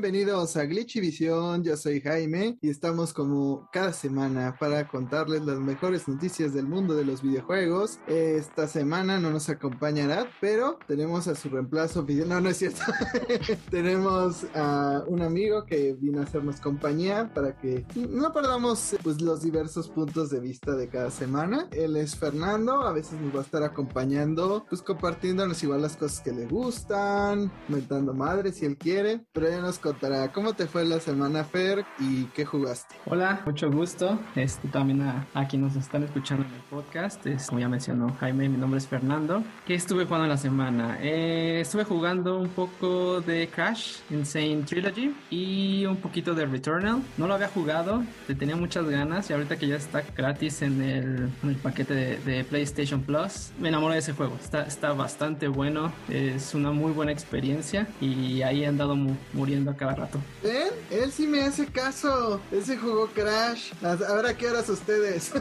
[0.00, 5.58] Bienvenidos a Glitchy Visión, yo soy Jaime y estamos como cada semana para contarles las
[5.58, 8.00] mejores noticias del mundo de los videojuegos.
[8.06, 12.80] Esta semana no nos acompañará, pero tenemos a su reemplazo, no, no es cierto.
[13.70, 19.42] tenemos a un amigo que vino a hacernos compañía para que no perdamos pues los
[19.42, 21.68] diversos puntos de vista de cada semana.
[21.72, 26.20] Él es Fernando, a veces nos va a estar acompañando, pues compartiéndonos igual las cosas
[26.20, 30.84] que le gustan, mentando madre si él quiere, pero ya nos contará cómo te fue
[30.84, 32.94] la semana, Fer, y qué jugaste.
[33.06, 34.20] Hola, mucho gusto.
[34.36, 37.26] Este, también a, a quienes nos están escuchando en el podcast.
[37.26, 39.42] Es, como ya mencionó Jaime, mi nombre es Fernando.
[39.66, 40.98] ¿Qué estuve jugando en la semana?
[41.00, 47.02] Eh, estuve jugando un poco de Crash Insane Trilogy y un poquito de Returnal.
[47.16, 50.82] No lo había jugado, le tenía muchas ganas y ahorita que ya está gratis en
[50.82, 54.36] el, en el paquete de, de, PlayStation Plus, me enamoré de ese juego.
[54.40, 59.72] Está, está bastante bueno, es una muy buena experiencia y ahí he andado mu muriendo
[59.80, 60.18] cada rato.
[60.42, 60.68] ¿Ven?
[60.90, 62.38] Él sí me hace caso.
[62.52, 63.72] Ese jugó Crash.
[63.82, 65.32] Ahora, ¿qué horas ustedes?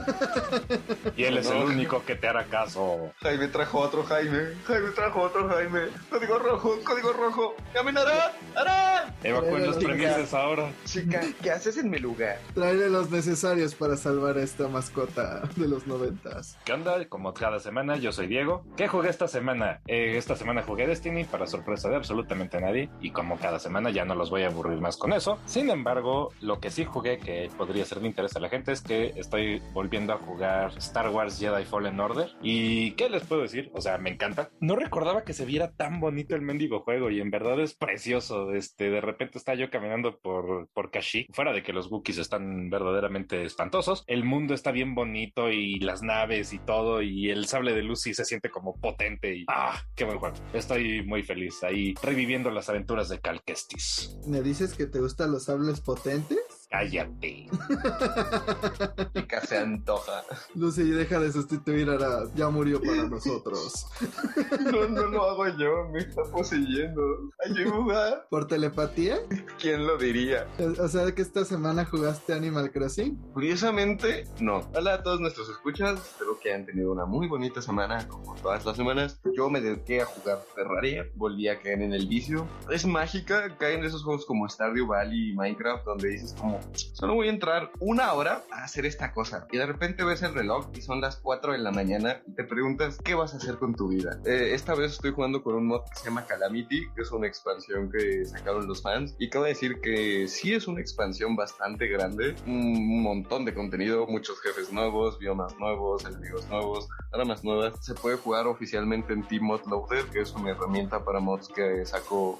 [1.17, 3.11] y él es el único que te hará caso.
[3.21, 4.53] Jaime trajo otro Jaime.
[4.65, 5.89] Jaime trajo otro Jaime.
[6.09, 7.55] Código rojo, código rojo.
[7.73, 8.31] ¡Caminará!
[8.55, 9.13] ¡Hará!
[9.23, 10.71] Evacúen los premises ahora.
[10.85, 12.39] Chica, ¿qué haces en mi lugar?
[12.53, 16.57] Traeré los necesarios para salvar a esta mascota de los noventas.
[16.63, 17.03] ¿Qué onda?
[17.09, 18.63] Como cada semana, yo soy Diego.
[18.77, 19.81] ¿Qué jugué esta semana?
[19.87, 22.89] Eh, esta semana jugué Destiny para sorpresa de absolutamente nadie.
[23.01, 25.39] Y como cada semana ya no los voy a aburrir más con eso.
[25.45, 28.81] Sin embargo, lo que sí jugué que podría ser de interés a la gente es
[28.81, 32.29] que estoy volviendo a jugar Star Wars Jedi Fallen Order.
[32.41, 33.69] ¿Y qué les puedo decir?
[33.73, 34.49] O sea, me encanta.
[34.59, 38.53] No recordaba que se viera tan bonito el mendigo juego y en verdad es precioso.
[38.53, 42.69] Este, de repente está yo caminando por, por Kashyyyk, fuera de que los Wookiees están
[42.69, 44.03] verdaderamente espantosos.
[44.07, 48.13] El mundo está bien bonito y las naves y todo y el sable de sí
[48.13, 50.35] se siente como potente y ah, qué buen juego.
[50.53, 54.17] Estoy muy feliz ahí reviviendo las aventuras de Cal Kestis.
[54.25, 56.39] ¿Me dices que te gustan los sables potentes?
[56.69, 57.47] Cállate.
[59.15, 60.23] Chica se antoja.
[60.53, 63.87] Lucy, deja de sustituir a Ya murió para nosotros.
[64.71, 65.89] no, no lo hago yo.
[65.91, 67.01] Me está poseyendo.
[67.43, 68.27] Ayuda.
[68.29, 69.17] ¿Por telepatía?
[69.59, 70.47] ¿Quién lo diría?
[70.79, 73.15] O sea, que esta semana jugaste Animal Crossing.
[73.33, 74.69] Curiosamente, no.
[74.75, 75.99] Hola a todos nuestros escuchas.
[75.99, 79.19] Espero que hayan tenido una muy bonita semana, como todas las semanas.
[79.35, 81.09] Yo me dediqué a jugar Terraria.
[81.15, 82.47] Volví a caer en el vicio.
[82.69, 83.57] Es mágica.
[83.57, 86.58] Caen esos juegos como Stardew Valley y Minecraft, donde dices como
[86.93, 89.47] solo voy a entrar una hora a hacer esta cosa.
[89.51, 92.43] Y de repente ves el reloj y son las 4 de la mañana y te
[92.43, 94.19] preguntas qué vas a hacer con tu vida.
[94.25, 97.27] Eh, esta vez estoy jugando con un mod que se llama Calamity, que es una
[97.27, 99.15] expansión que sacaron los fans.
[99.19, 104.39] Y cabe decir que sí es una expansión bastante grande, un montón de contenido, muchos
[104.41, 107.73] jefes nuevos, biomas nuevos, enemigos nuevos, armas nuevas.
[107.83, 111.85] Se puede jugar oficialmente en Team Mod Loader, que es una herramienta para mods que
[111.85, 112.39] sacó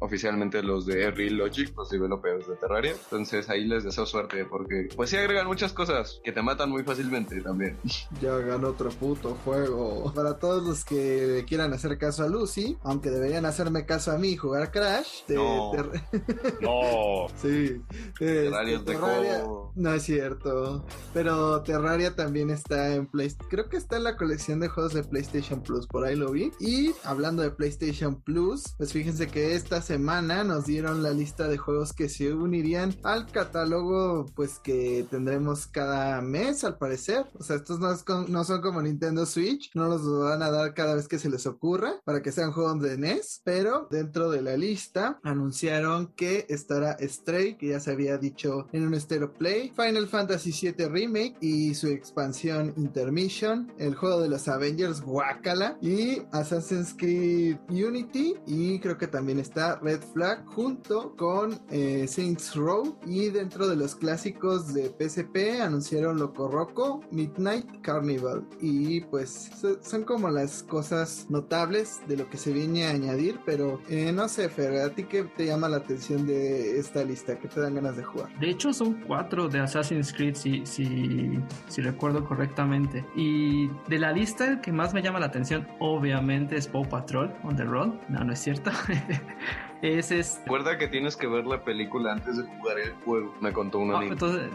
[0.00, 2.92] oficialmente los de Real Logic, los developers de Terraria.
[2.92, 6.82] Entonces ahí les deseo suerte porque pues sí agregan muchas cosas que te matan muy
[6.82, 7.76] fácilmente también.
[8.20, 10.12] Ya ganó otro puto juego.
[10.12, 14.36] Para todos los que quieran hacer caso a Lucy, aunque deberían hacerme caso a mí
[14.36, 15.22] jugar Crash.
[15.28, 15.72] no.
[16.60, 17.28] no.
[17.36, 17.80] Sí.
[18.18, 20.84] Terraria, este, Terraria no es cierto.
[21.14, 23.50] Pero Terraria también está en PlayStation.
[23.50, 25.86] Creo que está en la colección de juegos de PlayStation Plus.
[25.86, 26.50] Por ahí lo vi.
[26.60, 31.58] Y hablando de PlayStation Plus, pues fíjense que esta semana nos dieron la lista de
[31.58, 37.26] juegos que se unirían al catálogo pues que tendremos cada mes al parecer.
[37.38, 41.08] O sea, estos no, son como Nintendo Switch, no los van a dar cada vez
[41.08, 45.18] que se les ocurra para que sean juegos de NES, pero dentro de la lista
[45.22, 50.52] anunciaron que estará Stray, que ya se había dicho en un Stereo Play, Final Fantasy
[50.52, 57.58] VII Remake y su expansión Intermission, el juego de los Avengers Wakala y Assassin's Creed
[57.68, 63.76] Unity y creo que también está Red Flag junto con eh, Saints Row dentro de
[63.76, 68.46] los clásicos de PSP anunciaron Loco Roco, Midnight Carnival.
[68.60, 69.50] Y pues
[69.82, 73.40] son como las cosas notables de lo que se viene a añadir.
[73.44, 77.38] Pero eh, no sé, Fer, ¿a ti qué te llama la atención de esta lista?
[77.38, 78.28] ¿Qué te dan ganas de jugar?
[78.38, 81.38] De hecho, son cuatro de Assassin's Creed, si, si,
[81.68, 83.04] si recuerdo correctamente.
[83.14, 87.34] Y de la lista, el que más me llama la atención, obviamente, es Paw Patrol
[87.44, 87.92] on the Road.
[88.08, 88.70] No, no es cierto.
[89.82, 93.78] es Recuerda que tienes que ver la película antes de jugar el juego, me contó
[93.78, 94.12] un ah, amigo.
[94.12, 94.50] entonces,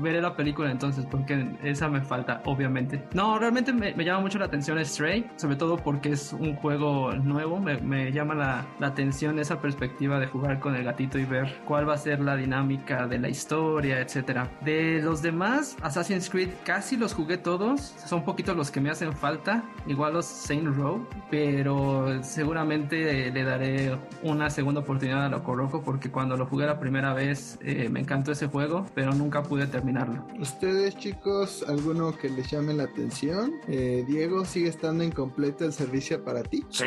[0.00, 3.02] veré la película entonces, porque esa me falta, obviamente.
[3.14, 7.60] No, realmente me, llama mucho la atención Stray, sobre todo porque es un juego nuevo.
[7.60, 11.88] Me, llama la, la, atención esa perspectiva de jugar con el gatito y ver cuál
[11.88, 14.50] va a ser la dinámica de la historia, etcétera.
[14.62, 17.94] De los demás, Assassin's Creed casi los jugué todos.
[18.06, 23.96] Son poquitos los que me hacen falta, igual los Saint Row, pero seguramente le daré
[24.22, 28.00] una segunda oportunidad a Loco Roco porque cuando lo jugué la primera vez eh, me
[28.00, 30.26] encantó ese juego, pero nunca pude terminarlo.
[30.38, 33.52] ¿Ustedes chicos, alguno que les llame la atención?
[33.68, 36.64] Eh, Diego, ¿sigue estando incompleto el servicio para ti?
[36.70, 36.84] Sí,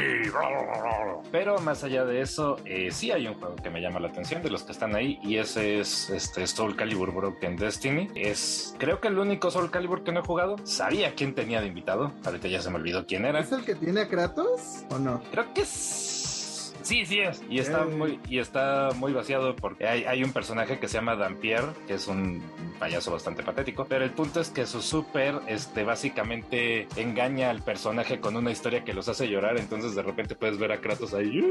[1.32, 4.42] pero más allá de eso, eh, sí hay un juego que me llama la atención
[4.42, 8.10] de los que están ahí y ese es este Soul Calibur Broken Destiny.
[8.16, 10.56] Es creo que el único Soul Calibur que no he jugado.
[10.64, 13.40] Sabía quién tenía de invitado, ahorita ya se me olvidó quién era.
[13.40, 15.22] ¿Es el que tiene a Kratos o no?
[15.32, 16.17] Creo que es.
[16.88, 17.44] Sí, sí es.
[17.50, 21.18] Y está muy, y está muy vaciado porque hay, hay un personaje que se llama
[21.18, 22.42] Dampier, que es un
[22.80, 28.22] payaso bastante patético, pero el punto es que su super, este, básicamente engaña al personaje
[28.22, 31.44] con una historia que los hace llorar, entonces de repente puedes ver a Kratos ahí.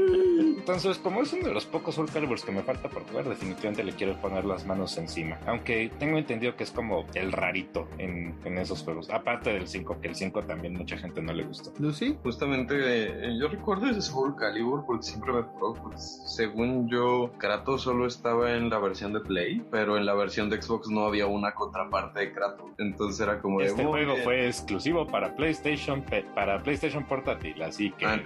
[0.57, 3.83] Entonces, como es uno de los pocos Soul Caliburs que me falta por jugar, definitivamente
[3.83, 5.37] le quiero poner las manos encima.
[5.45, 9.09] Aunque tengo entendido que es como el rarito en, en esos juegos.
[9.11, 11.71] Aparte del 5, que el 5 también mucha gente no le gustó.
[11.77, 12.17] Lucy?
[12.23, 18.07] Justamente, eh, yo recuerdo ese Soul Calibur porque siempre me pues, según yo, Kratos solo
[18.07, 21.53] estaba en la versión de Play, pero en la versión de Xbox no había una
[21.53, 22.71] contraparte de Kratos.
[22.77, 26.03] Entonces era como Este juego fue exclusivo para PlayStation,
[26.35, 28.21] para PlayStation Portátil, así que ah,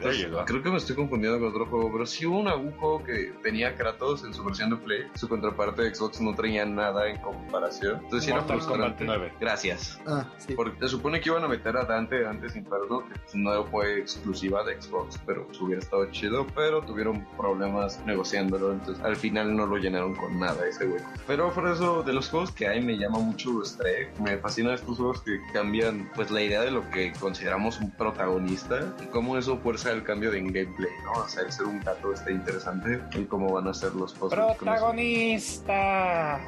[0.46, 3.76] creo que me estoy confundiendo con otro juego, pero si hubo un, juego que tenía
[3.76, 8.00] Kratos en su versión de Play, su contraparte de Xbox no traía nada en comparación.
[8.04, 9.06] Entonces era frustrante.
[9.06, 9.34] 9.
[9.40, 10.00] Gracias.
[10.06, 10.54] Ah, sí.
[10.54, 14.64] Porque se supone que iban a meter a Dante antes Inferno, que no fue exclusiva
[14.64, 19.78] de Xbox, pero hubiera estado chido, pero tuvieron problemas negociándolo, entonces al final no lo
[19.78, 21.06] llenaron con nada ese juego.
[21.26, 24.08] Pero por eso, de los juegos que hay me llama mucho Stray.
[24.20, 28.94] Me fascinan estos juegos que cambian pues la idea de lo que consideramos un protagonista
[29.02, 31.14] y cómo eso fuerza el cambio de gameplay, ¿no?
[31.14, 34.38] O sea, el ser un gato está interesante y cómo van a ser los cosas.
[34.58, 36.40] ¡Protagonista!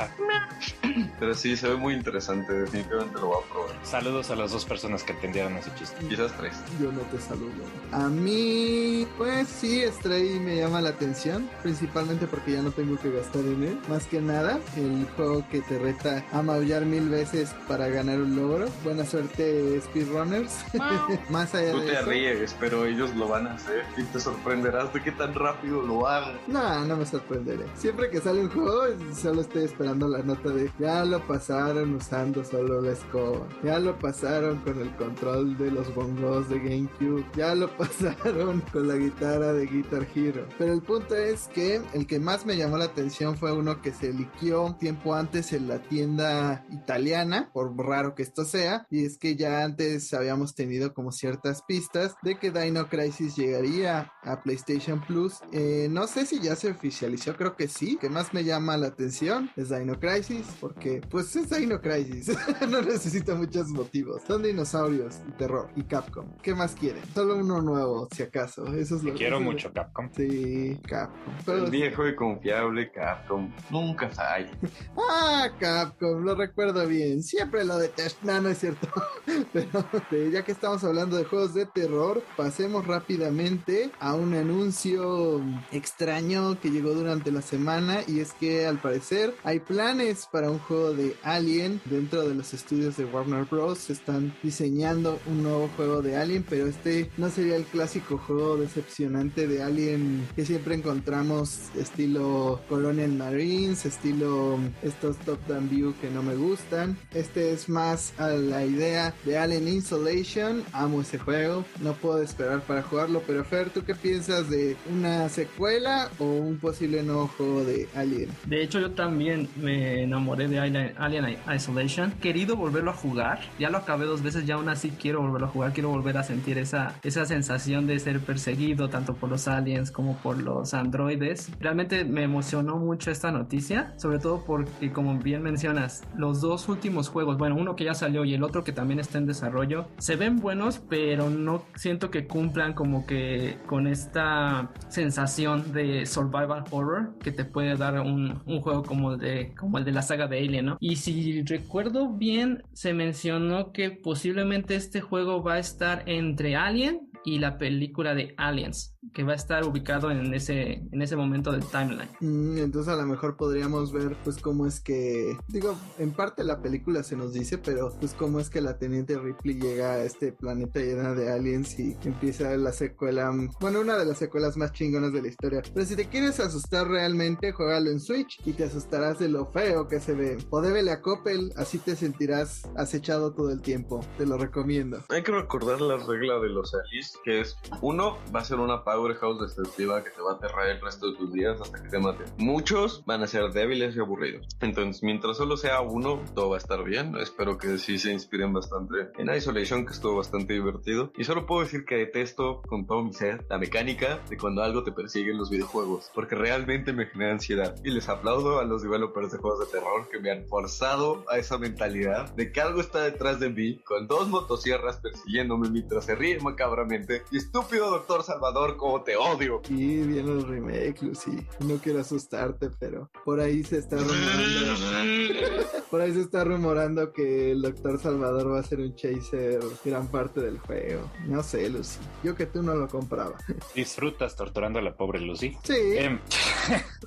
[1.19, 3.69] Pero sí, se ve muy interesante, definitivamente lo voy a probar.
[3.83, 6.05] Saludos a las dos personas que entendieron ese chiste.
[6.07, 6.61] Quizás tres.
[6.81, 7.63] Yo no te saludo.
[7.91, 13.11] A mí, pues sí, Stray me llama la atención, principalmente porque ya no tengo que
[13.11, 13.79] gastar en él.
[13.89, 18.35] Más que nada, el juego que te reta a maullar mil veces para ganar un
[18.35, 18.65] logro.
[18.83, 20.65] Buena suerte, speedrunners.
[21.29, 22.05] Más allá Tú de te eso.
[22.09, 26.07] ríes, pero ellos lo van a hacer y te sorprenderás de qué tan rápido lo
[26.07, 26.37] hagan.
[26.47, 27.65] No, no me sorprenderé.
[27.75, 28.83] Siempre que sale un juego,
[29.15, 33.45] solo estoy esperando la nota de ya lo pasaron usando solo la escoba.
[33.63, 37.25] Ya lo pasaron con el control de los bongos de GameCube.
[37.35, 40.22] Ya lo pasaron con la guitarra de Guitar Hero.
[40.57, 43.91] Pero el punto es que el que más me llamó la atención fue uno que
[43.91, 49.17] se liquió tiempo antes en la tienda italiana, por raro que esto sea, y es
[49.17, 55.01] que ya antes habíamos tenido como ciertas pistas de que Dino Crisis llegaría a PlayStation
[55.01, 55.39] Plus.
[55.51, 57.97] Eh, no sé si ya se oficializó, creo que sí.
[57.99, 62.35] Que más me llama la atención es Dino Crisis, porque pues es Dino Crisis,
[62.69, 64.21] no necesita muchos motivos.
[64.27, 66.27] Son dinosaurios y terror y Capcom.
[66.41, 67.03] ¿Qué más quieren?
[67.13, 68.65] Solo uno nuevo, si acaso.
[68.73, 70.09] Eso es lo quiero eso mucho, Capcom.
[70.15, 71.65] Sí, Capcom.
[71.65, 73.51] El viejo y confiable Capcom.
[73.71, 74.51] Nunca falla.
[74.97, 77.23] ah, Capcom lo recuerdo bien.
[77.23, 78.19] Siempre lo detesto.
[78.21, 78.87] No, no es cierto.
[79.53, 85.41] Pero este, ya que estamos hablando de juegos de terror, pasemos rápidamente a un anuncio
[85.71, 88.01] extraño que llegó durante la semana.
[88.07, 92.53] Y es que al parecer hay planes para un juego de Alien dentro de los
[92.53, 93.79] estudios de Warner Bros.
[93.79, 98.57] Se están diseñando un nuevo juego de Alien, pero este no sería el clásico juego
[98.57, 100.02] decepcionante de Alien
[100.35, 106.97] que siempre encontramos estilo Colonial Marines, estilo estos top down view que no me gustan.
[107.13, 110.63] Este es más a la idea de Alien Insolation.
[110.73, 111.65] Amo ese juego.
[111.81, 113.21] No puedo esperar para jugarlo.
[113.25, 118.29] Pero Fer, ¿tú qué piensas de una secuela o un posible nuevo juego de Alien?
[118.45, 122.11] De hecho, yo también me enamoré de Alien, Isolation.
[122.11, 123.39] Querido volverlo a jugar.
[123.59, 125.73] Ya lo acabé dos veces, ya aún así quiero volverlo a jugar.
[125.73, 130.15] Quiero volver a sentir esa, esa sensación de ser perseguido tanto por los aliens como
[130.17, 131.51] por los androides.
[131.59, 133.93] Realmente me emocionó mucho esta noticia.
[133.97, 138.25] Sobre todo porque, como bien mencionas, los dos últimos juegos, bueno, uno que ya salió
[138.25, 142.27] y el otro que también está en desarrollo, se ven buenos, pero no siento que
[142.27, 148.83] cumplan como que con esta sensación de survival horror que te puede dar un, juego
[148.83, 150.75] como el, de, como el de la saga de Alien.
[150.79, 157.09] Y si recuerdo bien, se mencionó que posiblemente este juego va a estar entre Alien
[157.25, 158.92] y la película de Aliens.
[159.13, 162.09] Que va a estar ubicado en ese, en ese momento del timeline.
[162.19, 166.61] Mm, entonces a lo mejor podríamos ver pues cómo es que, digo, en parte la
[166.61, 170.31] película se nos dice, pero pues cómo es que la teniente Ripley llega a este
[170.31, 175.13] planeta lleno de aliens y empieza la secuela, bueno, una de las secuelas más chingonas
[175.13, 175.61] de la historia.
[175.73, 179.87] Pero si te quieres asustar realmente, juégalo en Switch y te asustarás de lo feo
[179.87, 180.37] que se ve.
[180.49, 184.05] O débele a Coppel, así te sentirás acechado todo el tiempo.
[184.17, 184.99] Te lo recomiendo.
[185.09, 188.83] Hay que recordar la regla de los aliens, que es uno va a ser una
[188.93, 192.23] powerhouse que te va a aterrar el resto de tus días hasta que te mate.
[192.37, 194.47] Muchos van a ser débiles y aburridos.
[194.61, 197.15] Entonces, mientras solo sea uno, todo va a estar bien.
[197.17, 201.11] Espero que sí se inspiren bastante en Isolation, que estuvo bastante divertido.
[201.17, 204.83] Y solo puedo decir que detesto con todo mi ser la mecánica de cuando algo
[204.83, 207.75] te persigue en los videojuegos, porque realmente me genera ansiedad.
[207.83, 211.37] Y les aplaudo a los developers de juegos de terror que me han forzado a
[211.37, 216.15] esa mentalidad de que algo está detrás de mí con dos motosierras persiguiéndome mientras se
[216.15, 217.23] ríe macabramente.
[217.31, 219.61] Y estúpido doctor Salvador, como te odio.
[219.69, 221.47] Y viene el remake, Lucy.
[221.59, 225.63] No quiero asustarte, pero por ahí se está rumorando.
[225.89, 230.07] por ahí se está rumorando que el doctor Salvador va a ser un chaser gran
[230.07, 231.09] parte del juego.
[231.27, 231.97] No sé, Lucy.
[232.25, 233.35] Yo que tú no lo compraba.
[233.73, 235.55] Disfrutas torturando a la pobre Lucy.
[235.63, 235.77] Sí.
[235.95, 236.19] Em,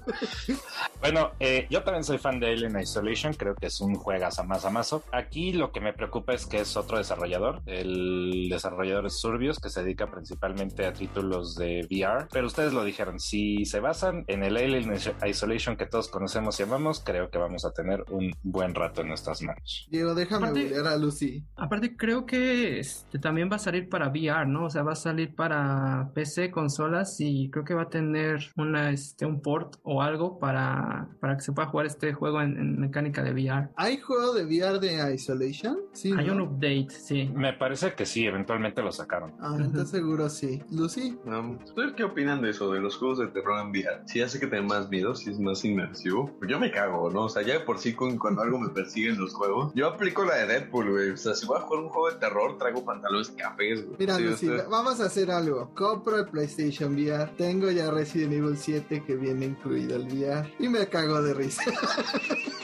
[1.02, 4.44] bueno, eh, yo también soy fan de Alien Isolation, creo que es un juegas a
[4.44, 5.02] más a mazo.
[5.12, 9.68] Aquí lo que me preocupa es que es otro desarrollador, el desarrollador es Surbios, que
[9.68, 14.42] se dedica principalmente a títulos de VR, pero ustedes lo dijeron, si se basan en
[14.42, 14.92] el Alien
[15.26, 19.08] Isolation que todos conocemos y amamos, creo que vamos a tener un buen rato en
[19.08, 19.86] nuestras manos.
[19.90, 21.44] Diego, déjame Aparte- ver a Lucy.
[21.56, 24.66] Aparte creo que este, también va a salir para VR, ¿no?
[24.66, 28.90] O sea, va a salir para PC, consolas y creo que va a tener una,
[28.90, 32.80] este, un port o algo para, para que se pueda jugar este juego en, en
[32.80, 33.68] mecánica de VR.
[33.76, 35.78] ¿Hay juego de VR de Isolation?
[35.92, 36.12] Sí.
[36.16, 36.34] Hay ¿no?
[36.34, 37.30] un update, sí.
[37.34, 39.34] Me parece que sí, eventualmente lo sacaron.
[39.40, 40.62] Ah, entonces seguro sí.
[40.70, 41.16] Lucy.
[41.24, 44.02] Um, ¿Ustedes qué opinan de eso, de los juegos de terror en VR?
[44.06, 46.30] Si hace que tenga más miedo, si es más inmersivo.
[46.38, 47.24] Pues yo me cago, ¿no?
[47.24, 49.72] O sea, ya de por sí con, cuando algo me persigue en los juegos.
[49.74, 51.10] Yo aplico la de Deadpool, güey.
[51.10, 53.96] O sea, si voy a jugar un juego de terror, traigo pantalones cafés, güey.
[53.98, 55.70] Mira, Sí, vamos a hacer algo.
[55.74, 57.30] Compro el PlayStation VR.
[57.36, 60.52] Tengo ya Resident Evil 7 que viene incluido el VR.
[60.58, 61.62] Y me cago de risa.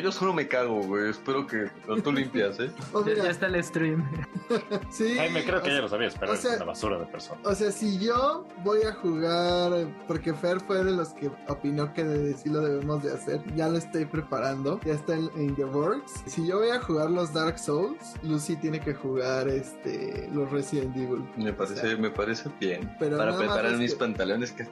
[0.00, 1.10] Yo solo me cago, güey.
[1.10, 2.70] Espero que no, tú limpias, ¿eh?
[3.16, 4.04] Ya, está el stream.
[4.90, 5.16] sí.
[5.18, 6.98] Ay, me creo que o ya sea- lo sabías, pero o es sea- una basura
[6.98, 7.40] de persona.
[7.44, 12.04] O sea, si yo voy a jugar, porque Fer fue de los que opinó que
[12.04, 15.64] de- sí lo debemos de hacer, ya lo estoy preparando, ya está en, en The
[15.66, 16.22] Works.
[16.26, 20.96] Si yo voy a jugar los Dark Souls, Lucy tiene que jugar este los Resident
[20.96, 21.24] Evil.
[21.36, 22.94] Me parece, me parece bien.
[22.98, 24.66] Pero Para preparar es mis que- pantalones que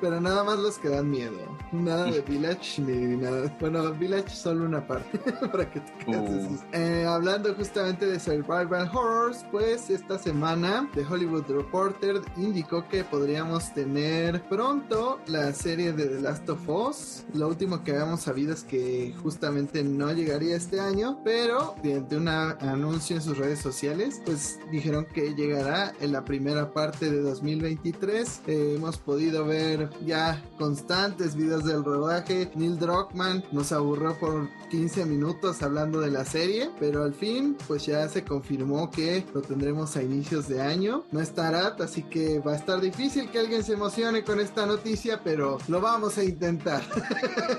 [0.00, 1.36] Pero nada más los que dan miedo.
[1.72, 3.54] Nada de Village ni nada.
[3.60, 5.18] Bueno, Village solo una parte.
[5.52, 6.58] para que te quedes Uh.
[6.72, 13.72] Eh, hablando justamente de Survival Horrors, pues esta semana The Hollywood Reporter indicó que podríamos
[13.74, 17.24] tener pronto la serie de The Last of Us.
[17.34, 22.28] Lo último que habíamos sabido es que justamente no llegaría este año, pero mediante un
[22.28, 28.42] anuncio en sus redes sociales, pues dijeron que llegará en la primera parte de 2023.
[28.46, 32.50] Eh, hemos podido ver ya constantes videos del rodaje.
[32.54, 37.86] Neil Druckmann nos aburrió por 15 minutos hablando de la serie, pero al fin pues
[37.86, 41.04] ya se confirmó que lo tendremos a inicios de año.
[41.10, 45.20] No estará, así que va a estar difícil que alguien se emocione con esta noticia,
[45.22, 46.82] pero lo vamos a intentar.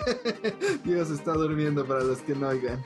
[0.83, 2.81] Dios está durmiendo para los que no oigan.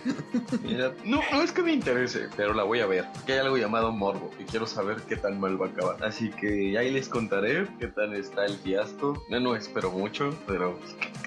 [0.63, 3.05] Mira, no, no es que me interese, pero la voy a ver.
[3.25, 6.03] Que hay algo llamado morbo y quiero saber qué tan mal va a acabar.
[6.03, 9.23] Así que ahí les contaré qué tal está el fiasco.
[9.29, 10.77] No, no espero mucho, pero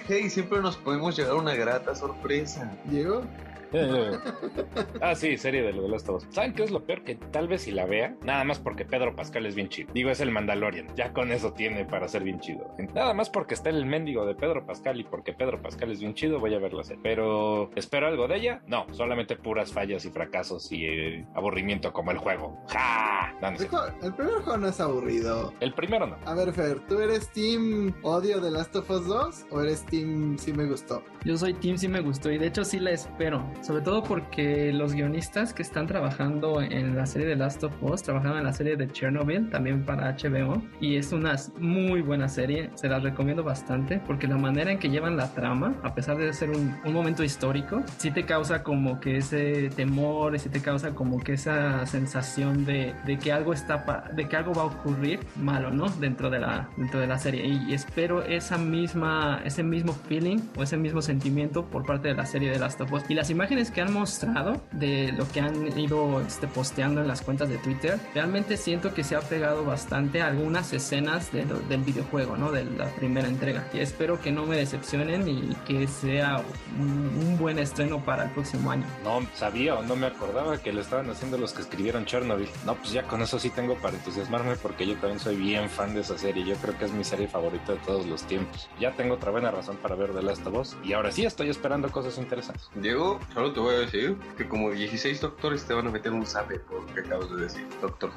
[0.09, 2.68] hey, siempre nos podemos llegar a una grata sorpresa.
[2.85, 3.48] Diego, Eh,
[5.01, 6.27] ah, sí, serie de lo de los todos.
[6.31, 7.03] ¿Saben qué es lo peor?
[7.03, 9.91] Que tal vez si la vea, nada más porque Pedro Pascal es bien chido.
[9.93, 10.87] Digo, es el Mandalorian.
[10.97, 12.75] Ya con eso tiene para ser bien chido.
[12.95, 16.15] Nada más porque está el mendigo de Pedro Pascal y porque Pedro Pascal es bien
[16.15, 17.01] chido, voy a verla serie.
[17.03, 18.63] Pero, ¿espero algo de ella?
[18.67, 22.59] No, solamente puras fallas y fracasos y eh, aburrimiento como el juego.
[22.69, 23.33] ¡Ja!
[23.41, 23.77] No, no es el, cierto.
[23.79, 25.53] juego- el primer juego no es aburrido.
[25.61, 26.17] el primero no.
[26.25, 30.37] A ver, Fer, ¿tú eres Team Odio de Last of Us 2 o eres Team
[30.39, 31.03] Sí me gustó?
[31.25, 33.45] Yo soy Team, sí me gustó y de hecho sí la espero.
[33.61, 38.03] Sobre todo porque los guionistas que están trabajando en la serie de Last of Us
[38.03, 42.71] trabajaron en la serie de Chernobyl también para HBO y es una muy buena serie.
[42.77, 46.33] Se la recomiendo bastante porque la manera en que llevan la trama, a pesar de
[46.33, 50.95] ser un, un momento histórico, sí te causa como que ese temor, sí te causa
[50.95, 54.67] como que esa sensación de, de que algo está pa- de que algo va a
[54.67, 55.89] ocurrir malo, ¿no?
[55.89, 60.39] Dentro de la dentro de la serie y, y espero esa misma ese mismo feeling
[60.57, 63.31] o ese mismo sentimiento por parte de la serie de Last of Us y las
[63.31, 67.49] imágenes imágenes que han mostrado de lo que han ido este, posteando en las cuentas
[67.49, 72.37] de Twitter, realmente siento que se ha pegado bastante a algunas escenas de del videojuego,
[72.37, 72.53] ¿no?
[72.53, 73.67] De la primera entrega.
[73.73, 76.43] Y espero que no me decepcionen y que sea
[76.79, 78.85] un, un buen estreno para el próximo año.
[79.03, 82.51] No sabía o no me acordaba que le estaban haciendo los que escribieron Chernobyl.
[82.67, 85.95] No, pues ya con eso sí tengo para entusiasmarme porque yo también soy bien fan
[85.95, 86.45] de esa serie.
[86.45, 88.69] Yo creo que es mi serie favorita de todos los tiempos.
[88.79, 91.49] Ya tengo otra buena razón para ver The Last of Us y ahora sí estoy
[91.49, 92.69] esperando cosas interesantes.
[92.75, 96.27] Diego, solo te voy a decir que como 16 doctores te van a meter un
[96.27, 98.11] sabe por lo que acabas de decir, doctor.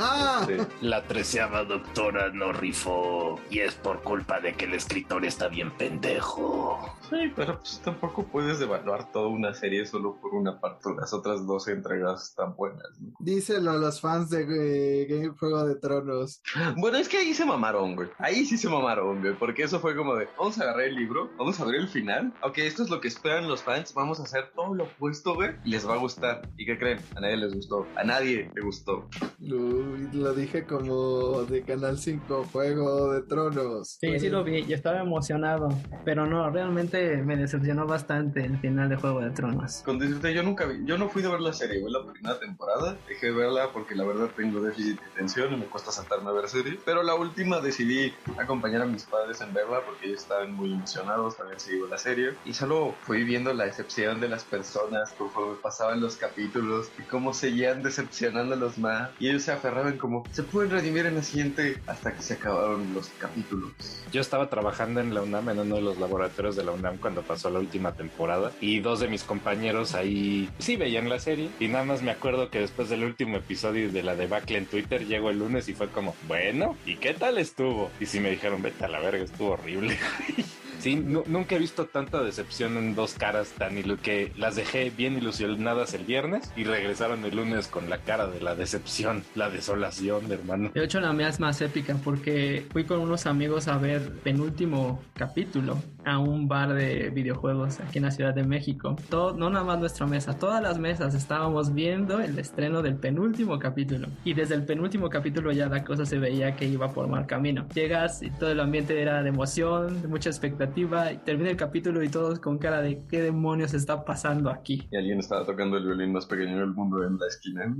[0.00, 0.44] ¡Ah!
[0.44, 0.54] Sí.
[0.80, 5.70] La treceava doctora no rifó y es por culpa de que el escritor está bien
[5.70, 6.96] pendejo.
[7.10, 10.90] Sí, pero pues tampoco puedes evaluar toda una serie solo por una parte.
[10.96, 12.88] Las otras dos entregas están buenas.
[13.00, 13.12] ¿no?
[13.18, 16.40] Díselo a los fans de eh, Game Juego de Tronos.
[16.76, 18.08] Bueno, es que ahí se mamaron, güey.
[18.18, 19.34] Ahí sí se mamaron, güey.
[19.34, 22.32] Porque eso fue como de, vamos a agarrar el libro, vamos a ver el final.
[22.42, 23.92] Ok, esto es lo que esperan los fans.
[23.92, 25.50] Vamos a hacer todo lo opuesto, güey.
[25.64, 26.48] Y les va a gustar.
[26.56, 27.00] ¿Y qué creen?
[27.16, 27.86] A nadie les gustó.
[27.96, 29.08] A nadie le gustó.
[29.40, 33.98] Uy, lo dije como de Canal 5, Juego de Tronos.
[34.00, 35.68] Sí, sí lo vi, yo estaba emocionado,
[36.04, 39.82] pero no, realmente me decepcionó bastante el final de Juego de Tronos.
[39.84, 42.38] Con decirte, yo nunca vi, yo no fui de ver la serie, güey, la primera
[42.38, 42.96] temporada.
[43.08, 46.32] Dejé de verla porque la verdad tengo déficit de atención y me cuesta saltarme a
[46.32, 46.78] ver serie.
[46.84, 51.36] Pero la última decidí acompañar a mis padres en verla porque ellos estaban muy emocionados
[51.36, 52.34] también seguido la serie.
[52.44, 57.34] Y solo fui viendo la decepción de las personas conforme pasaban los capítulos y cómo
[57.34, 59.10] seguían decepcionando a los más.
[59.18, 62.92] Y ellos se aferraban como, se pueden redimir en la siguiente hasta que se acabaron
[62.94, 63.72] los capítulos.
[64.12, 67.22] Yo estaba trabajando en la UNAM, en uno de los laboratorios de la UNAM cuando
[67.22, 71.68] pasó la última temporada y dos de mis compañeros ahí sí veían la serie y
[71.68, 75.30] nada más me acuerdo que después del último episodio de la debacle en Twitter llegó
[75.30, 77.90] el lunes y fue como, bueno, ¿y qué tal estuvo?
[78.00, 79.98] Y sí me dijeron, vete a la verga, estuvo horrible.
[80.80, 84.90] Sí, nu- nunca he visto tanta decepción en dos caras tan ilu que las dejé
[84.90, 89.50] bien ilusionadas el viernes y regresaron el lunes con la cara de la decepción, la
[89.50, 90.70] desolación, hermano.
[90.74, 95.02] De hecho, la mía es más épica porque fui con unos amigos a ver penúltimo
[95.14, 98.96] capítulo a un bar de videojuegos aquí en la Ciudad de México.
[99.10, 103.58] Todo, no nada más nuestra mesa, todas las mesas estábamos viendo el estreno del penúltimo
[103.58, 104.08] capítulo.
[104.24, 107.66] Y desde el penúltimo capítulo ya la cosa se veía que iba por mal camino.
[107.74, 110.69] Llegas y todo el ambiente era de emoción, de mucha expectativa.
[110.76, 110.86] Y
[111.24, 114.88] termina el capítulo y todos con cara de qué demonios está pasando aquí.
[114.90, 117.76] Y alguien estaba tocando el violín más pequeño del mundo en la esquina.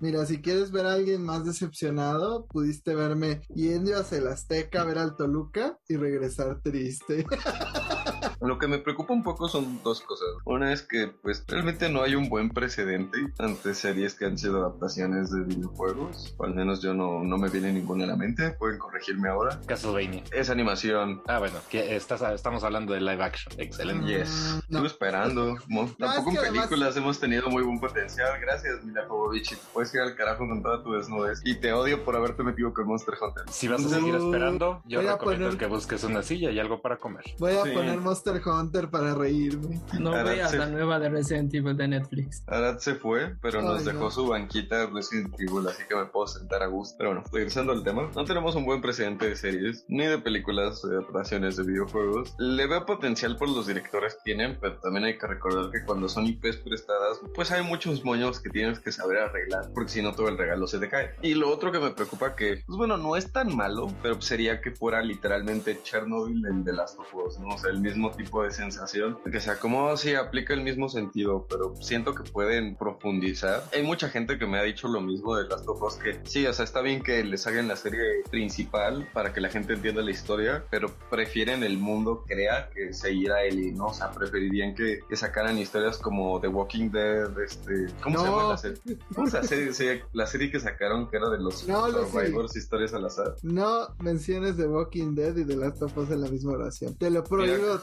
[0.00, 4.84] Mira, si quieres ver a alguien más decepcionado, pudiste verme yendo hacia el Azteca a
[4.84, 7.26] ver al Toluca y regresar triste.
[8.40, 10.28] Lo que me preocupa un poco son dos cosas.
[10.44, 14.58] Una es que pues realmente no hay un buen precedente ante series que han sido
[14.60, 16.34] adaptaciones de videojuegos.
[16.38, 18.50] O al menos yo no, no me viene ninguna a la mente.
[18.52, 19.60] Pueden corregirme ahora.
[19.66, 20.22] Castlevania.
[20.32, 21.22] Es animación.
[21.26, 23.54] Ah, bueno, que estás, estamos hablando de live action.
[23.58, 24.06] Excelente.
[24.06, 24.28] Yes.
[24.28, 24.78] Mm, no.
[24.78, 25.56] Estuve esperando.
[25.68, 28.38] Mo- Tampoco es que en además- películas hemos tenido muy buen potencial.
[28.40, 29.56] Gracias, Mila Jovovich.
[29.72, 31.40] Puedes ir al carajo con toda tu desnudez.
[31.44, 33.44] Y te odio por haberte metido con Monster Hunter.
[33.50, 36.58] Si vas a seguir esperando, yo voy a recomiendo poner- que busques una silla y
[36.58, 37.24] algo para comer.
[37.38, 37.70] Voy a Sí.
[37.70, 39.80] poner Monster Hunter para reírme.
[39.98, 40.56] No veas sí.
[40.58, 42.42] la nueva de Resident Evil de Netflix.
[42.46, 44.10] Arad se fue, pero nos Ay, dejó no.
[44.10, 46.96] su banquita Resident Evil, así que me puedo sentar a gusto.
[46.98, 50.82] Pero bueno, regresando al tema, no tenemos un buen precedente de series, ni de películas
[50.82, 52.34] de adaptaciones de videojuegos.
[52.38, 56.08] Le veo potencial por los directores que tienen, pero también hay que recordar que cuando
[56.08, 60.12] son IPs prestadas, pues hay muchos moños que tienes que saber arreglar, porque si no
[60.12, 61.10] todo el regalo se te cae.
[61.22, 64.60] Y lo otro que me preocupa que, pues bueno, no es tan malo, pero sería
[64.60, 67.48] que fuera literalmente Chernobyl en The Last of Us, ¿no?
[67.54, 71.46] O sea, el mismo tipo de sensación, que sea como si aplica el mismo sentido,
[71.48, 73.62] pero siento que pueden profundizar.
[73.72, 76.46] Hay mucha gente que me ha dicho lo mismo de Last of Us, que sí,
[76.46, 78.00] o sea, está bien que les hagan la serie
[78.30, 83.32] principal para que la gente entienda la historia, pero prefieren el mundo crea que seguir
[83.32, 83.86] a Ellie, ¿no?
[83.86, 87.86] O sea, preferirían que, que sacaran historias como The Walking Dead, este...
[88.02, 88.36] ¿Cómo se No.
[88.36, 88.78] llama la serie?
[89.14, 90.04] ¿Cómo se llama la serie?
[90.12, 91.86] La serie que sacaron que era de los No.
[91.90, 93.34] Survivors, historias al azar.
[93.42, 96.94] No menciones The Walking Dead y The Last of Us en la misma oración.
[96.96, 97.78] Te lo prohíbo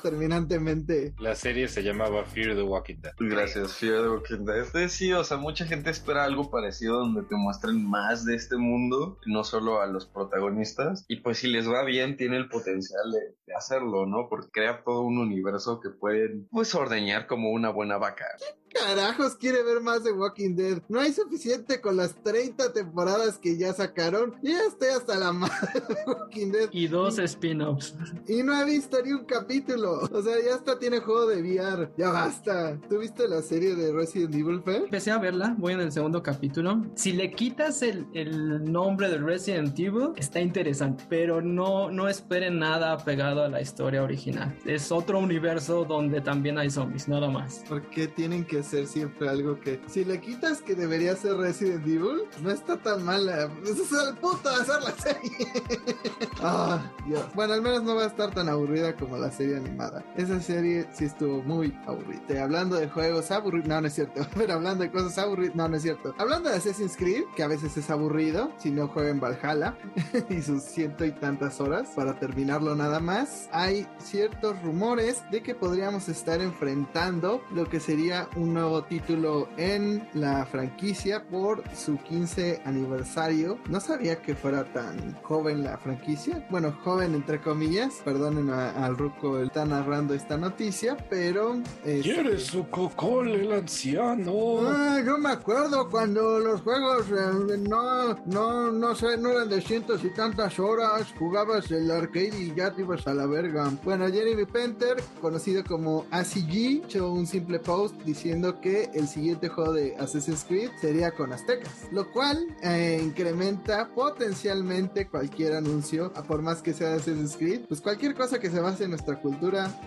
[1.20, 3.14] La serie se llamaba Fear the Walking Dead.
[3.20, 4.58] Gracias, Fear the Walking Dead.
[4.66, 8.58] Entonces, sí, o sea, mucha gente espera algo parecido donde te muestren más de este
[8.58, 11.06] mundo, no solo a los protagonistas.
[11.08, 14.28] Y pues si les va bien, tiene el potencial de, de hacerlo, ¿no?
[14.30, 18.26] Porque crea todo un universo que pueden, pues, ordeñar como una buena vaca.
[18.74, 20.82] Carajos, quiere ver más de Walking Dead.
[20.90, 24.34] No hay suficiente con las 30 temporadas que ya sacaron.
[24.42, 26.70] Yo ya estoy hasta la madre de Walking Dead.
[26.72, 27.96] Y dos spin-offs.
[28.28, 30.02] Y no he visto ni un capítulo.
[30.14, 31.92] O sea, ya hasta tiene juego de VR.
[31.98, 32.80] Ya basta.
[32.88, 34.78] ¿Tú viste la serie de Resident Evil, Fe?
[34.78, 36.86] Empecé a verla, voy en el segundo capítulo.
[36.94, 42.60] Si le quitas el, el nombre de Resident Evil, está interesante, pero no, no esperen
[42.60, 44.56] nada pegado a la historia original.
[44.66, 47.64] Es otro universo donde también hay zombies, nada más.
[47.68, 49.82] ¿Por qué tienen que ser siempre algo que...
[49.88, 53.50] Si le quitas que debería ser Resident Evil, no está tan mala.
[53.64, 55.48] Eso es el punto de hacer la serie.
[56.42, 57.26] ah, Dios.
[57.34, 60.03] Bueno, al menos no va a estar tan aburrida como la serie animada.
[60.16, 62.44] Esa serie sí estuvo muy aburrida.
[62.44, 64.26] Hablando de juegos aburridos, no, no es cierto.
[64.36, 66.14] Pero hablando de cosas aburridas, no, no es cierto.
[66.18, 69.76] Hablando de Assassin's Creed, que a veces es aburrido, si no juegan Valhalla
[70.30, 75.56] y sus ciento y tantas horas para terminarlo nada más, hay ciertos rumores de que
[75.56, 82.62] podríamos estar enfrentando lo que sería un nuevo título en la franquicia por su 15
[82.66, 83.60] aniversario.
[83.70, 86.46] No sabía que fuera tan joven la franquicia.
[86.50, 88.02] Bueno, joven entre comillas.
[88.04, 91.62] Perdonen al Ruco, él está narrando esta noticia, pero...
[91.86, 94.62] este, ¿Quieres su cocol, el anciano?
[94.62, 99.62] Ah, yo me acuerdo cuando los juegos eh, no, no, no sé, no eran de
[99.62, 103.72] cientos y tantas horas, jugabas el arcade y ya te ibas a la verga.
[103.84, 109.74] Bueno, Jeremy Penter, conocido como ACG, echó un simple post diciendo que el siguiente juego
[109.74, 116.42] de Assassin's Creed sería con aztecas, lo cual eh, incrementa potencialmente cualquier anuncio, a por
[116.42, 119.44] más que sea de Assassin's Creed, pues cualquier cosa que se base en nuestra cultura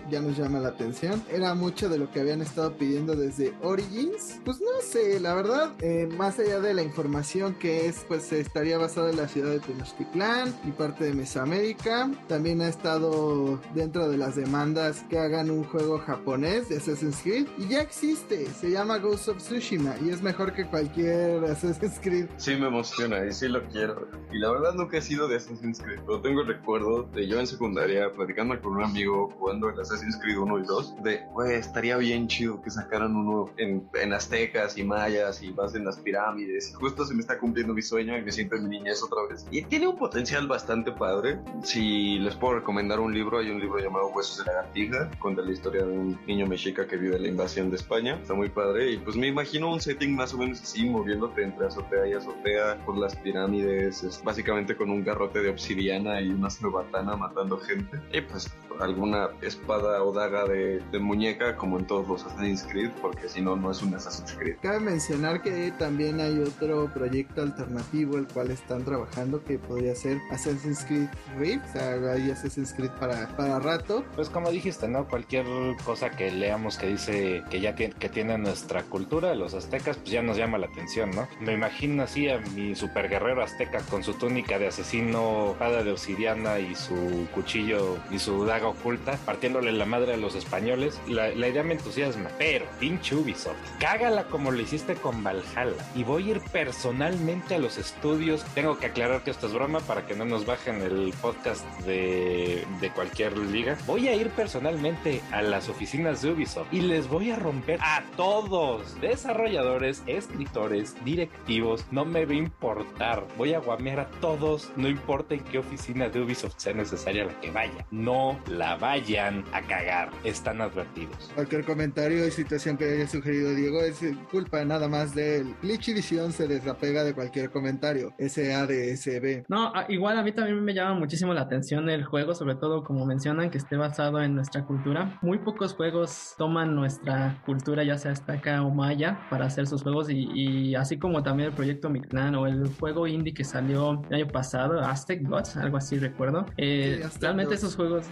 [0.09, 1.23] ya nos llama la atención.
[1.31, 4.39] Era mucho de lo que habían estado pidiendo desde Origins.
[4.43, 8.77] Pues no sé, la verdad, eh, más allá de la información que es, pues estaría
[8.77, 12.11] basado en la ciudad de Tenochtitlán y parte de Mesoamérica.
[12.27, 17.47] También ha estado dentro de las demandas que hagan un juego japonés de Assassin's Creed
[17.57, 22.27] y ya existe, se llama Ghost of Tsushima y es mejor que cualquier Assassin's Creed.
[22.37, 24.07] Sí me emociona y sí lo quiero.
[24.31, 27.39] Y la verdad nunca he sido de Assassin's Creed, pero tengo el recuerdo de yo
[27.39, 31.53] en secundaria platicando con un amigo jugando el Assassin's Creed 1 y 2 de, güey,
[31.53, 35.97] estaría bien chido que sacaran uno en, en aztecas y mayas y más en las
[35.99, 36.71] pirámides.
[36.71, 39.19] Y justo se me está cumpliendo mi sueño y me siento en mi niñez otra
[39.29, 39.45] vez.
[39.51, 41.39] Y tiene un potencial bastante padre.
[41.63, 45.51] Si les puedo recomendar un libro, hay un libro llamado Huesos de lagartija, cuenta la
[45.51, 48.15] historia de un niño mexica que vive la invasión de España.
[48.15, 51.67] Está muy padre y pues me imagino un setting más o menos así, moviéndote entre
[51.67, 56.49] azotea y azotea por las pirámides, es básicamente con un garrote de obsidiana y una
[56.49, 57.99] cerbatana matando gente.
[58.11, 62.91] Y pues alguna espada o daga de, de muñeca como en todos los Assassin's Creed,
[63.01, 64.55] porque si no, no es un Assassin's Creed.
[64.61, 70.19] Cabe mencionar que también hay otro proyecto alternativo el cual están trabajando que podría ser
[70.31, 74.03] Assassin's Creed Rift, o sea, hay Assassin's Creed para, para rato.
[74.15, 75.07] Pues como dijiste, ¿no?
[75.07, 75.45] Cualquier
[75.83, 80.11] cosa que leamos que dice que ya tiene, que tiene nuestra cultura, los aztecas, pues
[80.11, 81.27] ya nos llama la atención, ¿no?
[81.39, 85.91] Me imagino así a mi super guerrero azteca con su túnica de asesino, espada de
[85.91, 89.17] obsidiana y su cuchillo y su daga oculta,
[89.61, 90.99] la madre a los españoles.
[91.07, 96.27] La, idea me entusiasma, pero pinche Ubisoft, cágala como lo hiciste con Valhalla y voy
[96.27, 98.43] a ir personalmente a los estudios.
[98.53, 102.65] Tengo que aclarar que esto es broma para que no nos bajen el podcast de,
[102.81, 103.77] de cualquier liga.
[103.85, 108.03] Voy a ir personalmente a las oficinas de Ubisoft y les voy a romper a
[108.15, 113.25] todos, desarrolladores, escritores, directivos, no me va a importar.
[113.37, 117.39] Voy a guamear a todos, no importa en qué oficina de Ubisoft sea necesaria la
[117.39, 117.85] que vaya.
[117.91, 121.31] No la vayan a cagar, están advertidos.
[121.35, 125.55] Cualquier comentario y situación que haya sugerido Diego es culpa nada más de él.
[125.61, 128.13] Glitch Edition se desapega de cualquier comentario.
[128.19, 129.45] SADSB.
[129.47, 132.83] No, a- igual a mí también me llama muchísimo la atención el juego, sobre todo
[132.83, 135.17] como mencionan que esté basado en nuestra cultura.
[135.21, 140.09] Muy pocos juegos toman nuestra cultura, ya sea azteca o maya, para hacer sus juegos
[140.09, 144.15] y, y así como también el proyecto Mictlán o el juego indie que salió el
[144.23, 146.45] año pasado, Aztec Gods, algo así recuerdo.
[146.57, 147.63] Eh, Sí, realmente Gods.
[147.63, 148.05] esos juegos,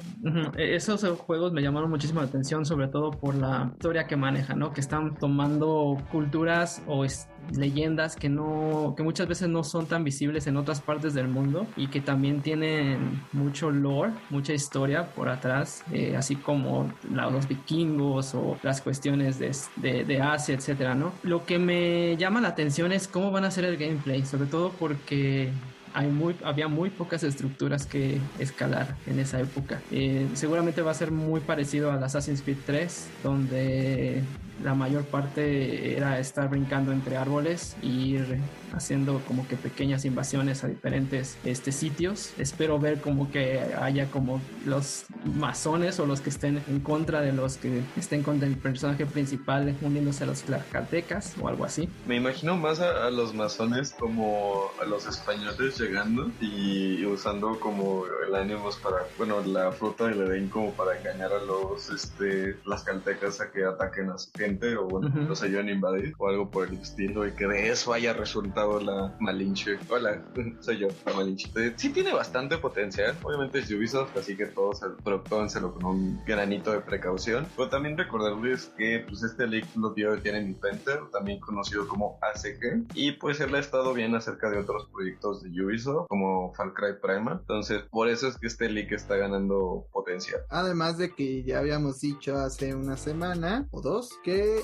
[0.58, 4.60] eh, esos juegos me llamaron muchísimo la atención, sobre todo por la historia que manejan,
[4.60, 4.72] ¿no?
[4.72, 7.06] Que están tomando culturas o
[7.54, 11.68] leyendas que no que muchas veces no son tan visibles en otras partes del mundo
[11.78, 18.34] y que también tienen mucho lore mucha historia por atrás eh, así como los vikingos
[18.34, 22.92] o las cuestiones de, de, de Asia etcétera no lo que me llama la atención
[22.92, 25.52] es cómo van a ser el gameplay sobre todo porque
[25.96, 29.82] hay muy, había muy pocas estructuras que escalar en esa época.
[29.92, 34.22] Eh, seguramente va a ser muy parecido al Assassin's Creed 3, donde
[34.64, 38.40] la mayor parte era estar brincando entre árboles e ir
[38.74, 42.34] haciendo como que pequeñas invasiones a diferentes este, sitios.
[42.38, 47.32] Espero ver como que haya como los masones o los que estén en contra de
[47.32, 51.90] los que estén contra el personaje principal uniéndose a los tlaxcaltecas o algo así.
[52.08, 58.36] Me imagino más a, los masones como a los españoles llegando y usando como el
[58.36, 63.40] ánimo para, bueno, la fruta del Edén como para engañar a los, este, las caltecas
[63.42, 66.68] a que ataquen a su gente o bueno, los ayuden a invadir o algo por
[66.68, 69.80] el estilo y que de eso haya resultado la Malinche.
[69.90, 70.24] Hola,
[70.60, 71.50] soy yo, la Malinche.
[71.56, 76.26] Eh, sí tiene bastante potencial, obviamente es Ubisoft, así que todos, pero tómenselo con un
[76.26, 77.48] granito de precaución.
[77.56, 82.86] Pero también recordarles que pues este leak lo dio Jeremy Penter, también conocido como ACG,
[82.94, 87.00] y pues él ha estado bien acerca de otros proyectos de Ubisoft como Far Cry
[87.02, 87.40] Prima.
[87.42, 90.42] Entonces, por eso es que este leak está ganando potencial.
[90.50, 94.20] Además de que ya habíamos dicho hace una semana o dos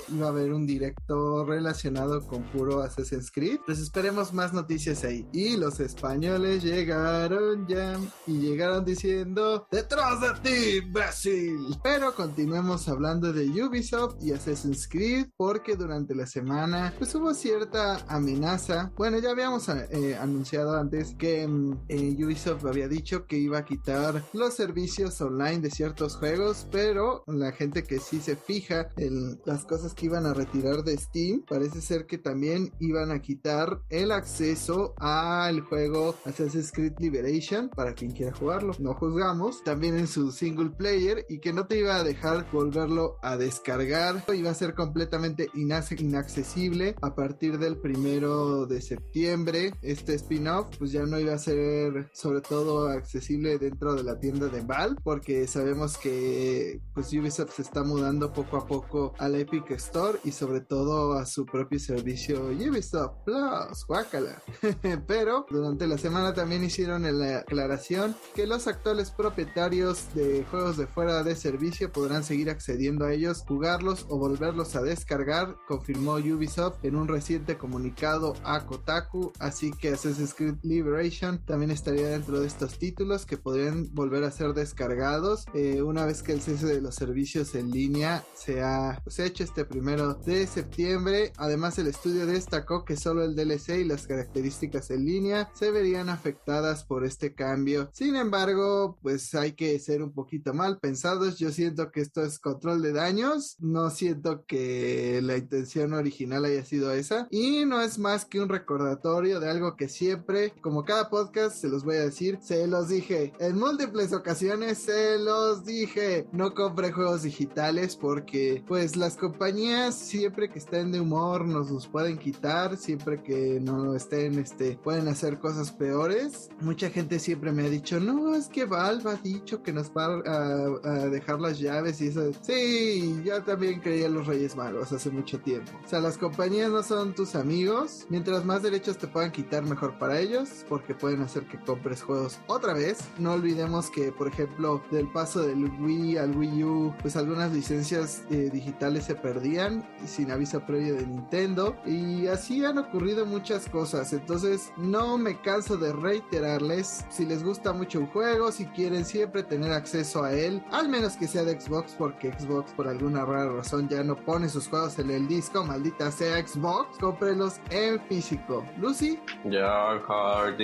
[0.08, 3.60] iba a haber un directo relacionado con puro Assassin's Creed.
[3.66, 5.26] Pues esperemos más noticias ahí.
[5.32, 11.58] Y los españoles llegaron ya y llegaron diciendo detrás de ti, Brasil.
[11.82, 18.04] Pero continuemos hablando de Ubisoft y Assassin's Creed porque durante la semana pues hubo cierta
[18.08, 18.92] amenaza.
[18.96, 23.64] Bueno, ya habíamos eh, anunciado antes que mm, eh, Ubisoft había dicho que iba a
[23.64, 29.40] quitar los servicios online de ciertos juegos, pero la gente que sí se fija en
[29.44, 33.82] las cosas que iban a retirar de Steam, parece ser que también iban a quitar
[33.88, 38.74] el acceso al juego Assassin's Creed Liberation para quien quiera jugarlo.
[38.78, 43.16] No juzgamos, también en su single player y que no te iba a dejar volverlo
[43.22, 49.72] a descargar, iba a ser completamente inaccesible a partir del primero de septiembre.
[49.82, 54.48] Este spin-off pues ya no iba a ser sobre todo accesible dentro de la tienda
[54.48, 59.72] de Valve porque sabemos que pues Ubisoft se está mudando poco a poco al Epic
[59.72, 64.42] Store y sobre todo a su propio servicio Ubisoft Plus, guácala.
[65.06, 70.86] Pero durante la semana también hicieron la aclaración que los actuales propietarios de juegos de
[70.86, 76.82] fuera de servicio podrán seguir accediendo a ellos, jugarlos o volverlos a descargar, confirmó Ubisoft
[76.82, 82.46] en un reciente comunicado a Kotaku, así que Assassin's Creed Liberation también estaría dentro de
[82.46, 86.80] estos títulos que podrían volver a ser descargados eh, una vez que el cese de
[86.80, 91.32] los servicios en línea se ha pues, hecho este primero de septiembre.
[91.36, 96.08] Además, el estudio destacó que solo el DLC y las características en línea se verían
[96.08, 97.90] afectadas por este cambio.
[97.92, 101.38] Sin embargo, pues hay que ser un poquito mal pensados.
[101.38, 103.56] Yo siento que esto es control de daños.
[103.60, 107.26] No siento que la intención original haya sido esa.
[107.30, 111.68] Y no es más que un recordatorio de algo que siempre, como cada podcast, se
[111.68, 116.26] los voy a decir, se los dije en múltiples ocasiones, se los dije.
[116.32, 121.86] No compre juegos digitales porque, pues, las compañías siempre que estén de humor nos los
[121.86, 122.76] pueden quitar.
[122.76, 126.50] Siempre que no estén, este, pueden hacer cosas peores.
[126.60, 130.20] Mucha gente siempre me ha dicho, no, es que Valve ha dicho que nos va
[130.26, 132.30] a, dejar las llaves y eso.
[132.42, 135.72] Sí, yo también creía en los Reyes Magos hace mucho tiempo.
[135.82, 138.06] O sea, las compañías no son tus amigos.
[138.10, 142.38] Mientras más derechos te puedan quitar, mejor para ellos, porque pueden hacer que compres juegos
[142.48, 142.98] otra vez.
[143.18, 148.24] No olvidemos que, por ejemplo, del paso del Wii al Wii U, pues algunas licencias
[148.30, 151.76] eh, digitales perdían sin aviso previo de Nintendo.
[151.86, 154.12] Y así han ocurrido muchas cosas.
[154.12, 157.04] Entonces, no me canso de reiterarles.
[157.10, 161.16] Si les gusta mucho un juego, si quieren siempre tener acceso a él, al menos
[161.16, 164.98] que sea de Xbox, porque Xbox por alguna rara razón ya no pone sus juegos
[164.98, 168.64] en el disco, maldita sea Xbox, cómprelos en físico.
[168.78, 169.18] Lucy.
[169.44, 170.60] Your heart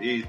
[0.00, 0.24] is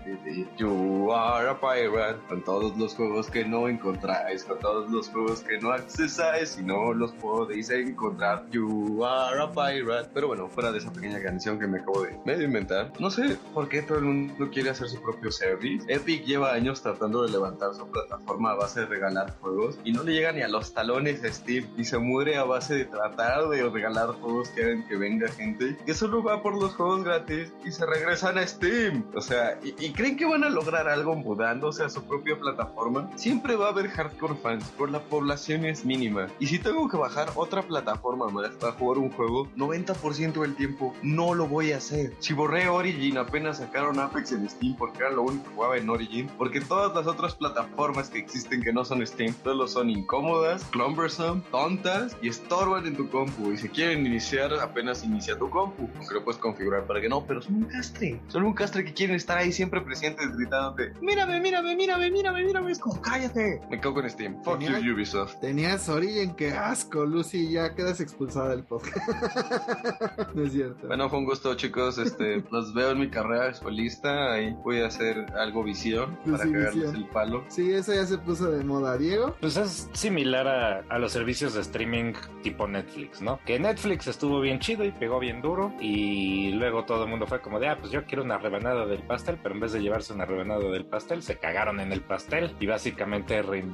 [0.57, 2.19] you are a pirate.
[2.27, 6.63] Con todos los juegos que no encontráis, con todos los juegos que no accesáis y
[6.63, 8.45] no los podéis encontrar.
[8.51, 10.09] You are a pirate.
[10.13, 13.37] Pero bueno, fuera de esa pequeña canción que me acabo de medio inventar, no sé
[13.53, 15.85] por qué todo el mundo quiere hacer su propio service.
[15.91, 20.03] Epic lleva años tratando de levantar su plataforma a base de regalar juegos y no
[20.03, 23.49] le llega ni a los talones a Steve y se muere a base de tratar
[23.49, 27.51] de regalar juegos que hagan que venga gente que solo va por los juegos gratis
[27.65, 29.05] y se regresan a Steam.
[29.15, 33.09] O sea, ¿y, creen que van a lograr algo mudándose a su propia plataforma?
[33.15, 36.27] Siempre va a haber hardcore fans, por la población es mínima.
[36.39, 40.93] Y si tengo que bajar otra plataforma más para jugar un juego, 90% del tiempo
[41.01, 42.13] no lo voy a hacer.
[42.19, 45.89] Si borré Origin, apenas sacaron Apex en Steam porque era lo único que jugaba en
[45.89, 50.63] Origin, porque todas las otras plataformas que existen que no son Steam, solo son incómodas,
[50.65, 53.51] cumbersome, tontas y estorban en tu compu.
[53.51, 57.25] Y si quieren iniciar, apenas inicia tu compu, aunque lo puedes configurar para que no,
[57.25, 58.19] pero son un castre.
[58.27, 62.71] Son un castre que quieren estar ahí siempre presentes gritándote, mírame, mírame, mírame, mírame, mírame.
[62.71, 63.61] Es como, cállate.
[63.69, 64.41] Me Me cago con Steam.
[64.43, 65.35] Fuck Tenía- you, Ubisoft.
[65.39, 68.97] Tenías Origin, qué asco, Lucy, ya quedas expulsada del podcast.
[70.33, 70.87] no es cierto.
[70.87, 71.99] Bueno, fue un gusto, chicos.
[71.99, 74.33] Este, los veo en mi carrera escuelista.
[74.33, 77.45] Ahí voy a hacer algo visión para cagarles el palo.
[77.49, 79.35] Sí, eso ya se puso de moda, Diego.
[79.39, 83.39] Pues es similar a, a los servicios de streaming tipo Netflix, ¿no?
[83.45, 87.41] Que Netflix estuvo bien chido y pegó bien duro y luego todo el mundo fue
[87.41, 90.13] como de, ah, pues yo quiero una rebanada del pastel, pero en vez de llevarse
[90.13, 93.66] una rebanada del pastel, se cagaron en el pastel y básicamente reinventaron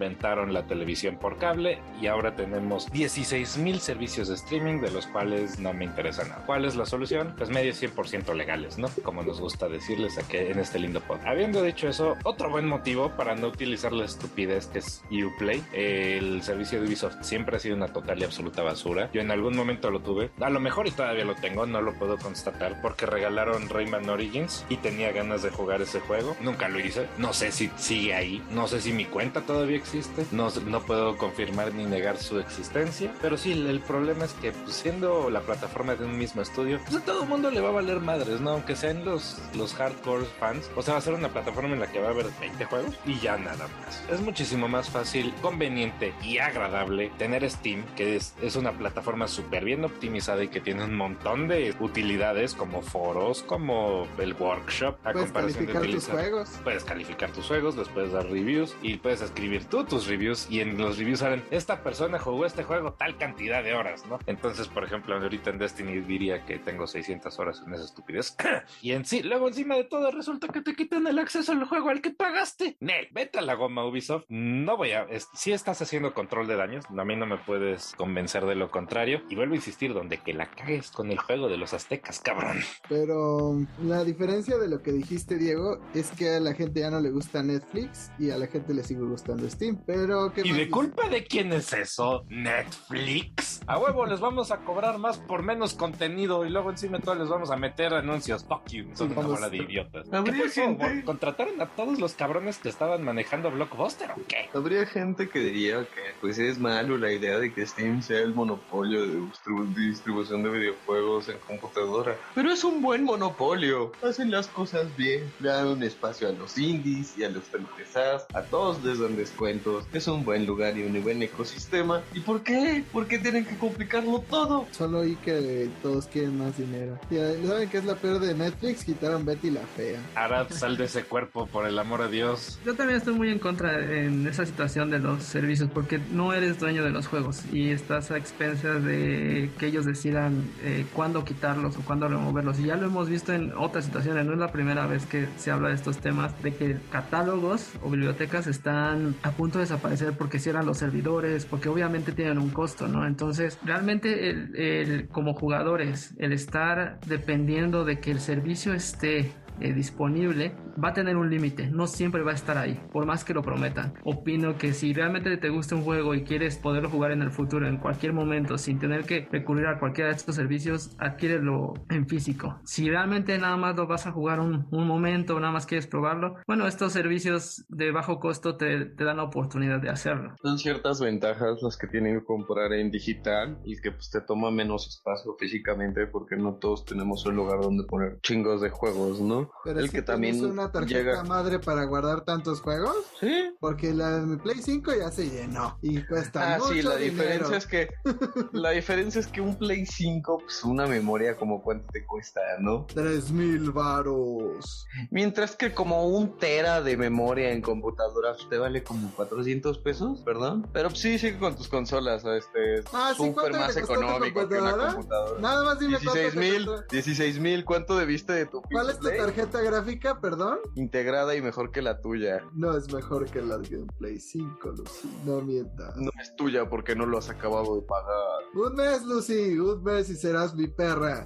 [0.51, 5.59] la televisión por cable y ahora tenemos 16 mil servicios de streaming de los cuales
[5.59, 6.43] no me interesa nada.
[6.45, 7.33] ¿Cuál es la solución?
[7.37, 8.89] Pues medios 100% legales, ¿no?
[9.03, 11.19] Como nos gusta decirles aquí en este lindo pod.
[11.25, 15.63] Habiendo dicho eso, otro buen motivo para no utilizar la estupidez que es Uplay.
[15.73, 19.09] El servicio de Ubisoft siempre ha sido una total y absoluta basura.
[19.13, 20.31] Yo en algún momento lo tuve.
[20.39, 24.65] A lo mejor y todavía lo tengo, no lo puedo constatar porque regalaron Rayman Origins
[24.69, 26.35] y tenía ganas de jugar ese juego.
[26.41, 27.07] Nunca lo hice.
[27.17, 28.43] No sé si sigue ahí.
[28.51, 30.25] No sé si mi cuenta todavía existe.
[30.31, 33.13] No, no puedo confirmar ni negar su existencia.
[33.21, 37.01] Pero sí, el problema es que pues, siendo la plataforma de un mismo estudio, pues
[37.01, 38.51] a todo mundo le va a valer madres, ¿no?
[38.51, 40.69] Aunque sean los, los hardcore fans.
[40.75, 42.95] O sea, va a ser una plataforma en la que va a haber 20 juegos
[43.05, 44.03] y ya nada más.
[44.09, 49.65] Es muchísimo más fácil, conveniente y agradable tener Steam, que es, es una plataforma súper
[49.65, 55.11] bien optimizada y que tiene un montón de utilidades como foros, como el workshop, a
[55.11, 56.49] Puedes comparación de calificar tus utilizar juegos.
[56.63, 60.59] puedes calificar tus juegos, les puedes dar reviews y puedes escribir tú tus reviews y
[60.59, 64.19] en los reviews salen esta persona jugó este juego tal cantidad de horas, ¿no?
[64.27, 68.37] Entonces, por ejemplo, ahorita en Destiny diría que tengo 600 horas en esa estupidez.
[68.83, 71.89] y en sí, luego encima de todo resulta que te quitan el acceso al juego
[71.89, 72.77] al que pagaste.
[72.81, 74.25] Nel, vete a la goma Ubisoft.
[74.29, 75.07] No voy a...
[75.33, 79.23] Si estás haciendo control de daños, a mí no me puedes convencer de lo contrario.
[79.27, 82.59] Y vuelvo a insistir, donde que la cagues con el juego de los aztecas, cabrón.
[82.89, 86.99] Pero la diferencia de lo que dijiste, Diego, es que a la gente ya no
[86.99, 89.62] le gusta Netflix y a la gente le sigue gustando Steam.
[89.85, 92.25] Pero ¿qué ¿Y de culpa de quién es eso?
[92.29, 93.61] ¿Netflix?
[93.67, 97.29] A huevo, les vamos a cobrar más por menos contenido y luego encima todos les
[97.29, 98.43] vamos a meter anuncios.
[98.45, 98.85] Fuck you.
[98.95, 100.07] Son una bola de idiotas.
[100.25, 104.49] ¿Qué gente- ¿Contrataron a todos los cabrones que estaban manejando Blockbuster o qué?
[104.53, 108.33] Habría gente que diría que pues es malo la idea de que Steam sea el
[108.33, 112.15] monopolio de distribu- distribución de videojuegos en computadora.
[112.35, 113.91] Pero es un buen monopolio.
[114.03, 115.31] Hacen las cosas bien.
[115.39, 118.25] Le dan un espacio a los indies y a los AAA.
[118.33, 119.85] A todos les dan descuentos.
[119.93, 122.01] Es un buen lugar y un buen ecosistema.
[122.13, 122.83] ¿Y por qué?
[122.91, 124.65] ¿Por qué tienen que complicarlo todo?
[124.71, 126.97] Solo oí que todos quieren más dinero.
[127.09, 128.85] ¿Saben qué es la peor de Netflix?
[128.85, 129.99] Quitaron Betty la fea.
[130.15, 132.59] Arad, sal de ese cuerpo, por el amor a Dios.
[132.65, 136.59] Yo también estoy muy en contra en esa situación de los servicios porque no eres
[136.59, 141.75] dueño de los juegos y estás a expensas de que ellos decidan eh, cuándo quitarlos
[141.77, 142.59] o cuándo removerlos.
[142.59, 145.51] Y ya lo hemos visto en otras situaciones, no es la primera vez que se
[145.51, 150.39] habla de estos temas, de que catálogos o bibliotecas están a punto de desaparecer porque
[150.39, 153.05] cierran los servidores, porque obviamente tienen un costo, ¿no?
[153.05, 159.73] Entonces, realmente el, el- como jugadores, el estar dependiendo de que el servicio esté eh,
[159.73, 163.33] disponible va a tener un límite, no siempre va a estar ahí, por más que
[163.33, 163.93] lo prometan.
[164.03, 167.67] Opino que si realmente te gusta un juego y quieres poderlo jugar en el futuro,
[167.67, 172.59] en cualquier momento, sin tener que recurrir a cualquiera de estos servicios, adquiérelo en físico.
[172.65, 176.37] Si realmente nada más lo vas a jugar un, un momento, nada más quieres probarlo,
[176.47, 180.35] bueno, estos servicios de bajo costo te, te dan la oportunidad de hacerlo.
[180.41, 184.51] Son ciertas ventajas las que tienen que comprar en digital y que pues te toma
[184.51, 189.42] menos espacio físicamente porque no todos tenemos un lugar donde poner chingos de juegos, ¿no?
[189.63, 192.95] Pero El es que también también una tarjeta llega- madre para guardar tantos juegos.
[193.19, 193.55] Sí.
[193.59, 195.77] Porque la de mi Play 5 ya se llenó.
[195.81, 197.13] Y cuesta Ah, mucho sí, la dinero.
[197.49, 197.89] diferencia es que
[198.53, 202.85] la diferencia es que un Play 5, pues una memoria como cuánto te cuesta, ¿no?
[202.93, 204.85] 3000 varos.
[205.11, 210.21] Mientras que como un tera de memoria en computadora pues, te vale como 400 pesos,
[210.21, 210.67] perdón.
[210.73, 214.47] Pero pues, sí, sigue con tus consolas, este es Ah, sí, súper ¿cuánto más económico
[214.47, 215.41] que una computadora?
[215.41, 216.85] Nada más dime cuánto 16 te mil, costó.
[216.91, 219.17] 16 mil, ¿cuánto debiste de tu ¿Cuál es tu Play?
[219.33, 220.59] Tarjeta gráfica, perdón?
[220.75, 222.43] Integrada y mejor que la tuya.
[222.53, 225.09] No es mejor que la de Play 5, Lucy.
[225.25, 225.97] No mientas.
[225.97, 228.43] No es tuya porque no lo has acabado de pagar.
[228.53, 229.57] Un mes, Lucy.
[229.57, 231.25] Un mes y serás mi perra.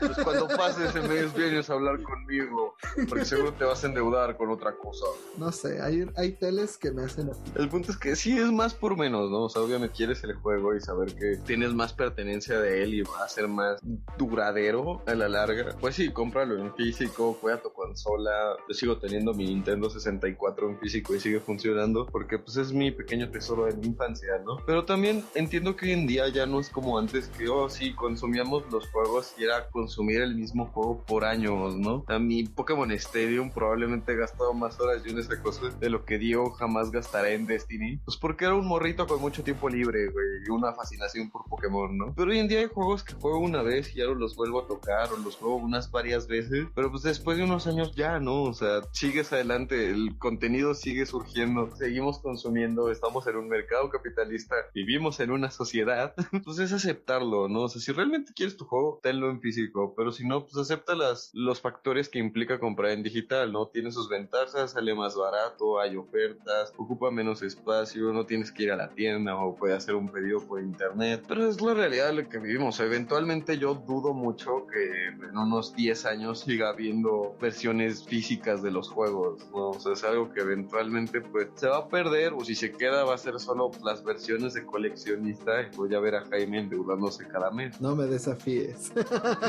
[0.00, 2.74] Pues cuando pases ese mes vienes a hablar conmigo.
[3.06, 5.04] Porque seguro te vas a endeudar con otra cosa.
[5.36, 7.42] No sé, hay, hay teles que me hacen así.
[7.56, 9.42] El punto es que sí es más por menos, ¿no?
[9.44, 13.02] O sea, obviamente quieres el juego y saber que tienes más pertenencia de él y
[13.02, 13.78] va a ser más
[14.16, 15.76] duradero a la larga.
[15.80, 18.56] Pues sí, cómpralo en físico, fue a tu consola.
[18.68, 22.92] Yo sigo teniendo mi Nintendo 64 en físico y sigue funcionando porque pues es mi
[22.92, 24.58] pequeño tesoro de mi infancia, ¿no?
[24.64, 27.94] Pero también entiendo que hoy en día ya no es como antes que, oh, sí,
[27.94, 32.04] consumíamos los juegos y era consumir el mismo juego por años, ¿no?
[32.06, 36.04] A mi Pokémon Stadium probablemente he gastado más horas yo en esa cosa de lo
[36.04, 37.98] que Dio jamás gastará en Destiny.
[38.04, 41.98] Pues porque era un morrito con mucho tiempo libre, güey, y una fascinación por Pokémon,
[41.98, 42.14] ¿no?
[42.14, 44.60] Pero hoy en día hay juegos que juego una vez y ya no los vuelvo
[44.60, 48.18] a tocar o los juego unas varias veces, pero pues después de unos años ya,
[48.18, 48.42] ¿no?
[48.44, 54.54] O sea, sigues adelante, el contenido sigue surgiendo, seguimos consumiendo, estamos en un mercado capitalista,
[54.74, 56.14] vivimos en una sociedad,
[56.44, 57.62] pues es aceptarlo, ¿no?
[57.62, 60.94] O sea, si realmente quieres tu juego, tenlo en físico, pero si no, pues acepta
[60.94, 63.68] las, los factores que implica comprar en digital, ¿no?
[63.68, 68.72] Tiene sus ventajas, sale más barato, hay ofertas, ocupa menos espacio, no tienes que ir
[68.72, 72.22] a la tienda o puede hacer un pedido por internet, pero es la realidad de
[72.22, 72.80] lo que vivimos.
[72.80, 78.88] Eventualmente yo dudo mucho que en unos 10 años siga habiendo versiones físicas de los
[78.88, 79.70] juegos, ¿no?
[79.70, 83.04] O sea, es algo que eventualmente pues se va a perder o si se queda
[83.04, 87.26] va a ser solo las versiones de coleccionista y voy a ver a Jaime endeudándose
[87.28, 87.80] cada mes.
[87.80, 88.92] No me desafíes.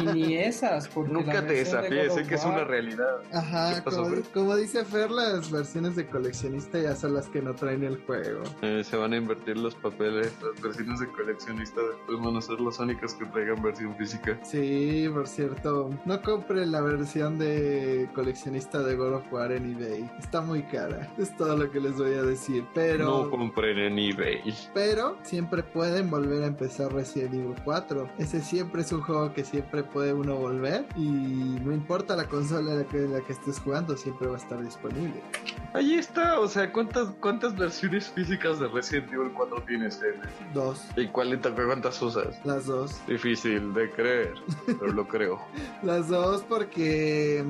[0.01, 3.21] Y ni esas, porque Nunca te de desafíes, sé que es una realidad.
[3.32, 3.84] Ajá,
[4.34, 8.43] como dice Fer, las versiones de coleccionista ya son las que no traen el juego.
[8.61, 12.59] Eh, se van a invertir los papeles, las versiones de coleccionista después van a ser
[12.59, 14.39] las únicas que traigan versión física.
[14.43, 17.62] Sí, por cierto, no compre la versión de
[18.14, 20.09] coleccionista de God of War en eBay.
[20.20, 21.11] Está muy cara.
[21.18, 22.66] Es todo lo que les voy a decir.
[22.74, 24.41] Pero, No compren en eBay.
[24.74, 28.09] pero siempre pueden volver a empezar Resident Evil 4.
[28.18, 30.86] Ese siempre es un juego que siempre puede uno volver.
[30.95, 31.07] Y
[31.64, 34.38] no importa la consola en la que, en la que estés jugando, siempre va a
[34.39, 35.22] estar disponible.
[35.74, 40.01] Ahí está, o sea, ¿cuántas, cuántas versiones físicas de Resident Evil 4 tienes?
[40.03, 40.14] eh?
[40.53, 42.39] Dos, ¿Y cuál, cuántas usas?
[42.45, 43.01] las dos.
[43.07, 44.34] Difícil de creer,
[44.66, 45.39] pero lo creo.
[45.84, 47.43] Las dos porque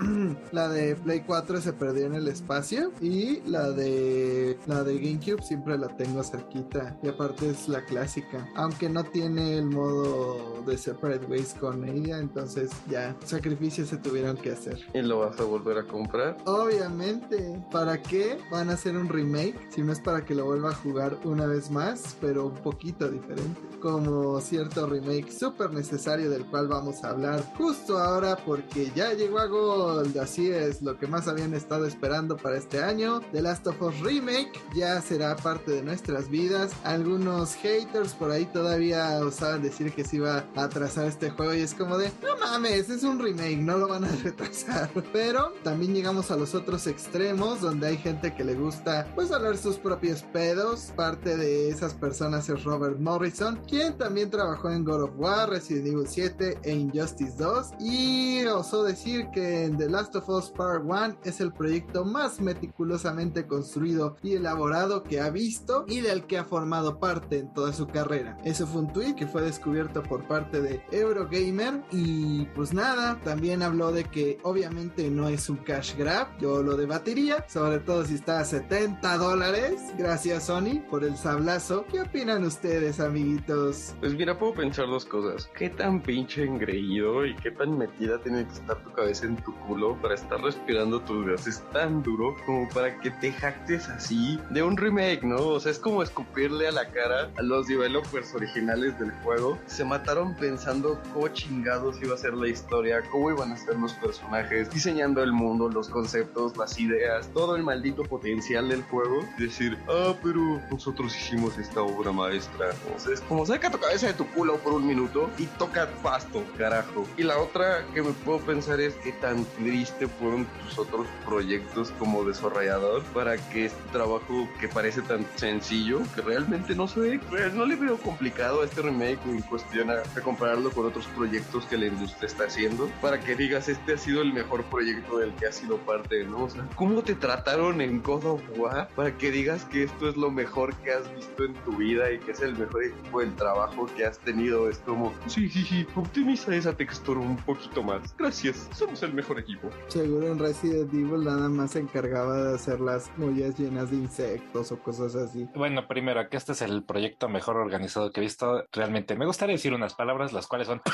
[0.52, 5.42] la de Play 4 se perdió en el espacio y la de la de GameCube
[5.42, 10.76] siempre la tengo cerquita y aparte es la clásica, aunque no tiene el modo de
[10.78, 14.78] Separate Ways con ella, entonces ya sacrificios se tuvieron que hacer.
[14.94, 16.36] ¿Y lo vas a volver a comprar?
[16.44, 20.70] Obviamente, ¿para qué van a hacer un remake si no es para que lo vuelva
[20.70, 23.60] a jugar una vez más, pero un poquito diferente?
[23.80, 29.38] Como cierto remake súper necesario del cual vamos a hablar justo ahora porque ya llegó
[29.38, 33.66] a Gold, así es, lo que más habían estado esperando para este año, The Last
[33.66, 36.72] of Us Remake ya será parte de nuestras vidas.
[36.84, 41.60] Algunos haters por ahí todavía osaban decir que se iba a atrasar este juego y
[41.60, 44.90] es como de, no mames, es un remake, no lo van a retrasar.
[45.12, 49.56] Pero también llegamos a los otros extremos donde hay gente que le gusta pues hablar
[49.56, 50.92] sus propios pedos.
[50.96, 55.86] Parte de esas personas es Robert Morrison, quien también trabajó en God of War, Resident
[55.86, 60.82] Evil 7 e Injustice 2 y osó decir que en The Last of Us Part
[60.84, 66.38] 1 es el proyecto más meticulosamente construido y elaborado que ha visto y del que
[66.38, 68.38] ha formado parte en toda su carrera.
[68.44, 73.62] Eso fue un tweet que fue descubierto por parte de Eurogamer y pues nada, también
[73.62, 78.14] habló de que obviamente no es un cash grab, yo lo debatiría, sobre todo si
[78.14, 79.82] está a 70 dólares.
[79.98, 81.84] Gracias Sony por el sablazo.
[81.92, 83.94] ¿Qué opinan ustedes amiguitos?
[84.00, 85.50] Pues mira, puedo pensar dos cosas.
[85.54, 89.54] ¿Qué tan pinche engreído y qué tan metida tiene que estar tu cabeza en tu
[89.60, 94.62] culo para estar respirando tus gases tan duro como para que te jactes así de
[94.62, 95.36] un remake, ¿no?
[95.36, 99.58] O sea, es como escupirle a la cara a los developers originales del juego.
[99.66, 103.92] Se mataron pensando cómo chingados iba a ser la historia, cómo iban a ser los
[103.94, 109.20] personajes, diseñando el mundo, los conceptos, las ideas, todo el maldito potencial del juego.
[109.38, 112.70] Decir, ah, pero nosotros hicimos esta obra maestra.
[112.94, 115.88] O sea, es como saca tu cabeza de tu culo por un minuto y toca
[116.02, 117.06] pasto, carajo.
[117.16, 121.92] Y la otra que me puedo pensar es qué tan triste fueron tus otros proyectos
[121.98, 127.54] como desarrollador para que este trabajo que parece tan sencillo, que realmente no ve, pues,
[127.54, 131.64] no le veo complicado a este remake en cuestión a, a compararlo con otros proyectos
[131.66, 135.32] que la industria está haciendo, para que digas este ha sido el mejor proyecto del
[135.34, 136.44] que has sido parte, ¿no?
[136.44, 140.16] O sea, ¿cómo te trataron en God of War para que digas que esto es
[140.16, 143.34] lo mejor que has visto en tu vida y que es el mejor equipo del
[143.34, 144.68] trabajo que has tenido?
[144.68, 148.14] Es como, sí, sí, sí, optimiza esa textura un poquito más.
[148.16, 149.70] Gracias, somos el mejor equipo.
[149.88, 154.72] Seguro en Resident Evil nada más se encargaba de hacer las mollas llenas de insectos
[154.72, 155.48] o cosas así.
[155.54, 158.66] Bueno, primero, que este es el proyecto mejor organizado que he visto.
[158.72, 160.82] Realmente me gustaría decir unas palabras, las cuales son...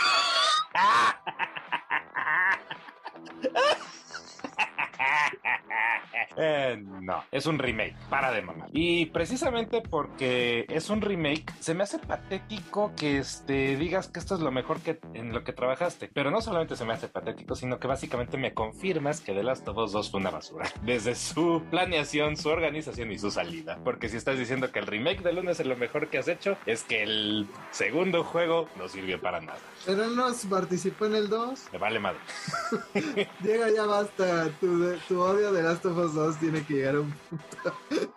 [6.43, 8.71] Eh, no, es un remake, para de mamar.
[8.73, 14.35] Y precisamente porque es un remake, se me hace patético que este, digas que esto
[14.37, 16.11] es lo mejor que en lo que trabajaste.
[16.13, 19.69] Pero no solamente se me hace patético, sino que básicamente me confirmas que The Last
[19.69, 20.71] of Us 2 fue una basura.
[20.83, 23.79] Desde su planeación, su organización y su salida.
[23.85, 26.57] Porque si estás diciendo que el remake de lunes es lo mejor que has hecho,
[26.67, 29.59] es que el segundo juego no sirvió para nada.
[29.85, 31.69] Pero nos participó en el 2.
[31.73, 32.21] Me vale madre.
[33.43, 34.49] Llega ya basta.
[34.61, 37.75] Tu, tu odio de Last of Us 2 tiene que llegar a un punto.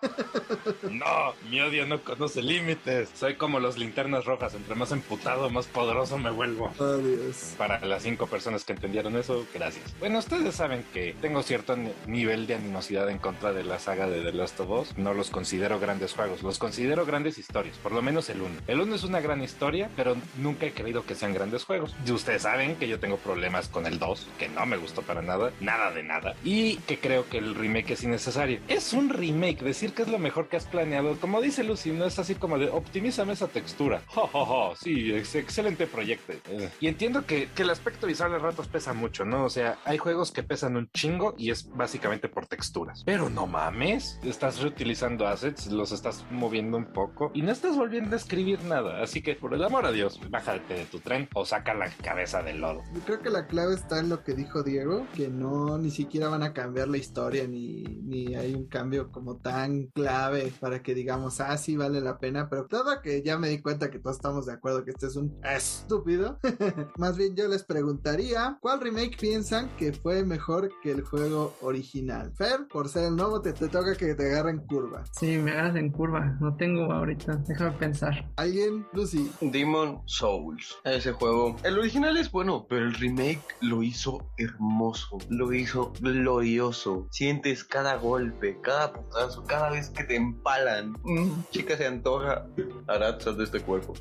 [0.89, 3.09] No, mi odio no conoce límites.
[3.15, 4.53] Soy como los linternas rojas.
[4.53, 6.71] Entre más emputado, más poderoso me vuelvo.
[6.77, 7.55] Oh, Dios.
[7.57, 9.93] Para las cinco personas que entendieron eso, gracias.
[9.99, 14.07] Bueno, ustedes saben que tengo cierto ni- nivel de animosidad en contra de la saga
[14.07, 14.97] de The Last of Us.
[14.97, 18.49] No los considero grandes juegos, los considero grandes historias, por lo menos el 1.
[18.67, 21.95] El 1 es una gran historia, pero nunca he creído que sean grandes juegos.
[22.05, 25.21] Y ustedes saben que yo tengo problemas con el 2, que no me gustó para
[25.21, 28.61] nada, nada de nada, y que creo que el remake es innecesario.
[28.69, 32.05] Es un remake, decir que es lo mejor que has planeado, como dice Lucy, no
[32.05, 34.01] es así como de optimízame esa textura.
[34.07, 36.33] Jo, jo, jo, sí, es excelente proyecto.
[36.49, 39.43] Eh, Y entiendo que, que el aspecto visual a ratos pesa mucho, ¿no?
[39.43, 43.03] O sea, hay juegos que pesan un chingo y es básicamente por texturas.
[43.05, 48.15] Pero no mames, estás reutilizando assets, los estás moviendo un poco y no estás volviendo
[48.15, 49.01] a escribir nada.
[49.01, 52.41] Así que, por el amor a Dios, bájate de tu tren o saca la cabeza
[52.43, 52.83] del lodo.
[52.93, 56.29] Yo creo que la clave está en lo que dijo Diego, que no ni siquiera
[56.29, 60.93] van a cambiar la historia ni, ni hay un cambio como tan clave para que
[60.93, 64.17] digamos, ah, sí vale la pena, pero todo que ya me di cuenta que todos
[64.17, 66.39] estamos de acuerdo que este es un estúpido.
[66.97, 72.31] Más bien yo les preguntaría, ¿cuál remake piensan que fue mejor que el juego original?
[72.35, 75.03] Fer, por ser el nuevo, te, te toca que te agarren curva.
[75.11, 76.37] Sí, me agarras en curva.
[76.39, 77.37] No tengo ahorita.
[77.47, 78.29] Déjame pensar.
[78.35, 78.85] ¿Alguien?
[78.93, 79.31] Lucy.
[79.41, 80.77] Demon Souls.
[80.83, 81.55] Ese juego.
[81.63, 85.17] El original es bueno, pero el remake lo hizo hermoso.
[85.29, 87.07] Lo hizo glorioso.
[87.11, 90.93] Sientes cada golpe, cada putazo, cada vez que te empalan.
[91.03, 92.45] Mm, chica, se antoja
[92.87, 93.93] Aratza de este cuerpo.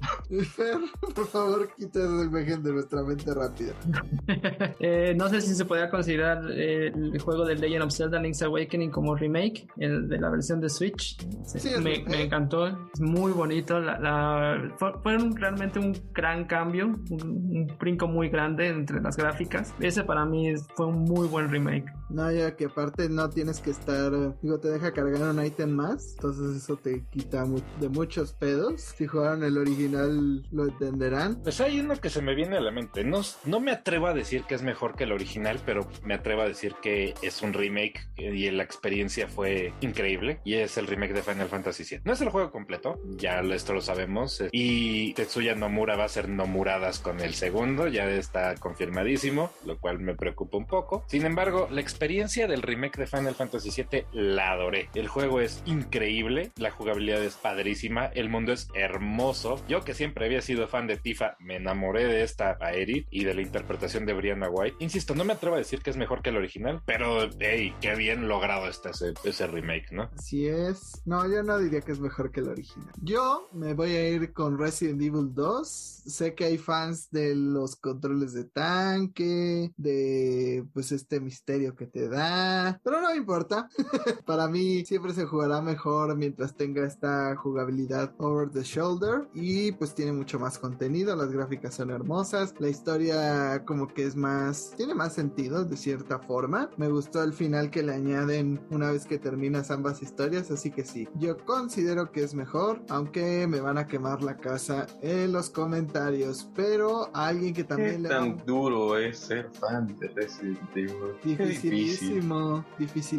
[0.54, 0.76] Fer,
[1.14, 3.72] por favor, quita esa imagen de nuestra mente rápida.
[4.80, 8.42] Eh, no sé si se podría considerar eh, el juego de Legend of Zelda Link's
[8.42, 11.18] Awakening como remake, el de la versión de Switch.
[11.44, 13.78] Sí, Sí, es me, me encantó, es muy bonito.
[13.78, 19.00] La, la- fue, fue un- realmente un gran cambio, un, un brinco muy grande entre
[19.00, 19.72] las gráficas.
[19.80, 21.86] Ese para mí fue un muy buen remake.
[22.10, 26.12] No, ya que aparte no tienes que estar, digo, te deja cargar un ítem más,
[26.14, 27.44] entonces eso te quita
[27.80, 28.80] de muchos pedos.
[28.96, 31.42] Si jugaron el original lo entenderán.
[31.42, 33.02] Pues hay uno que se me viene a la mente.
[33.02, 36.42] No, no me atrevo a decir que es mejor que el original, pero me atrevo
[36.42, 40.40] a decir que es un remake eh, y la experiencia fue increíble.
[40.44, 42.02] Y es el remake de Final Fantasy VII.
[42.04, 44.40] No es el juego completo, ya esto lo sabemos.
[44.40, 49.80] eh, Y Tetsuya Nomura va a ser Nomuradas con el segundo, ya está confirmadísimo, lo
[49.80, 51.04] cual me preocupa un poco.
[51.08, 54.88] Sin embargo, la experiencia del remake de Final Fantasy VII la adoré.
[54.94, 59.60] El juego es increíble, la jugabilidad es padrísima, el mundo es hermoso.
[59.68, 63.34] Yo que siempre había sido fan de Tifa, me enamoré de esta Aerith y de
[63.34, 64.76] la interpretación de Brianna White.
[64.80, 67.94] Insisto, no me atrevo a decir que es mejor que el original, pero hey, qué
[67.94, 70.10] bien logrado está ese, ese remake, ¿no?
[70.16, 71.02] Así es.
[71.04, 72.92] No, yo no diría que es mejor que el original.
[73.00, 75.68] Yo me voy a ir con Resident Evil 2.
[75.68, 82.08] Sé que hay fans de los controles de tanque, de pues este misterio que te
[82.08, 83.68] da, pero no me importa.
[84.26, 89.94] Para mí siempre se jugará mejor mientras tenga esta jugabilidad over the shoulder y pues
[89.94, 94.94] tiene mucho más contenido, las gráficas son hermosas, la historia como que es más, tiene
[94.94, 96.70] más sentido de cierta forma.
[96.76, 100.84] Me gustó el final que le añaden una vez que terminas ambas historias, así que
[100.84, 105.50] sí, yo considero que es mejor, aunque me van a quemar la casa en los
[105.50, 110.76] comentarios, pero alguien que ¿Qué también le va tan duro es ser fan de Resident
[110.76, 111.14] Evil?
[111.22, 112.22] Qué difícil.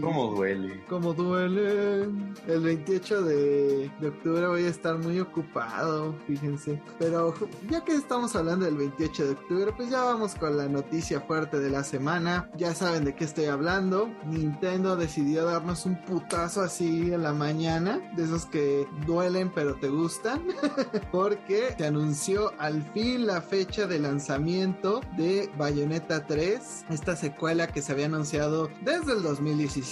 [0.01, 0.83] ¿Cómo duele?
[0.87, 2.03] Como duele.
[2.47, 6.81] El 28 de, de octubre voy a estar muy ocupado, fíjense.
[6.99, 7.33] Pero
[7.69, 11.59] ya que estamos hablando del 28 de octubre, pues ya vamos con la noticia fuerte
[11.59, 12.49] de la semana.
[12.57, 14.09] Ya saben de qué estoy hablando.
[14.25, 19.89] Nintendo decidió darnos un putazo así en la mañana, de esos que duelen pero te
[19.89, 20.43] gustan,
[21.11, 27.81] porque se anunció al fin la fecha de lanzamiento de Bayonetta 3, esta secuela que
[27.81, 29.82] se había anunciado desde el 2017,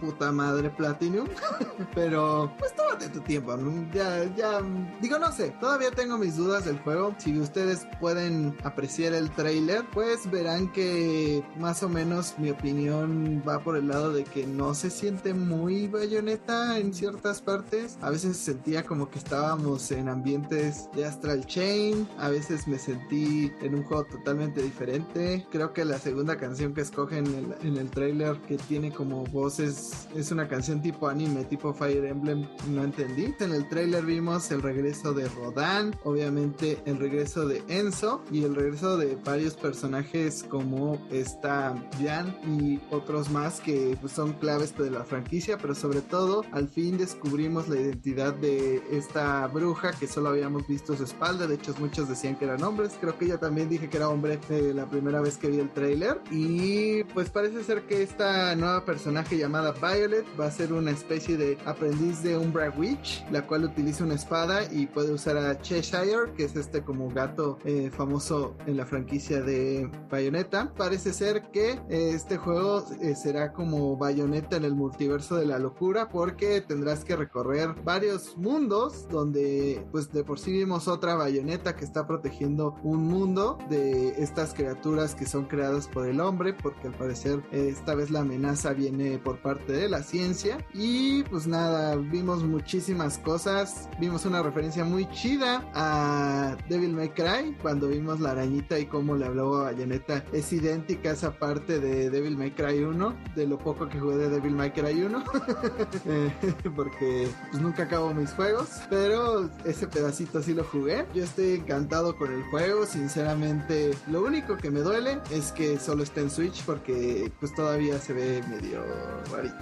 [0.00, 1.26] puta madre Platinum,
[1.94, 3.56] pero pues tómate tu tiempo,
[3.92, 4.60] ya, ya,
[5.00, 9.84] digo no sé, todavía tengo mis dudas del juego, si ustedes pueden apreciar el trailer,
[9.92, 14.74] pues verán que más o menos mi opinión va por el lado de que no
[14.74, 20.88] se siente muy Bayonetta en ciertas partes, a veces sentía como que estábamos en ambientes
[20.94, 25.98] de Astral Chain, a veces me sentí en un juego totalmente diferente, creo que la
[25.98, 30.30] segunda canción que escogen en el, en el trailer que tiene como voz es, es
[30.30, 33.34] una canción tipo anime, tipo Fire Emblem, no entendí.
[33.40, 38.54] En el trailer vimos el regreso de Rodan, obviamente el regreso de Enzo y el
[38.54, 44.90] regreso de varios personajes como está Jan y otros más que pues, son claves de
[44.90, 50.30] la franquicia, pero sobre todo al fin descubrimos la identidad de esta bruja que solo
[50.30, 53.68] habíamos visto su espalda, de hecho muchos decían que eran hombres, creo que ella también
[53.68, 57.64] dije que era hombre eh, la primera vez que vi el trailer y pues parece
[57.64, 58.84] ser que esta nueva
[59.28, 64.04] llamada Violet va a ser una especie de aprendiz de Umbra Witch, la cual utiliza
[64.04, 68.76] una espada y puede usar a Cheshire, que es este como gato eh, famoso en
[68.76, 70.72] la franquicia de Bayonetta.
[70.76, 75.58] Parece ser que eh, este juego eh, será como Bayonetta en el multiverso de la
[75.58, 81.76] locura porque tendrás que recorrer varios mundos donde pues de por sí vimos otra Bayonetta
[81.76, 86.88] que está protegiendo un mundo de estas criaturas que son creadas por el hombre porque
[86.88, 90.58] al parecer esta vez la amenaza viene por parte de la ciencia.
[90.74, 93.88] Y pues nada vimos muchísimas cosas.
[93.98, 99.16] Vimos una referencia muy chida a Devil May Cry cuando vimos la arañita y cómo
[99.16, 100.24] le hablaba a Bayonetta.
[100.32, 104.16] Es idéntica a esa parte de Devil May Cry 1 de lo poco que jugué
[104.16, 105.24] de Devil May Cry 1
[106.06, 106.32] eh,
[106.74, 111.06] porque pues nunca acabo mis juegos pero ese pedacito sí lo jugué.
[111.14, 116.02] Yo estoy encantado con el juego sinceramente lo único que me duele es que solo
[116.02, 118.82] está en Switch porque pues todavía se ve medio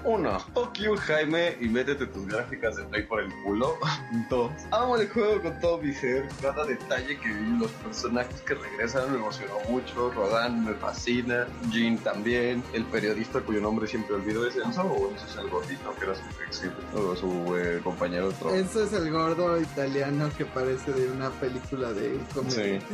[0.05, 3.77] uno fuck you Jaime y métete tus gráficas de Play por el culo
[4.31, 6.29] dos amo el juego con todo mi ser.
[6.41, 10.11] Cada detalle que vi, los personajes que regresan me emocionó mucho.
[10.11, 11.47] Rodan me fascina.
[11.71, 12.63] Jean también.
[12.73, 16.15] El periodista cuyo nombre siempre olvido es Enzo o Enzo es el gordito que era
[16.15, 18.29] su, o su eh, compañero.
[18.29, 18.55] Otro.
[18.55, 22.81] Enzo es el gordo italiano que parece de una película de comedia.
[22.81, 22.87] Sí.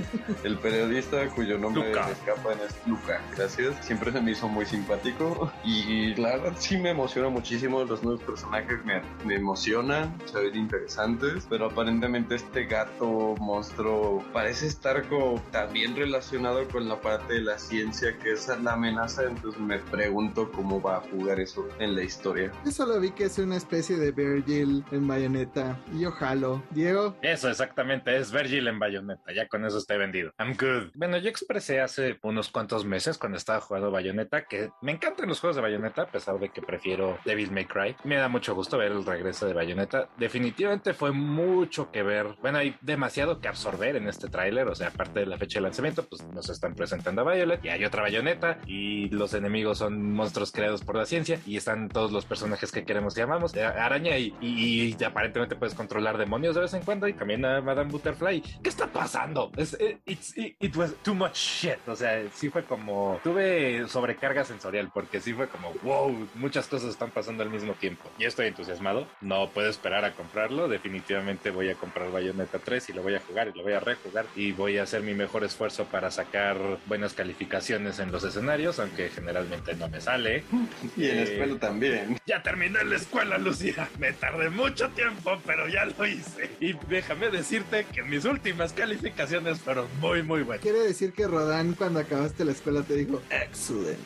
[0.45, 3.21] El periodista cuyo nombre me escapa es Luca.
[3.37, 3.75] Gracias.
[3.85, 5.53] Siempre se me hizo muy simpático.
[5.65, 7.85] Y la verdad sí me emociona muchísimo.
[7.85, 10.17] Los nuevos personajes me, me emocionan.
[10.25, 11.47] Se ven interesantes.
[11.51, 17.59] Pero aparentemente este gato monstruo parece estar como también relacionado con la parte de la
[17.59, 22.03] ciencia que es la amenaza, entonces me pregunto cómo va a jugar eso en la
[22.03, 22.53] historia.
[22.65, 26.63] Yo solo vi que es una especie de Virgil en Bayonetta y ojalá.
[26.71, 27.17] Diego.
[27.23, 30.33] Eso exactamente, es Virgil en Bayonetta, ya con eso estoy vendido.
[30.39, 30.91] I'm good.
[30.95, 35.41] Bueno, yo expresé hace unos cuantos meses cuando estaba jugando Bayonetta que me encantan los
[35.41, 37.97] juegos de Bayonetta a pesar de que prefiero Devil May Cry.
[38.05, 40.09] Me da mucho gusto ver el regreso de Bayonetta.
[40.17, 44.89] Definitivamente fue mucho que ver bueno, hay demasiado que absorber en este tráiler, o sea,
[44.89, 48.03] aparte de la fecha de lanzamiento, pues nos están presentando a Violet y hay otra
[48.03, 52.71] bayoneta y los enemigos son monstruos creados por la ciencia y están todos los personajes
[52.71, 57.09] que queremos y amamos, eh, araña y, aparentemente puedes controlar demonios de vez en cuando
[57.09, 58.43] y también a Madame Butterfly.
[58.63, 59.51] ¿Qué está pasando?
[59.57, 60.21] Es, eh, it,
[60.61, 65.33] it, was too much shit, o sea, sí fue como, tuve sobrecarga sensorial porque sí
[65.33, 66.04] fue como, wow,
[66.35, 70.69] muchas cosas están pasando al mismo tiempo y estoy entusiasmado, no puedo esperar a comprarlo,
[70.69, 73.81] definitivamente voy a comprar Bayonetta 3 y lo voy a jugar y lo voy a
[73.81, 78.79] rejugar y voy a hacer mi mejor esfuerzo para sacar buenas calificaciones en los escenarios,
[78.79, 80.45] aunque generalmente no me sale.
[80.97, 82.21] Y en la eh, escuela también.
[82.27, 83.89] Ya terminé la escuela, Lucía.
[83.99, 86.51] Me tardé mucho tiempo, pero ya lo hice.
[86.61, 90.63] Y déjame decirte que mis últimas calificaciones fueron muy, muy buenas.
[90.63, 93.99] Quiere decir que Rodán cuando acabaste la escuela te dijo, excellent.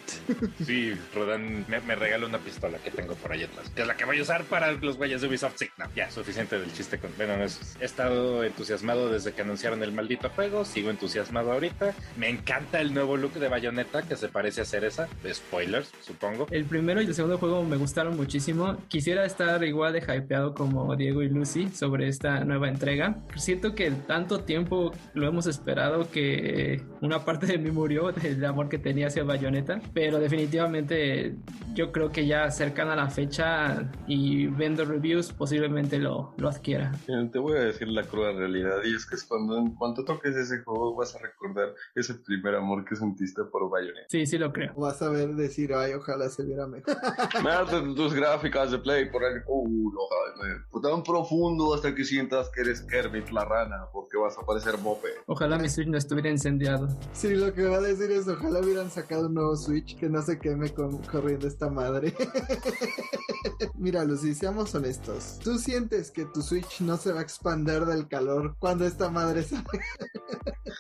[0.65, 4.05] Sí, Rodán me, regaló una pistola que tengo por ahí atrás, que es la que
[4.05, 5.91] voy a usar para los güeyes de Ubisoft Signal.
[5.95, 7.11] Ya, suficiente del chiste con...
[7.17, 11.95] Bueno, es, estado entusiasmado desde que anunciaron el maldito juego, sigo entusiasmado ahorita.
[12.17, 16.47] Me encanta el nuevo look de Bayonetta que se parece a Cereza, spoilers, supongo.
[16.51, 18.77] El primero y el segundo juego me gustaron muchísimo.
[18.89, 23.19] Quisiera estar igual de hypeado como Diego y Lucy sobre esta nueva entrega.
[23.37, 28.69] Siento que tanto tiempo lo hemos esperado que una parte de mí murió del amor
[28.69, 31.37] que tenía hacia Bayonetta, pero definitivamente
[31.79, 36.91] yo creo que ya cercana a la fecha y vendo reviews posiblemente lo, lo adquiera.
[37.07, 40.35] Te voy a decir la cruda realidad y es que es cuando en cuanto toques
[40.35, 44.09] ese juego vas a recordar ese primer amor que sentiste por Bayonetta.
[44.09, 44.75] Sí, sí lo creo.
[44.75, 46.97] Vas a ver decir, ay, ojalá se viera mejor.
[47.45, 50.65] Marte tus gráficas de play por el culo, Jaime.
[50.83, 55.09] Tan profundo hasta que sientas que eres Kermit la rana, porque vas a parecer Mope.
[55.27, 56.89] Ojalá mi Switch no estuviera incendiado.
[57.13, 60.23] Sí, lo que va a decir es, ojalá hubieran sacado un nuevo Switch que no
[60.23, 62.15] se queme con, corriendo esta madre.
[63.75, 65.39] Mira, Lucy, seamos honestos.
[65.43, 69.43] ¿Tú sientes que tu Switch no se va a expandir del calor cuando esta madre
[69.43, 69.65] sale?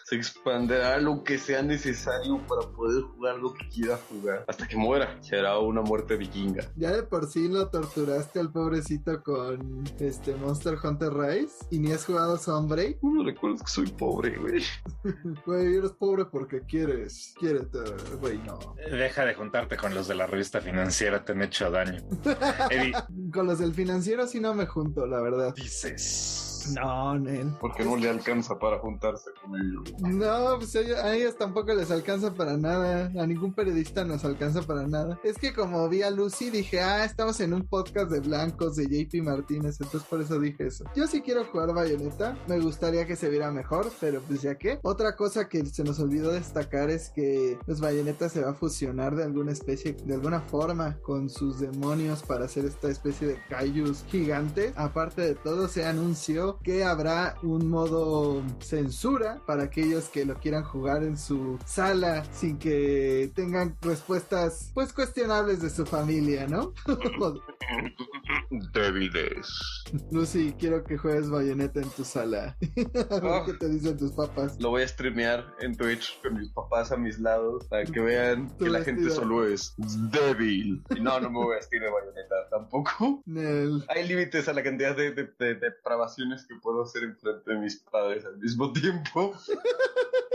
[0.04, 4.44] Se expanderá lo que sea necesario para poder jugar lo que quiera jugar.
[4.48, 5.16] Hasta que muera.
[5.22, 6.64] Será una muerte vikinga.
[6.76, 11.92] Ya de por sí lo torturaste al pobrecito con este Monster Hunter Rise y ni
[11.92, 13.02] has jugado Sunbreak.
[13.02, 14.62] No recuerdas que soy pobre, güey.
[15.44, 17.34] Güey, eres pobre porque quieres.
[17.38, 17.78] Quiérete,
[18.20, 18.58] güey, no.
[18.90, 22.00] Deja de juntarte con los de la revista financiera, te han hecho daño.
[22.70, 22.92] Eddie,
[23.32, 25.54] Con los del financiero sí no me junto, la verdad.
[25.54, 26.47] dices.
[26.74, 27.52] No, Nel.
[27.60, 30.00] Porque no le alcanza para juntarse con ellos.
[30.00, 33.10] No, pues a ellos, a ellos tampoco les alcanza para nada.
[33.20, 35.18] A ningún periodista nos alcanza para nada.
[35.22, 38.86] Es que como vi a Lucy dije, ah, estamos en un podcast de blancos de
[38.86, 40.84] JP Martínez, entonces por eso dije eso.
[40.94, 44.78] Yo sí quiero jugar Bayonetta, me gustaría que se viera mejor, pero pues ya que.
[44.82, 49.16] Otra cosa que se nos olvidó destacar es que pues Bayonetta se va a fusionar
[49.16, 54.04] de alguna especie, de alguna forma con sus demonios para hacer esta especie de kaijus
[54.08, 54.72] gigantes.
[54.76, 60.64] Aparte de todo, se anunció que habrá un modo censura para aquellos que lo quieran
[60.64, 66.72] jugar en su sala sin que tengan respuestas pues cuestionables de su familia, ¿no?
[68.72, 69.46] Débiles.
[70.10, 72.56] Lucy, quiero que juegues bayoneta en tu sala.
[73.10, 73.42] A ver Ah.
[73.46, 74.58] qué te dicen tus papás.
[74.60, 78.48] Lo voy a streamear en Twitch con mis papás a mis lados para que vean
[78.58, 80.82] que la gente solo es débil.
[80.96, 83.22] Y no, no me voy a vestir de bayoneta tampoco.
[83.26, 83.84] Nel.
[83.88, 87.58] Hay límites a la cantidad de, de, de depravaciones que puedo hacer en frente de
[87.58, 89.34] mis padres al mismo tiempo.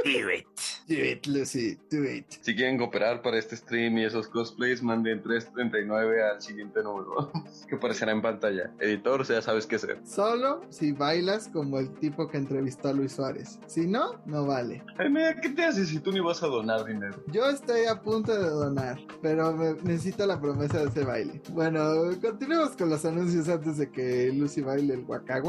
[0.04, 0.46] Do it.
[0.86, 2.26] Do it, Lucy, do it.
[2.42, 7.32] Si quieren cooperar para este stream y esos cosplays, manden 339 al siguiente número
[7.70, 8.70] que aparecerá en pantalla.
[8.82, 10.02] Editor, ya sabes qué hacer.
[10.04, 13.60] Solo si bailas como el tipo que entrevistó a Luis Suárez.
[13.66, 14.84] Si no, no vale.
[14.98, 17.24] Ay, mira, ¿qué te haces si tú ni vas a donar dinero?
[17.28, 21.42] Yo estoy a punto de donar, pero me- necesito la promesa de ese baile.
[21.52, 21.80] Bueno,
[22.22, 25.42] continuemos con los anuncios antes de que Lucy baile el Waka.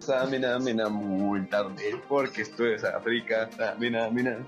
[0.00, 3.48] Samina, mina, muy tarde, porque esto es África.
[3.56, 4.38] Samina, mina.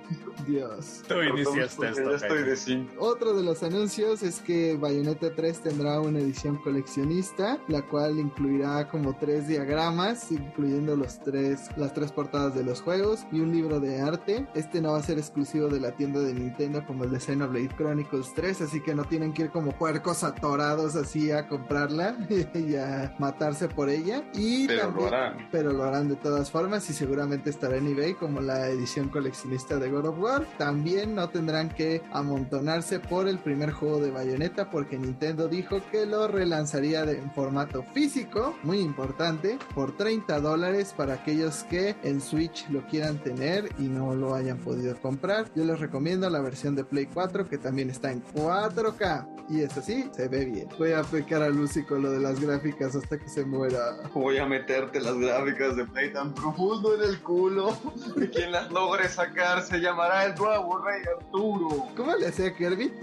[0.46, 1.02] Dios.
[1.06, 2.10] Tú iniciaste Porque esto.
[2.10, 2.88] Ya estoy de sim.
[2.98, 8.88] Otro de los anuncios es que Bayonetta 3 tendrá una edición coleccionista, la cual incluirá
[8.88, 13.78] como tres diagramas, incluyendo los tres, las tres portadas de los juegos y un libro
[13.78, 14.46] de arte.
[14.54, 17.68] Este no va a ser exclusivo de la tienda de Nintendo como el de Xenoblade
[17.76, 22.16] Chronicles 3, así que no tienen que ir como puercos atorados así a comprarla
[22.54, 24.24] y a matarse por ella.
[24.34, 25.41] Y Pero también- lo harán.
[25.50, 29.76] Pero lo harán de todas formas y seguramente estará en eBay como la edición coleccionista
[29.78, 30.46] de God of War.
[30.58, 36.06] También no tendrán que amontonarse por el primer juego de Bayonetta porque Nintendo dijo que
[36.06, 42.20] lo relanzaría de- en formato físico, muy importante, por 30 dólares para aquellos que en
[42.20, 45.46] Switch lo quieran tener y no lo hayan podido comprar.
[45.54, 49.76] Yo les recomiendo la versión de Play 4 que también está en 4K y es
[49.76, 50.68] así, se ve bien.
[50.78, 53.96] Voy a pecar a Lucy con lo de las gráficas hasta que se muera.
[54.14, 57.76] Voy a meterte las gráficas de Play tan profundo en el culo
[58.18, 61.88] que quien las logre sacar se llamará el nuevo Rey Arturo.
[61.96, 62.92] ¿Cómo le hacía Kirby?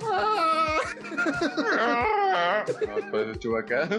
[2.87, 3.89] No, después de Chewbacca.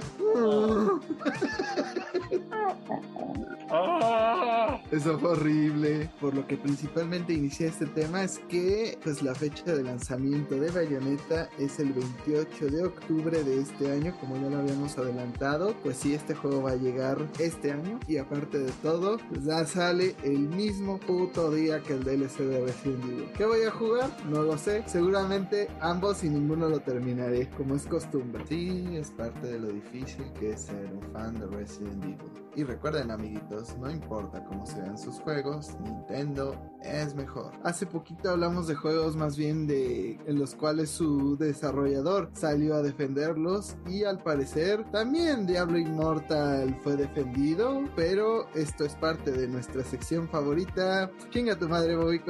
[3.70, 4.80] Ah.
[4.90, 6.10] Eso fue horrible.
[6.20, 10.70] Por lo que principalmente inicié este tema es que pues la fecha de lanzamiento de
[10.70, 15.74] Bayonetta es el 28 de octubre de este año, como ya lo habíamos adelantado.
[15.82, 19.64] Pues sí, este juego va a llegar este año y aparte de todo, pues ya
[19.64, 23.30] sale el mismo puto día que el DLC de Resident Evil.
[23.36, 24.10] ¿Qué voy a jugar?
[24.28, 24.82] No lo sé.
[24.86, 28.44] Seguramente ambos y ninguno lo terminaré, como es costumbre.
[28.48, 32.18] Sí, es parte de lo difícil que es ser un fan de Resident Evil.
[32.56, 37.52] Y recuerden amiguitos, no importa cómo se vean sus juegos, Nintendo es mejor.
[37.64, 42.82] Hace poquito hablamos de juegos más bien de en los cuales su desarrollador salió a
[42.82, 49.84] defenderlos y al parecer también Diablo Immortal fue defendido, pero esto es parte de nuestra
[49.84, 51.10] sección favorita.
[51.30, 52.20] Chinga tu madre Bobby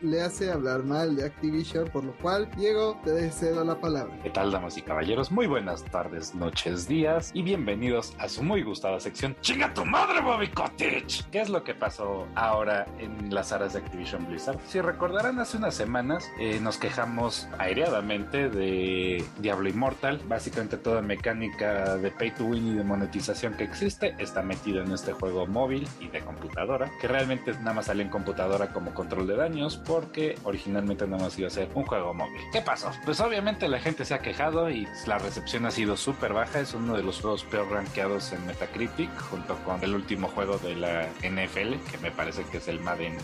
[0.00, 4.18] le hace hablar mal de Activision, por lo cual Diego te cedo la palabra.
[4.22, 5.30] ¿Qué tal, damas y caballeros?
[5.30, 10.20] Muy buenas tardes, noches, días y bienvenidos a su muy gustada sección ¡Chinga tu madre,
[10.20, 10.50] Bobby!
[10.76, 14.58] ¿Qué es lo que pasó ahora en las áreas de Activision Blizzard?
[14.68, 20.20] Si recordarán, hace unas semanas eh, nos quejamos aireadamente de Diablo Immortal.
[20.28, 24.92] Básicamente toda mecánica de pay to win y de monetización que existe está metida en
[24.92, 29.26] este juego móvil y de computadora, que realmente nada más sale en computadora como control
[29.26, 32.42] de daños porque originalmente nada más iba a ser un juego móvil.
[32.52, 32.90] ¿Qué pasó?
[33.06, 36.60] Pues obviamente la gente se ha quejado y la recepción ha sido súper baja.
[36.60, 40.76] Es uno de los juegos peor rankeados en Metacritic, junto con el último juego de
[40.76, 43.16] la NFL, que me parece que es el Madden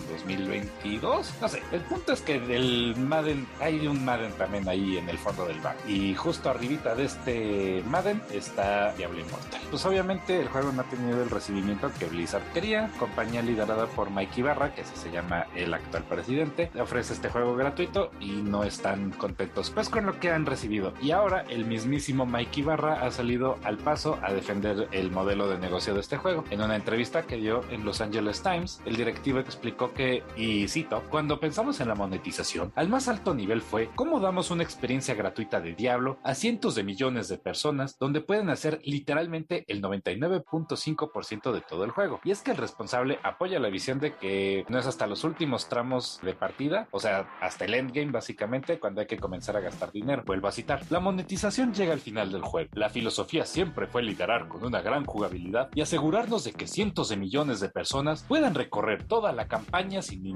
[0.54, 1.34] 2022.
[1.40, 5.18] No sé, el punto es que el Madden, hay un Madden también ahí en el
[5.18, 5.76] fondo del bar.
[5.86, 9.60] Y justo arribita de este Madden está Diablo Immortal.
[9.70, 12.90] Pues obviamente el juego no ha tenido el recibimiento que Blizzard quería.
[12.98, 17.56] Compañía liderada por Mike Ibarra, que así se llama el actual presidente, ofrece este juego
[17.56, 20.94] gratuito y no están contentos pues con lo que han recibido.
[21.02, 25.58] Y ahora el mismísimo Mike Ibarra ha salido al paso a defender el modelo de
[25.58, 26.44] negocio de este juego.
[26.50, 31.02] En una entrevista que dio en Los Angeles Times, el directivo explicó que, y cito,
[31.08, 35.58] cuando pensamos en la monetización, al más alto nivel fue cómo damos una experiencia gratuita
[35.62, 41.62] de Diablo a cientos de millones de personas donde pueden hacer literalmente el 99.5% de
[41.62, 42.20] todo el juego.
[42.24, 45.70] Y es que el responsable apoya la visión de que no es hasta los últimos
[45.70, 49.92] tramos de partida, o sea, hasta el endgame básicamente, cuando hay que comenzar a gastar
[49.92, 50.24] dinero.
[50.26, 52.68] Vuelvo a citar, la monetización llega al final del juego.
[52.74, 57.16] La filosofía siempre fue liderar con una gran jugabilidad y asegurarnos de que cientos de
[57.16, 60.33] millones de personas puedan recorrer toda la campaña sin ningún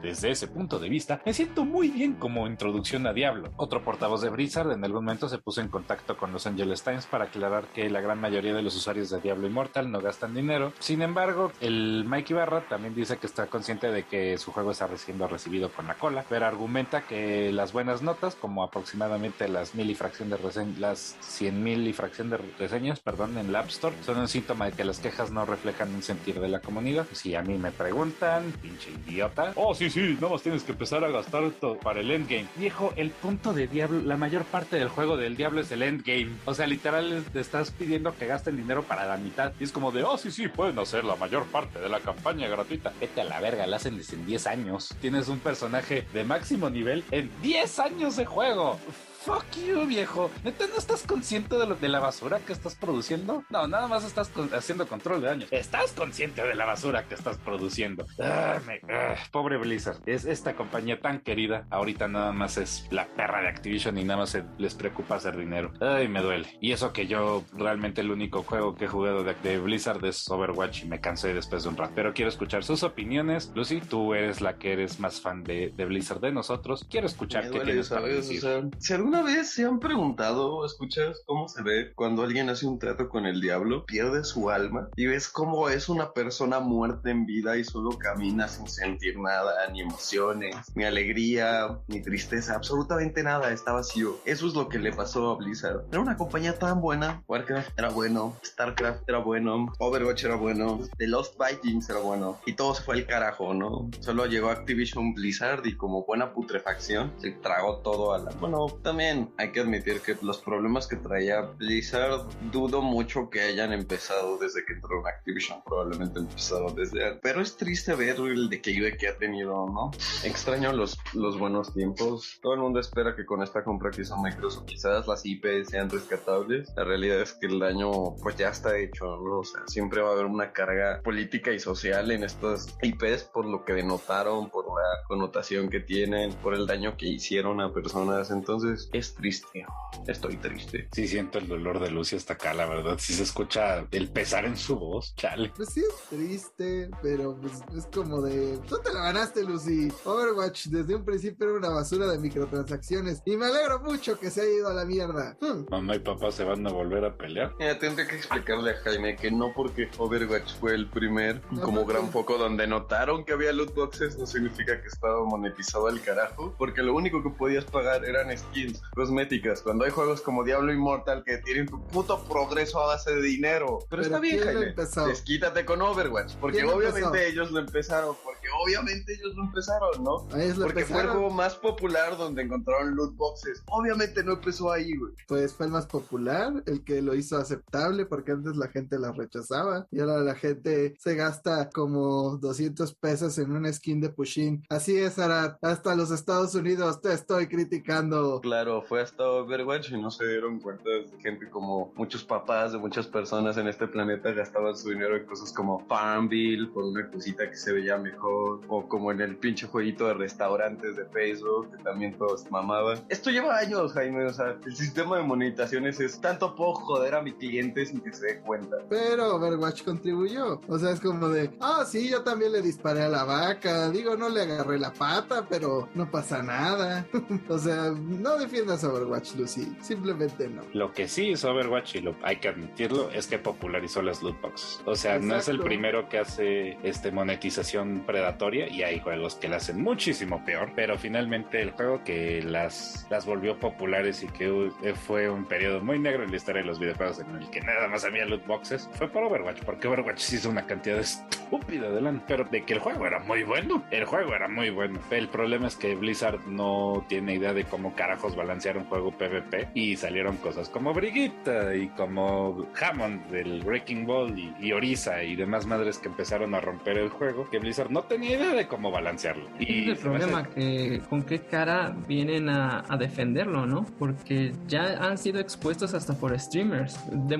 [0.00, 3.52] Desde ese punto de vista, me siento muy bien como introducción a Diablo.
[3.56, 7.06] Otro portavoz de Blizzard en algún momento se puso en contacto con Los Angeles Times
[7.06, 10.72] para aclarar que la gran mayoría de los usuarios de Diablo Immortal no gastan dinero.
[10.78, 14.88] Sin embargo, el Mike Ibarra también dice que está consciente de que su juego está
[14.96, 19.90] siendo recibido con la cola, pero argumenta que las buenas notas, como aproximadamente las mil
[19.90, 23.68] y fracción de reseñas, las cien mil y fracción de reseñas, perdón, en la App
[23.68, 27.06] Store, son un síntoma de que las quejas no reflejan un sentir de la comunidad.
[27.12, 29.23] Si a mí me preguntan, pinche idiota,
[29.56, 32.46] oh sí, sí, no más tienes que empezar a gastar esto para el endgame.
[32.56, 36.30] Viejo, el punto de Diablo, la mayor parte del juego del Diablo es el endgame.
[36.44, 39.52] O sea, literal, te estás pidiendo que gasten dinero para la mitad.
[39.58, 42.48] Y es como de, oh sí, sí, pueden hacer la mayor parte de la campaña
[42.48, 42.92] gratuita.
[43.00, 44.94] Vete a la verga, la hacen desde en 10 años.
[45.00, 48.78] Tienes un personaje de máximo nivel en 10 años de juego.
[49.24, 50.30] Fuck you, viejo.
[50.44, 53.42] ¿Neta no estás consciente de, lo, de la basura que estás produciendo?
[53.48, 55.48] No, nada más estás haciendo control de daños.
[55.50, 58.04] Estás consciente de la basura que estás produciendo.
[58.20, 58.60] Ah,
[58.90, 59.96] ah, pobre Blizzard.
[60.04, 61.66] Es esta compañía tan querida.
[61.70, 65.72] Ahorita nada más es la perra de Activision y nada más les preocupa hacer dinero.
[65.80, 66.46] Ay, me duele.
[66.60, 70.82] Y eso que yo realmente el único juego que he jugado de, Blizzard es Overwatch
[70.82, 71.92] y me cansé después de un rato.
[71.94, 73.50] Pero quiero escuchar sus opiniones.
[73.54, 76.86] Lucy, tú eres la que eres más fan de, Blizzard de nosotros.
[76.90, 78.42] Quiero escuchar qué tienes para decir.
[78.78, 83.08] si alguna vez se han preguntado, escuchas cómo se ve cuando alguien hace un trato
[83.08, 87.56] con el diablo, pierde su alma y ves cómo es una persona muerta en vida
[87.56, 93.72] y solo camina sin sentir nada, ni emociones, ni alegría, ni tristeza, absolutamente nada, está
[93.72, 94.16] vacío.
[94.24, 95.84] Eso es lo que le pasó a Blizzard.
[95.92, 101.06] Era una compañía tan buena, Warcraft era bueno, Starcraft era bueno, Overwatch era bueno, The
[101.06, 103.88] Lost Vikings era bueno y todo se fue al carajo, ¿no?
[104.00, 108.30] Solo llegó Activision Blizzard y como buena putrefacción se tragó todo a la...
[108.40, 109.03] Bueno, también
[109.38, 114.64] hay que admitir que los problemas que traía Blizzard dudo mucho que hayan empezado desde
[114.64, 119.16] que entró en Activision, probablemente empezaron desde pero es triste ver el declive que ha
[119.16, 119.90] tenido, ¿no?
[120.24, 122.38] Extraño los, los buenos tiempos.
[122.42, 125.90] Todo el mundo espera que con esta compra que hizo Microsoft quizás las IP sean
[125.90, 126.72] rescatables.
[126.76, 127.90] La realidad es que el daño
[128.22, 129.40] pues ya está hecho, ¿no?
[129.40, 133.46] O sea, siempre va a haber una carga política y social en estas IPs por
[133.46, 138.30] lo que denotaron, por la connotación que tienen, por el daño que hicieron a personas.
[138.30, 139.66] Entonces, es triste.
[140.06, 140.88] Estoy triste.
[140.92, 142.96] Sí, siento el dolor de Lucy hasta acá, la verdad.
[142.98, 145.52] Si se escucha el pesar en su voz, chale.
[145.56, 148.58] Pues sí, es triste, pero pues es como de.
[148.68, 149.88] Tú te la ganaste, Lucy.
[150.04, 153.20] Overwatch desde un principio era una basura de microtransacciones.
[153.24, 155.36] Y me alegro mucho que se haya ido a la mierda.
[155.40, 155.66] Hmm.
[155.70, 157.52] Mamá y papá se van a volver a pelear.
[157.58, 162.10] Mira, tendré que explicarle a Jaime que no porque Overwatch fue el primer como gran
[162.10, 166.54] foco donde notaron que había loot boxes, no significa que estaba monetizado al carajo.
[166.56, 169.62] Porque lo único que podías pagar eran skins cosméticas.
[169.62, 173.80] Cuando hay juegos como Diablo Immortal que tienen tu puto progreso a base de dinero.
[173.90, 174.74] Pero, está bien, Jaime.
[175.06, 176.34] Desquítate con Overwatch.
[176.36, 178.16] Porque obviamente ellos lo empezaron.
[178.24, 180.28] Porque obviamente ellos lo empezaron, ¿no?
[180.60, 183.62] porque fue el juego más popular donde encontraron loot boxes.
[183.66, 185.12] Obviamente no empezó ahí, güey.
[185.28, 189.12] Pues fue el más popular, el que lo hizo aceptable, porque antes la gente la
[189.12, 189.86] rechazaba.
[189.90, 194.64] Y ahora la gente se gasta como 200 pesos en una skin de Pushin.
[194.68, 195.56] Así es, Arad.
[195.62, 198.40] Hasta los Estados Unidos te estoy criticando.
[198.40, 202.78] Claro, fue hasta Overwatch y no se dieron cuenta de gente como muchos papás de
[202.78, 207.48] muchas personas en este planeta gastaban su dinero en cosas como Farmville por una cosita
[207.48, 211.82] que se veía mejor o como en el pinche jueguito de restaurantes de Facebook que
[211.82, 213.04] también todos mamaban.
[213.10, 217.22] Esto lleva años, Jaime, o sea, el sistema de monetizaciones es tanto puedo joder a
[217.22, 218.78] mi cliente sin que se dé cuenta.
[218.88, 223.08] Pero Overwatch contribuyó, o sea, es como de, ah, sí, yo también le disparé a
[223.08, 227.06] la vaca, digo, no le agarré la pata, pero no pasa nada.
[227.48, 229.76] o sea, no, definitivamente defiendas Overwatch, Lucy.
[229.80, 230.62] Simplemente no.
[230.72, 234.40] Lo que sí hizo Overwatch, y lo, hay que admitirlo, es que popularizó las loot
[234.40, 234.80] boxes.
[234.84, 239.48] O sea, no es el primero que hace este monetización predatoria y hay juegos que
[239.48, 244.50] la hacen muchísimo peor, pero finalmente el juego que las, las volvió populares y que
[244.50, 247.60] uh, fue un periodo muy negro en la historia de los videojuegos en el que
[247.60, 252.00] nada más había loot boxes fue por Overwatch, porque Overwatch hizo una cantidad estúpida de
[252.00, 255.00] lana, pero de que el juego era muy bueno, el juego era muy bueno.
[255.10, 259.68] El problema es que Blizzard no tiene idea de cómo carajos balancear un juego PvP
[259.74, 265.34] y salieron cosas como Brigitte y como Hammond del Breaking Ball y, y Orisa y
[265.36, 268.90] demás madres que empezaron a romper el juego que Blizzard no tenía idea de cómo
[268.90, 269.48] balancearlo.
[269.58, 273.84] Y es el me hace- problema, que con qué cara vienen a, a defenderlo, ¿no?
[273.98, 276.98] Porque ya han sido expuestos hasta por streamers,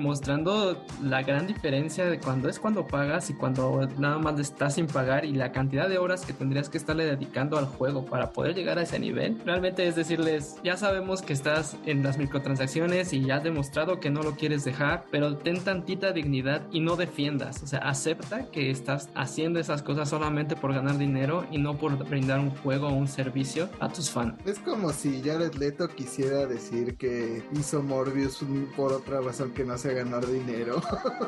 [0.09, 4.87] demostrando la gran diferencia de cuando es cuando pagas y cuando nada más estás sin
[4.87, 8.55] pagar y la cantidad de horas que tendrías que estarle dedicando al juego para poder
[8.55, 9.37] llegar a ese nivel.
[9.45, 14.09] Realmente es decirles, ya sabemos que estás en las microtransacciones y ya has demostrado que
[14.09, 17.61] no lo quieres dejar, pero ten tantita dignidad y no defiendas.
[17.63, 21.97] O sea, acepta que estás haciendo esas cosas solamente por ganar dinero y no por
[22.07, 24.35] brindar un juego o un servicio a tus fans.
[24.45, 28.39] Es como si Jared Leto quisiera decir que hizo Morbius
[28.77, 30.81] por otra razón que no sea ganar dinero,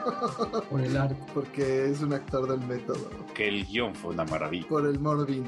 [0.69, 1.17] Por el arte.
[1.33, 3.09] porque es un actor del método.
[3.35, 4.67] que el guion fue una maravilla.
[4.69, 5.43] Por el Morbin.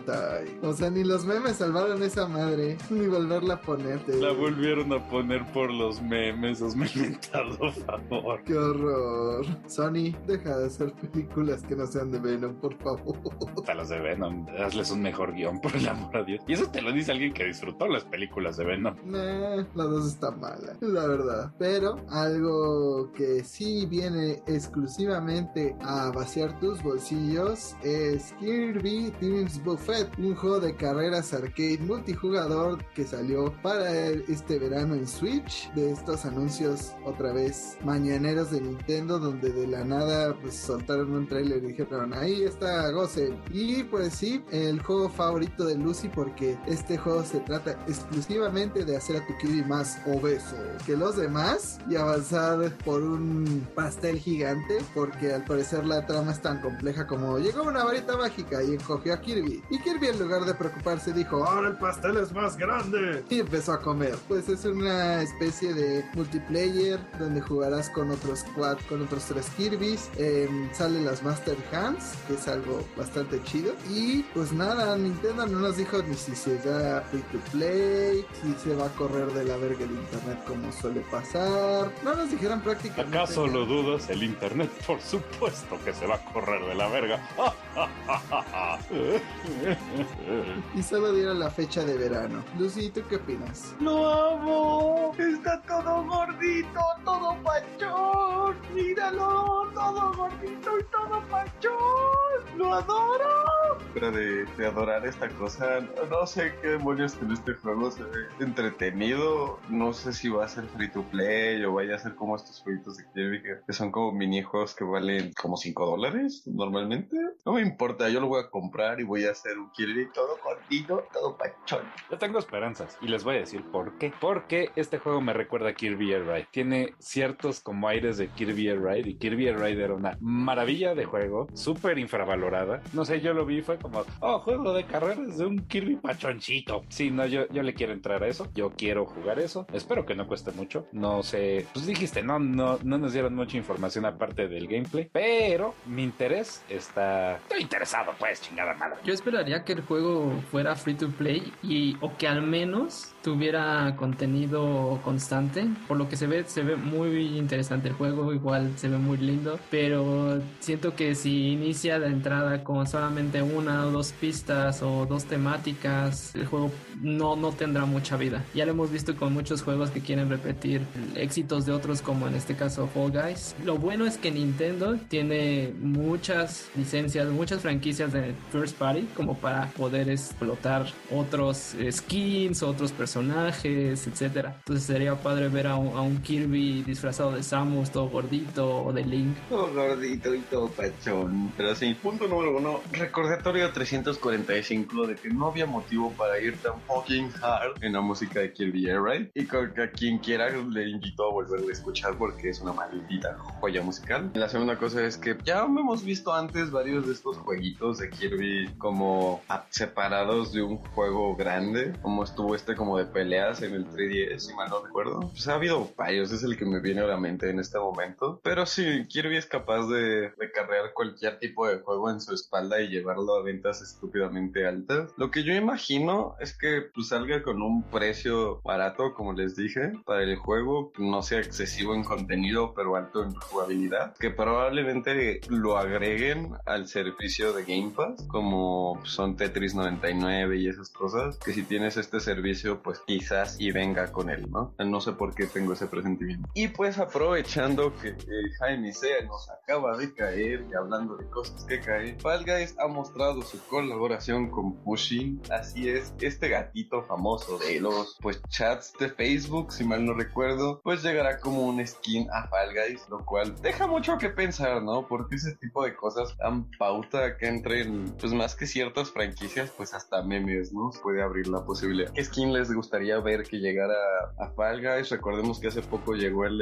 [0.62, 4.00] O sea, ni los memes salvaron esa madre, ni volverla a poner.
[4.18, 8.44] La volvieron a poner por los memes, os me han mentado favor.
[8.44, 9.46] Qué horror.
[9.68, 13.16] Sony, deja de hacer películas que no sean de Venom, por favor.
[13.58, 16.42] Hasta las de Venom, hazles un mejor guion, por el amor a Dios.
[16.48, 18.96] Y eso te lo dice alguien que disfrutó las películas de Venom.
[19.06, 21.54] Nah, la dos está mala, la verdad.
[21.60, 30.36] Pero algo que sí viene exclusivamente a vaciar tus bolsillos es Kirby Dreams Buffet, un
[30.36, 35.72] juego de carreras arcade multijugador que salió para el- este verano en Switch.
[35.74, 41.28] De estos anuncios otra vez mañaneros de Nintendo, donde de la nada pues soltaron un
[41.28, 43.38] trailer y dijeron ahí está Gozen.
[43.52, 48.98] Y pues sí, el juego favorito de Lucy porque este juego se trata exclusivamente de
[48.98, 54.78] hacer a tu Kirby más obeso que los demás y avanzar por un pastel gigante
[54.94, 59.14] porque al parecer la trama es tan compleja como llegó una varita mágica y encogió
[59.14, 63.24] a Kirby y Kirby en lugar de preocuparse dijo ahora el pastel es más grande
[63.30, 68.78] y empezó a comer pues es una especie de multiplayer donde jugarás con otros quad
[68.88, 74.24] con otros tres Kirby's Em, salen las Master Hands que es algo bastante chido y
[74.34, 78.76] pues nada Nintendo no nos dijo ni si se da free to play si se
[78.76, 83.18] va a correr de la verga el internet como suele pasar no nos dijeron prácticamente
[83.18, 84.10] ¿Acaso lo dudas?
[84.10, 87.26] El internet, por supuesto que se va a correr de la verga.
[90.76, 93.74] y solo dieron la fecha de verano Lucy ¿tú qué opinas?
[93.80, 95.16] ¡Lo amo!
[95.18, 98.58] Está todo gordito, todo pachón.
[98.74, 102.58] Míralo, todo gordito y todo pachón.
[102.58, 103.78] ¡Lo adoro!
[103.94, 108.28] Pero de, de adorar esta cosa, no, sé qué demonios con este juego se ve
[108.40, 109.60] entretenido.
[109.70, 112.62] No sé si va a ser free to play o vaya a ser como estos
[112.62, 117.18] jueguitos de Kirby que, que son como minijuegos que valen como 5 dólares normalmente.
[117.46, 120.38] No me importa, yo lo voy a comprar y voy a hacer un Kirby todo
[120.44, 121.84] gordito, todo pachón.
[122.12, 124.14] Yo tengo esperanzas y les voy a decir por qué.
[124.20, 126.48] Porque este juego me recuerda a Kirby Air Ride.
[126.52, 130.96] Tiene ciertos como aires de Kirby Air Ride y Kirby Air Ride era una maravilla
[130.96, 132.82] de juego, súper infravalorada.
[132.94, 136.84] No sé, yo lo vi fue como, oh, juego de carreras de un Kirby pachoncito.
[136.90, 138.48] Sí, no, yo, yo le quiero entrar a eso.
[138.54, 139.66] Yo quiero jugar eso.
[139.74, 140.88] Espero que no cueste mucho.
[140.92, 145.76] No sé, pues dijiste, no, no, no nos dieron mucha información aparte del gameplay, pero
[145.86, 147.38] mi interés está...
[147.38, 148.98] Estoy interesado, pues, chingada madre.
[149.04, 153.96] Yo esperaría que el juego fuera free to play y o que al menos tuviera
[153.96, 155.68] contenido constante.
[155.88, 159.18] Por lo que se ve, se ve muy interesante el juego, igual se ve muy
[159.18, 165.06] lindo, pero siento que si inicia de entrada con solamente una o dos pistas o
[165.06, 168.44] dos temáticas, el juego no, no tendrá mucha vida.
[168.54, 170.82] Ya lo hemos visto con muchos juegos que quieren repetir
[171.16, 173.56] éxitos de otros, como en este caso Fall Guys.
[173.66, 179.68] Lo bueno es que Nintendo tiene muchas licencias, muchas franquicias de first party como para
[179.72, 184.56] poder explotar otros skins, otros personajes, etcétera.
[184.60, 189.38] Entonces sería padre ver a un, Kirby disfrazado de Samus, todo gordito, o de Link.
[189.48, 191.52] Todo gordito y todo pachón.
[191.56, 192.82] Pero sí, punto número uno.
[192.92, 198.40] Recordatorio 345 de que no había motivo para ir tan fucking hard en la música
[198.40, 199.32] de Kirby Air Ride.
[199.34, 203.38] Y con a quien quiera le invito a volverle a escuchar porque es una maldita
[203.60, 204.32] joya musical.
[204.34, 208.70] La segunda cosa es que ya hemos visto antes varios de estos jueguitos de Kirby
[208.78, 211.94] como separados de un juego grande.
[212.02, 215.20] Como estuvo este como de peleas en el 3DS, si mal no recuerdo.
[215.32, 218.40] Pues ha habido varios, es el que me viene a la mente en este momento.
[218.44, 222.82] Pero sí, Kirby es capaz de, de cargar cualquier tipo de juego en su espalda
[222.82, 225.12] y llevarlo a ventas estúpidamente altas.
[225.18, 229.94] Lo que yo imagino es que pues, salga con un precio barato, como les dije,
[230.06, 234.16] para el juego, no sea excesivo en contenido, pero alto en jugabilidad.
[234.18, 240.90] Que probablemente lo agreguen al servicio de Game Pass, como son Tetris 99 y esas
[240.90, 244.74] cosas, que si tienes este servicio, pues quizás y venga con él, ¿no?
[244.80, 246.50] No sé por qué tengo ese presentimiento.
[246.56, 248.16] Y pues aprovechando que
[248.58, 252.88] Jaime Sea nos acaba de caer y hablando de cosas que caen, Fall Guys ha
[252.88, 255.40] mostrado su colaboración con Pushing.
[255.52, 260.82] Así es, este gatito famoso de los pues chats de Facebook, si mal no recuerdo,
[260.84, 265.08] pues llegará como un skin a Fall Guys, lo cual deja mucho que pensar, ¿no?
[265.08, 269.94] Porque ese tipo de cosas dan pauta que entren, pues más que ciertas franquicias, pues
[269.94, 270.90] hasta memes, ¿no?
[271.04, 272.12] puede abrir la posibilidad.
[272.14, 273.94] ¿Qué skin les gustaría ver que llegara
[274.38, 275.10] a Fall Guys?
[275.10, 276.58] Recordemos que hace poco llegó el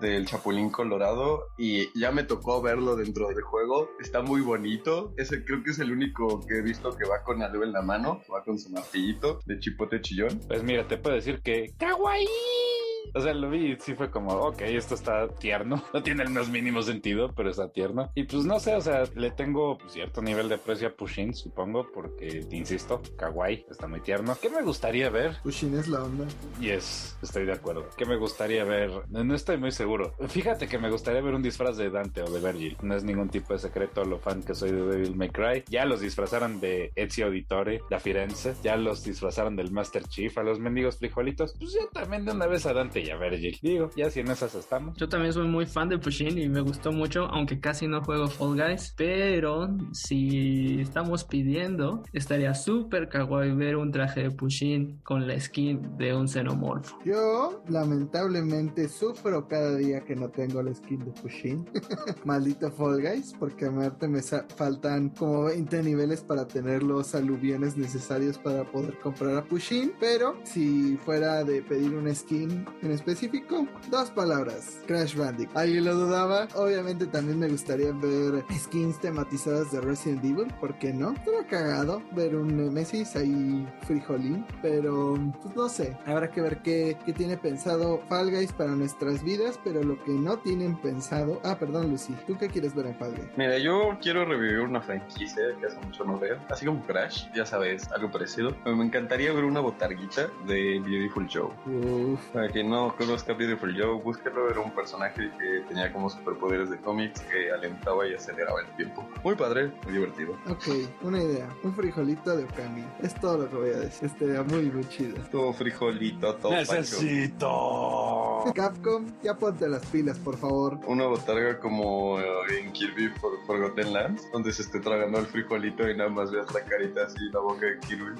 [0.00, 3.88] del, Chapulín Colorado y ya me tocó verlo dentro del juego.
[3.98, 5.14] Está muy bonito.
[5.16, 8.20] Creo que es el único que he visto que va con algo en la mano,
[8.32, 10.38] va con su martillito de chipote chillón.
[10.46, 12.73] Pues mira, te puedo decir que ¡Kawaii!
[13.14, 15.82] O sea, lo vi y sí fue como, ok, esto está tierno.
[15.94, 18.10] No tiene el más mínimo sentido, pero está tierno.
[18.14, 21.86] Y pues no sé, o sea, le tengo cierto nivel de aprecio a Pushin, supongo,
[21.92, 24.36] porque, insisto, kawaii, está muy tierno.
[24.40, 25.36] ¿Qué me gustaría ver?
[25.42, 26.26] Pushin es la onda.
[26.60, 27.88] Yes, estoy de acuerdo.
[27.96, 28.90] ¿Qué me gustaría ver?
[29.08, 30.14] No estoy muy seguro.
[30.28, 32.76] Fíjate que me gustaría ver un disfraz de Dante o de Virgil.
[32.82, 35.64] No es ningún tipo de secreto lo fan que soy de Devil May Cry.
[35.68, 38.54] Ya los disfrazaron de Ezio Auditore, da Firenze.
[38.62, 41.54] Ya los disfrazaron del Master Chief, a los mendigos frijolitos.
[41.58, 43.58] Pues ya también de una vez a Dante y a Virgil.
[43.62, 44.96] Digo, ya si en esas estamos.
[44.96, 48.28] Yo también soy muy fan de Pushin y me gustó mucho, aunque casi no juego
[48.28, 48.94] Fall Guys.
[48.96, 55.96] Pero si estamos pidiendo, estaría súper kawaii ver un traje de Pushin con la skin
[55.96, 56.98] de un xenomorfo.
[57.04, 61.68] Yo, lamentablemente, sufro cada día que no tengo la skin de Pushin.
[62.24, 67.76] Maldito Fall Guys, porque a Marte me faltan como 20 niveles para tener los aluviones
[67.76, 69.92] necesarios para poder comprar a Pushin.
[69.98, 75.56] Pero si fuera de pedir una skin en específico, dos palabras: Crash Bandicoot.
[75.56, 76.48] ¿Alguien lo dudaba?
[76.54, 81.12] Obviamente también me gustaría ver skins tematizadas de Resident Evil, ¿por qué no?
[81.12, 86.96] Estaría cagado ver un Nemesis ahí frijolín, pero pues no sé, habrá que ver qué,
[87.04, 91.40] qué tiene pensado Fall Guys para nuestras vidas, pero lo que no tienen pensado.
[91.44, 93.28] Ah, perdón, Lucy, ¿tú qué quieres ver en Fall Guys?
[93.36, 97.46] Mira, yo quiero revivir una franquicia que hace mucho no veo, así como Crash, ya
[97.46, 98.54] sabes, algo parecido.
[98.64, 101.50] Me encantaría ver una botarguita de Beautiful Joe.
[101.66, 102.20] Uf.
[102.32, 106.78] Para que no conozca Beautiful Joe, búsquelo, era un personaje que tenía como superpoderes de
[106.78, 109.06] cómics que alentaba y aceleraba el tiempo.
[109.22, 110.36] Muy padre, muy divertido.
[110.48, 110.68] Ok,
[111.02, 112.84] una idea, un frijolito de Okami.
[113.02, 114.08] Es todo lo que voy a decir.
[114.08, 115.16] Este muy, muy chido.
[115.30, 118.33] Todo frijolito, todo Necesito.
[118.52, 120.78] Capcom, ya ponte las pilas, por favor.
[120.86, 122.24] Una botarga como eh,
[122.60, 126.52] en Kirby For Forgotten Lands, donde se esté tragando el frijolito y nada más veas
[126.52, 128.14] la carita así, la boca de Kirby.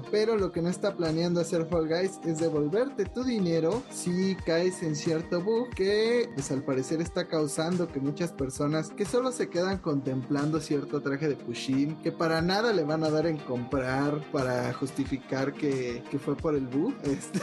[0.10, 4.82] Pero lo que no está planeando hacer Fall Guys es devolverte tu dinero si caes
[4.82, 9.48] en cierto bug que pues al parecer está causando que muchas personas que solo se
[9.48, 14.20] quedan contemplando cierto traje de Pushin que para nada le van a dar en comprar
[14.32, 16.94] para justificar que, que fue por el bug.
[17.10, 17.40] Este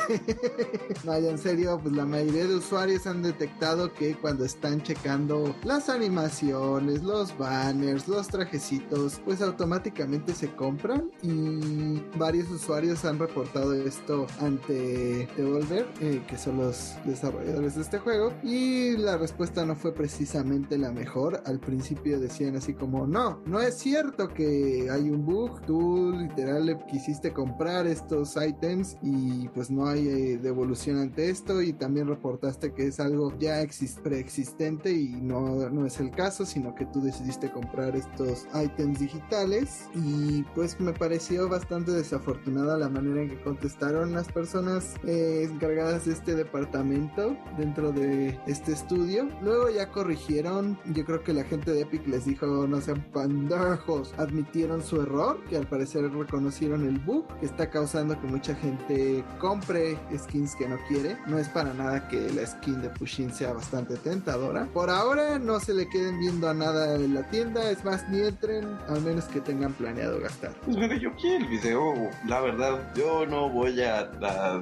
[1.04, 1.14] no,
[1.48, 7.38] serio, pues la mayoría de usuarios han detectado que cuando están checando las animaciones, los
[7.38, 15.88] banners, los trajecitos, pues automáticamente se compran y varios usuarios han reportado esto ante Devolver,
[16.02, 20.92] eh, que son los desarrolladores de este juego, y la respuesta no fue precisamente la
[20.92, 21.42] mejor.
[21.46, 26.66] Al principio decían así como, no, no es cierto que hay un bug, tú literal
[26.66, 32.08] le quisiste comprar estos ítems y pues no hay eh, devolución ante esto y también
[32.08, 33.64] reportaste que es algo ya
[34.04, 39.88] preexistente y no, no es el caso, sino que tú decidiste comprar estos ítems digitales
[39.94, 46.06] y pues me pareció bastante desafortunada la manera en que contestaron las personas eh, encargadas
[46.06, 49.30] de este departamento dentro de este estudio.
[49.42, 54.14] Luego ya corrigieron, yo creo que la gente de Epic les dijo no sean pandajos,
[54.18, 59.24] admitieron su error, que al parecer reconocieron el bug que está causando que mucha gente
[59.40, 63.54] compre skins que no quiere no es para nada que la skin de Pushin sea
[63.54, 64.66] bastante tentadora.
[64.74, 68.20] Por ahora no se le queden viendo a nada en la tienda, es más, ni
[68.20, 70.52] entren, al menos que tengan planeado gastar.
[70.66, 71.94] Pues mira, yo aquí el video,
[72.28, 74.10] la verdad, yo no voy a,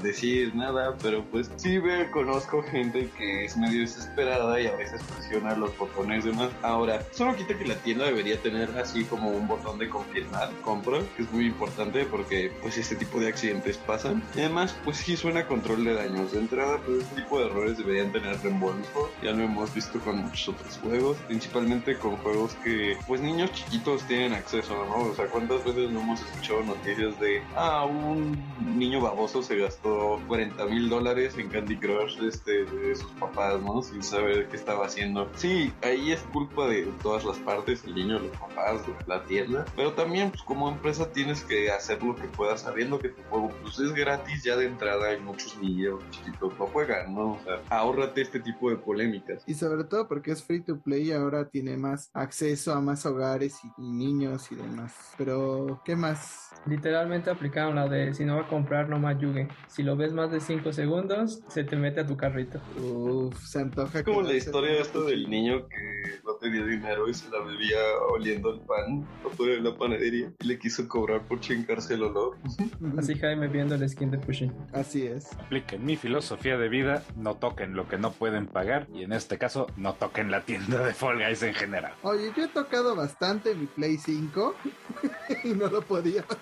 [0.02, 5.02] decir nada, pero pues sí ve, conozco gente que es medio desesperada y a veces
[5.04, 6.50] presiona los botones y demás.
[6.62, 11.00] Ahora, solo quita que la tienda debería tener así como un botón de confirmar compra,
[11.16, 14.24] que es muy importante porque pues este tipo de accidentes pasan.
[14.36, 16.32] Y además, pues sí suena control de daños.
[16.32, 19.12] De entrada, pues este tipo de errores deberían tener reembolso.
[19.22, 24.04] Ya lo hemos visto con muchos otros juegos, principalmente con juegos que pues niños chiquitos
[24.04, 25.10] tienen acceso, ¿no?
[25.10, 28.38] O sea, ¿cuántas veces no hemos escuchado noticias de, ah, un
[28.78, 33.82] niño baboso se gastó 40 mil dólares en Candy Crush este, de sus papás, ¿no?
[33.82, 35.30] Sin saber qué estaba haciendo.
[35.36, 39.94] Sí, ahí es culpa de todas las partes, el niño, los papás, la tienda, pero
[39.94, 43.80] también pues como empresa tienes que hacer lo que puedas sabiendo que tu juego pues
[43.80, 47.34] es gratis ya de entrada y muchos niños chiquitos no juegan, ¿no?
[47.34, 49.44] O sea, ahórrate este tipo de polémicas.
[49.48, 53.06] Y sobre todo porque es free to play y ahora tiene más acceso a más
[53.06, 55.14] hogares y, y niños y demás.
[55.18, 56.45] Pero, ¿qué más?
[56.66, 59.48] Literalmente aplicaron la de si no va a comprar, no más yugue.
[59.68, 62.60] Si lo ves más de 5 segundos, se te mete a tu carrito.
[62.78, 64.04] Uf, se antoja.
[64.04, 67.78] Como la historia esta del niño que no tenía dinero y se la bebía
[68.10, 72.38] oliendo el pan afuera de la panadería y le quiso cobrar por chingarse el olor.
[72.98, 74.54] Así Jaime viendo el skin de Pushing.
[74.74, 75.34] Así es.
[75.34, 79.38] Apliquen mi filosofía de vida, no toquen lo que no pueden pagar y en este
[79.38, 81.94] caso no toquen la tienda de Fall Guys en general.
[82.02, 84.56] Oye, yo he tocado bastante mi Play 5
[85.44, 86.24] y no lo podía.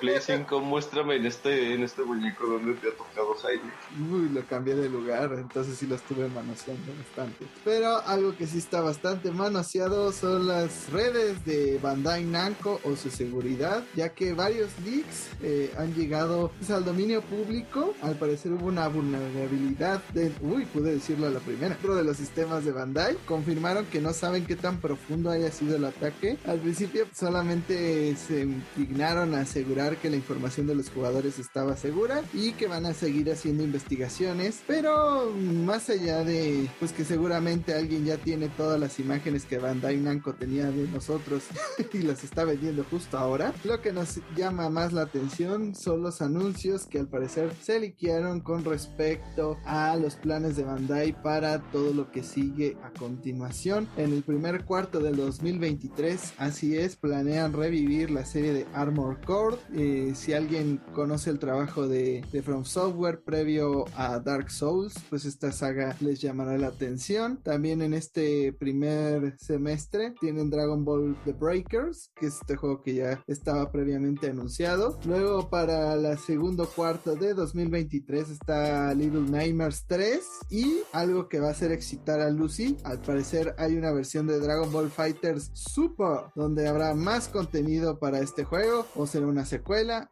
[0.00, 3.72] Play 5, muéstrame en este, en este muñeco donde te ha tocado Jaime.
[4.10, 7.46] Uy, lo cambié de lugar, entonces sí lo estuve manoseando bastante.
[7.64, 13.10] Pero algo que sí está bastante manoseado son las redes de Bandai Namco o su
[13.10, 17.94] seguridad, ya que varios leaks eh, han llegado pues, al dominio público.
[18.02, 22.16] Al parecer hubo una vulnerabilidad de, uy, pude decirlo a la primera, dentro de los
[22.16, 23.16] sistemas de Bandai.
[23.26, 26.38] Confirmaron que no saben qué tan profundo haya sido el ataque.
[26.46, 28.46] Al principio solamente se
[28.76, 32.94] dignaron a asegurar que la información de los jugadores estaba segura y que van a
[32.94, 38.98] seguir haciendo investigaciones, pero más allá de pues que seguramente alguien ya tiene todas las
[38.98, 41.44] imágenes que Bandai Namco tenía de nosotros
[41.92, 46.22] y las está vendiendo justo ahora, lo que nos llama más la atención son los
[46.22, 51.92] anuncios que al parecer se liquearon con respecto a los planes de Bandai para todo
[51.92, 53.88] lo que sigue a continuación.
[53.96, 59.56] En el primer cuarto del 2023, así es, planean revivir la serie de Armor Core.
[59.78, 65.52] Eh, si alguien conoce el trabajo de, From Software previo a Dark Souls, pues esta
[65.52, 67.36] saga les llamará la atención.
[67.44, 72.94] También en este primer semestre tienen Dragon Ball The Breakers, que es este juego que
[72.94, 74.98] ya estaba previamente anunciado.
[75.06, 81.48] Luego para la segundo cuarto de 2023 está Little Nightmares 3 y algo que va
[81.48, 82.76] a hacer excitar a Lucy.
[82.82, 88.18] Al parecer hay una versión de Dragon Ball Fighters Super donde habrá más contenido para
[88.18, 89.46] este juego o será una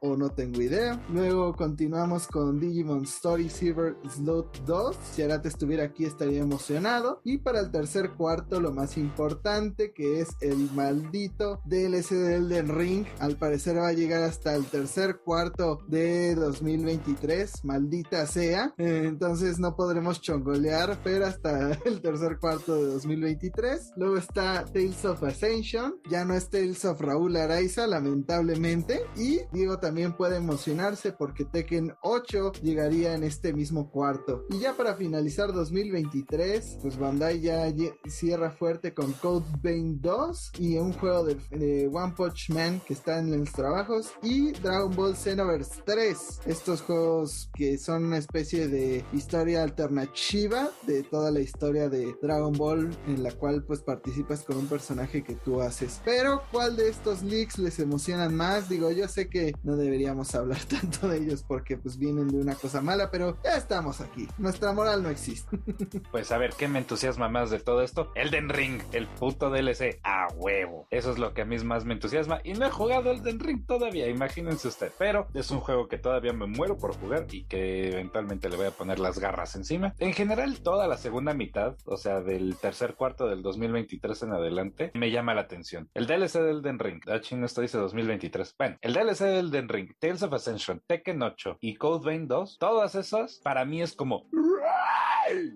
[0.01, 1.03] o no tengo idea.
[1.11, 4.97] Luego continuamos con Digimon Story Silver Slot 2.
[5.15, 7.23] Si Arate estuviera aquí estaría emocionado.
[7.25, 12.69] Y para el tercer cuarto lo más importante que es el maldito DLC de Elden
[12.69, 13.07] Ring.
[13.19, 17.65] Al parecer va a llegar hasta el tercer cuarto de 2023.
[17.65, 18.75] Maldita sea.
[18.77, 23.93] Eh, Entonces no podremos chongolear, pero hasta el tercer cuarto de 2023.
[23.97, 25.95] Luego está Tales of Ascension.
[26.11, 29.01] Ya no es Tales of Raúl Araiza, lamentablemente.
[29.17, 34.45] Y Diego también puede emocionarse porque Tekken 8 llegaría en este mismo cuarto.
[34.51, 37.73] Y ya para finalizar 2023, pues Bandai ya
[38.09, 42.95] cierra fuerte con Code Vein 2 y un juego de, de One Punch Man que
[42.95, 46.41] está en los trabajos y Dragon Ball Xenoverse 3.
[46.47, 52.53] Estos juegos que son una especie de historia alternativa de toda la historia de Dragon
[52.53, 56.01] Ball en la cual pues participas con un personaje que tú haces.
[56.05, 58.69] Pero ¿cuál de estos leaks les emocionan más?
[58.69, 62.55] Digo, yo sé que no deberíamos hablar tanto de ellos porque pues vienen de una
[62.55, 64.29] cosa mala, pero ya estamos aquí.
[64.39, 65.59] Nuestra moral no existe.
[66.11, 68.11] Pues a ver, ¿qué me entusiasma más de todo esto?
[68.15, 70.87] Elden Ring, el puto DLC, a huevo.
[70.91, 72.41] Eso es lo que a mí más me entusiasma.
[72.45, 74.93] Y no he jugado Elden Ring todavía, imagínense usted.
[74.99, 78.67] Pero es un juego que todavía me muero por jugar y que eventualmente le voy
[78.67, 79.95] a poner las garras encima.
[79.99, 84.91] En general, toda la segunda mitad, o sea, del tercer cuarto del 2023 en adelante,
[84.95, 85.89] me llama la atención.
[85.95, 88.55] El DLC de Elden Ring, ah, ching, esto dice 2023.
[88.59, 92.59] Bueno, el DLC de Elden Ring, Tales of Ascension, Tekken 8 y Code Vein 2,
[92.59, 94.27] todas esas para mí es como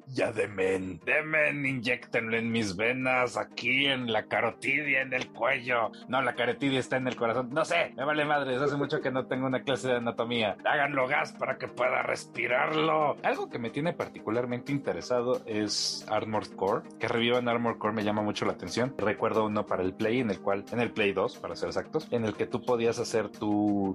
[0.09, 5.93] Ya demen, demen, inyectenlo en mis venas, aquí en la carotidia, en el cuello.
[6.09, 7.51] No, la carotidia está en el corazón.
[7.51, 8.57] No sé, me vale madre.
[8.57, 10.57] Hace mucho que no tengo una clase de anatomía.
[10.65, 13.17] Háganlo gas para que pueda respirarlo.
[13.23, 16.89] Algo que me tiene particularmente interesado es Armored Core.
[16.99, 18.95] Que revivan Armored Core me llama mucho la atención.
[18.99, 22.09] Recuerdo uno para el Play, en el cual, en el Play 2, para ser exactos,
[22.11, 23.50] en el que tú podías hacer tu,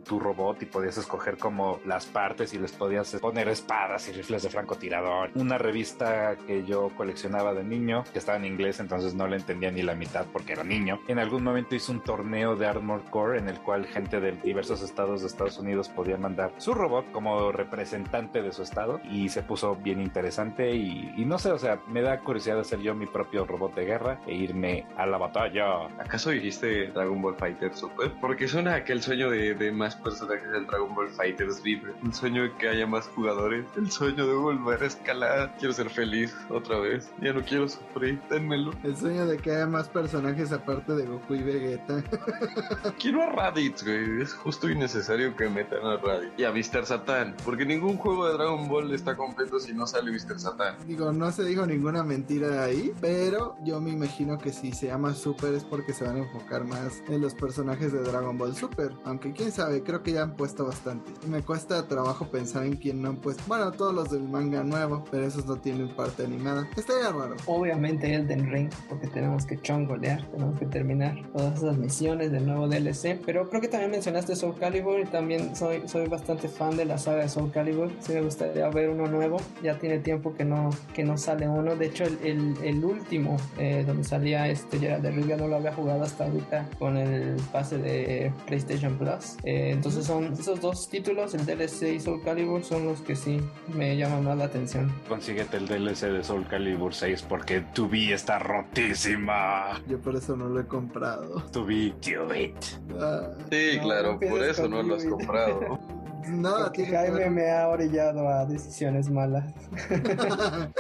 [0.06, 4.44] tu robot y podías escoger como las partes y les podías poner espadas y rifles
[4.44, 5.32] de francotirador.
[5.36, 9.72] Una revista que yo coleccionaba de niño, que estaba en inglés, entonces no le entendía
[9.72, 10.99] ni la mitad porque era niño.
[11.07, 14.82] En algún momento hizo un torneo de Armored Core en el cual gente de diversos
[14.82, 19.44] estados de Estados Unidos podía mandar su robot como representante de su estado y se
[19.44, 23.06] puso bien interesante y, y no sé, o sea, me da curiosidad hacer yo mi
[23.06, 25.86] propio robot de guerra e irme a la batalla.
[25.99, 28.11] ¿Acaso dijiste Dragon Ball Fighter Super?
[28.19, 31.93] Porque suena aquel sueño de, de más personajes del Dragon Ball Fighters libre.
[32.03, 33.65] El sueño de que haya más jugadores.
[33.76, 35.55] El sueño de volver a escalar.
[35.57, 37.11] Quiero ser feliz otra vez.
[37.22, 38.19] Ya no quiero sufrir.
[38.30, 38.73] Dénmelo.
[38.84, 42.03] El sueño de que haya más personajes aparte de Goku y Vegeta.
[42.99, 44.22] Quiero a Raditz, güey.
[44.22, 46.34] Es justo y necesario que metan a Raditz.
[46.38, 46.85] Y a Mr.
[46.85, 47.35] Satan.
[47.43, 50.39] Porque ningún juego de Dragon Ball está completo si no sale Mr.
[50.39, 50.76] Satan.
[50.88, 55.13] Digo, no se dijo ninguna mentira ahí, pero yo me imagino que si se llama
[55.13, 58.91] Super es porque se van a enfocar más en los personajes de Dragon Ball Super.
[59.03, 61.11] Aunque quién sabe, creo que ya han puesto bastante.
[61.27, 63.43] Me cuesta trabajo pensar en quién no han puesto.
[63.47, 66.67] Bueno, todos los del manga nuevo, pero esos no tienen parte animada.
[66.75, 67.35] Estaría raro.
[67.45, 72.67] Obviamente Elden Ring, porque tenemos que chongolear, tenemos que terminar todas esas misiones del nuevo
[72.67, 73.19] DLC.
[73.25, 76.97] Pero creo que también mencionaste Soul Calibur y también soy, soy bastante fan de la
[76.97, 77.91] saga de Soul Calibur.
[77.99, 79.37] Sí me gustaría ver uno nuevo.
[79.61, 81.75] Ya tiene tiempo que no, que no sale uno.
[81.75, 85.73] De hecho, el, el, último eh, donde salía este Gerald de Rivia no lo había
[85.73, 89.24] jugado hasta ahorita con el pase de PlayStation Plus.
[89.43, 93.39] Eh, entonces son esos dos títulos, el DLC y Soul Calibur, son los que sí
[93.73, 94.91] me llaman más la atención.
[95.07, 99.81] Consíguete el DLC de Soul Calibur 6 porque tu B está rotísima.
[99.88, 101.41] Yo por eso no lo he comprado.
[101.52, 102.56] Tu B, do it.
[102.99, 104.14] Ah, Sí, No, claro.
[104.14, 105.80] no por eso no lo has comprado.
[106.27, 109.53] nada, Jaime me ha orillado a decisiones malas.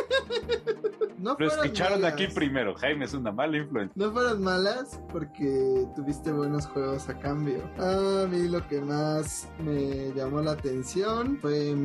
[1.25, 2.13] no Lo escucharon malas.
[2.13, 2.75] aquí primero.
[2.75, 3.93] Jaime es una mala influencia.
[3.95, 7.57] No fueron malas porque tuviste buenos juegos a cambio.
[7.79, 11.75] A mí lo que más me llamó la atención fue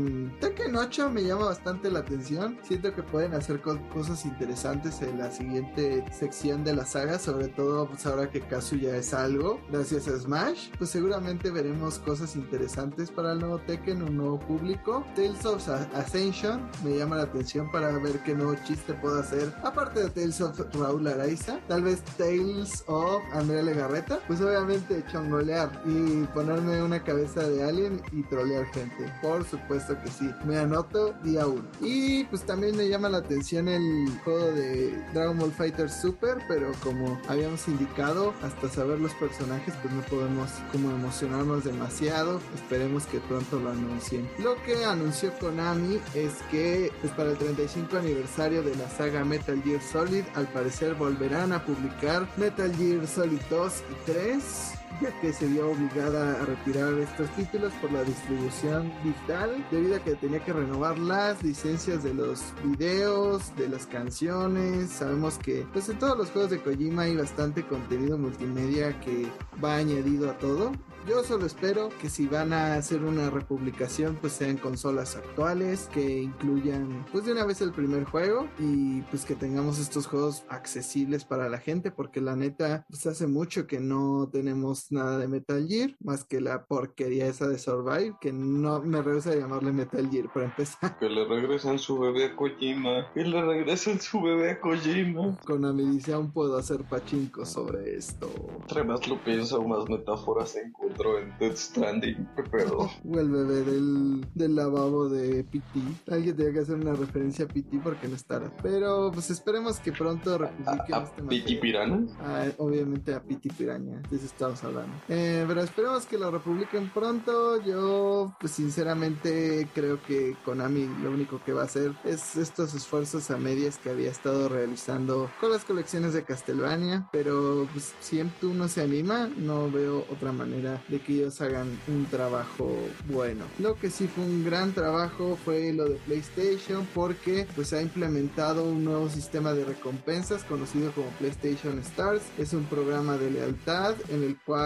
[0.40, 2.58] Tekken 8 me llama bastante la atención.
[2.62, 7.48] Siento que pueden hacer co- cosas interesantes en la siguiente sección de la saga, sobre
[7.48, 13.10] todo pues ahora que Kazuya es algo, gracias a Smash, pues seguramente veremos cosas interesantes
[13.10, 15.04] para el nuevo Tekken, un nuevo público.
[15.16, 19.18] Tales of Ascension me llama la atención para ver qué nuevo chiste puedo
[19.62, 25.70] aparte de Tales of Raúl Araiza, tal vez Tales of Andrea Legarreta, pues obviamente chongolear
[25.84, 29.12] y ponerme una cabeza de alien y trolear gente.
[29.22, 31.64] Por supuesto que sí, me anoto día uno.
[31.80, 36.72] Y pues también me llama la atención el juego de Dragon Ball Fighter Super, pero
[36.82, 42.40] como habíamos indicado, hasta saber los personajes, pues no podemos como emocionarnos demasiado.
[42.54, 44.28] Esperemos que pronto lo anuncien.
[44.38, 49.62] Lo que anunció Konami es que pues para el 35 aniversario de la saga Metal
[49.62, 55.32] Gear Solid, al parecer volverán a publicar Metal Gear Solid 2 y 3 ya que
[55.32, 60.44] se vio obligada a retirar estos títulos por la distribución digital debido a que tenía
[60.44, 64.90] que renovar las licencias de los videos, de las canciones.
[64.90, 69.26] Sabemos que pues en todos los juegos de Kojima hay bastante contenido multimedia que
[69.62, 70.72] va añadido a todo.
[71.08, 76.20] Yo solo espero que si van a hacer una republicación pues sean consolas actuales que
[76.20, 81.24] incluyan pues de una vez el primer juego y pues que tengamos estos juegos accesibles
[81.24, 85.66] para la gente porque la neta pues hace mucho que no tenemos nada de Metal
[85.68, 90.08] Gear más que la porquería esa de Survive que no me rehúsa a llamarle Metal
[90.10, 93.10] Gear para empezar Que le regresen su bebé a Kojima.
[93.12, 95.38] Que le regresen su bebé a Kojima.
[95.46, 98.30] Konami dice aún puedo hacer pachinko sobre esto
[98.60, 102.28] Entre más lo pienso, más metáforas encuentro en Death Stranding.
[102.36, 102.90] ¿Qué pedo?
[103.04, 105.80] o el bebé del, del lavabo de PT
[106.10, 109.92] alguien tenía que hacer una referencia a PT porque no estará pero pues esperemos que
[109.92, 111.56] pronto ¿A, republiquen a este Piti.
[111.56, 112.06] Pirana?
[112.20, 114.69] Ah, obviamente a Piti Piraña, eso estamos hablando.
[115.08, 117.62] Eh, pero esperemos que lo republiquen pronto.
[117.62, 123.30] Yo, pues sinceramente, creo que Konami lo único que va a hacer es estos esfuerzos
[123.30, 127.08] a medias que había estado realizando con las colecciones de Castlevania.
[127.12, 131.78] Pero pues, si M2 no se anima, no veo otra manera de que ellos hagan
[131.88, 132.70] un trabajo
[133.08, 133.44] bueno.
[133.58, 138.64] Lo que sí fue un gran trabajo fue lo de PlayStation porque pues ha implementado
[138.64, 142.22] un nuevo sistema de recompensas conocido como PlayStation Stars.
[142.38, 144.59] Es un programa de lealtad en el cual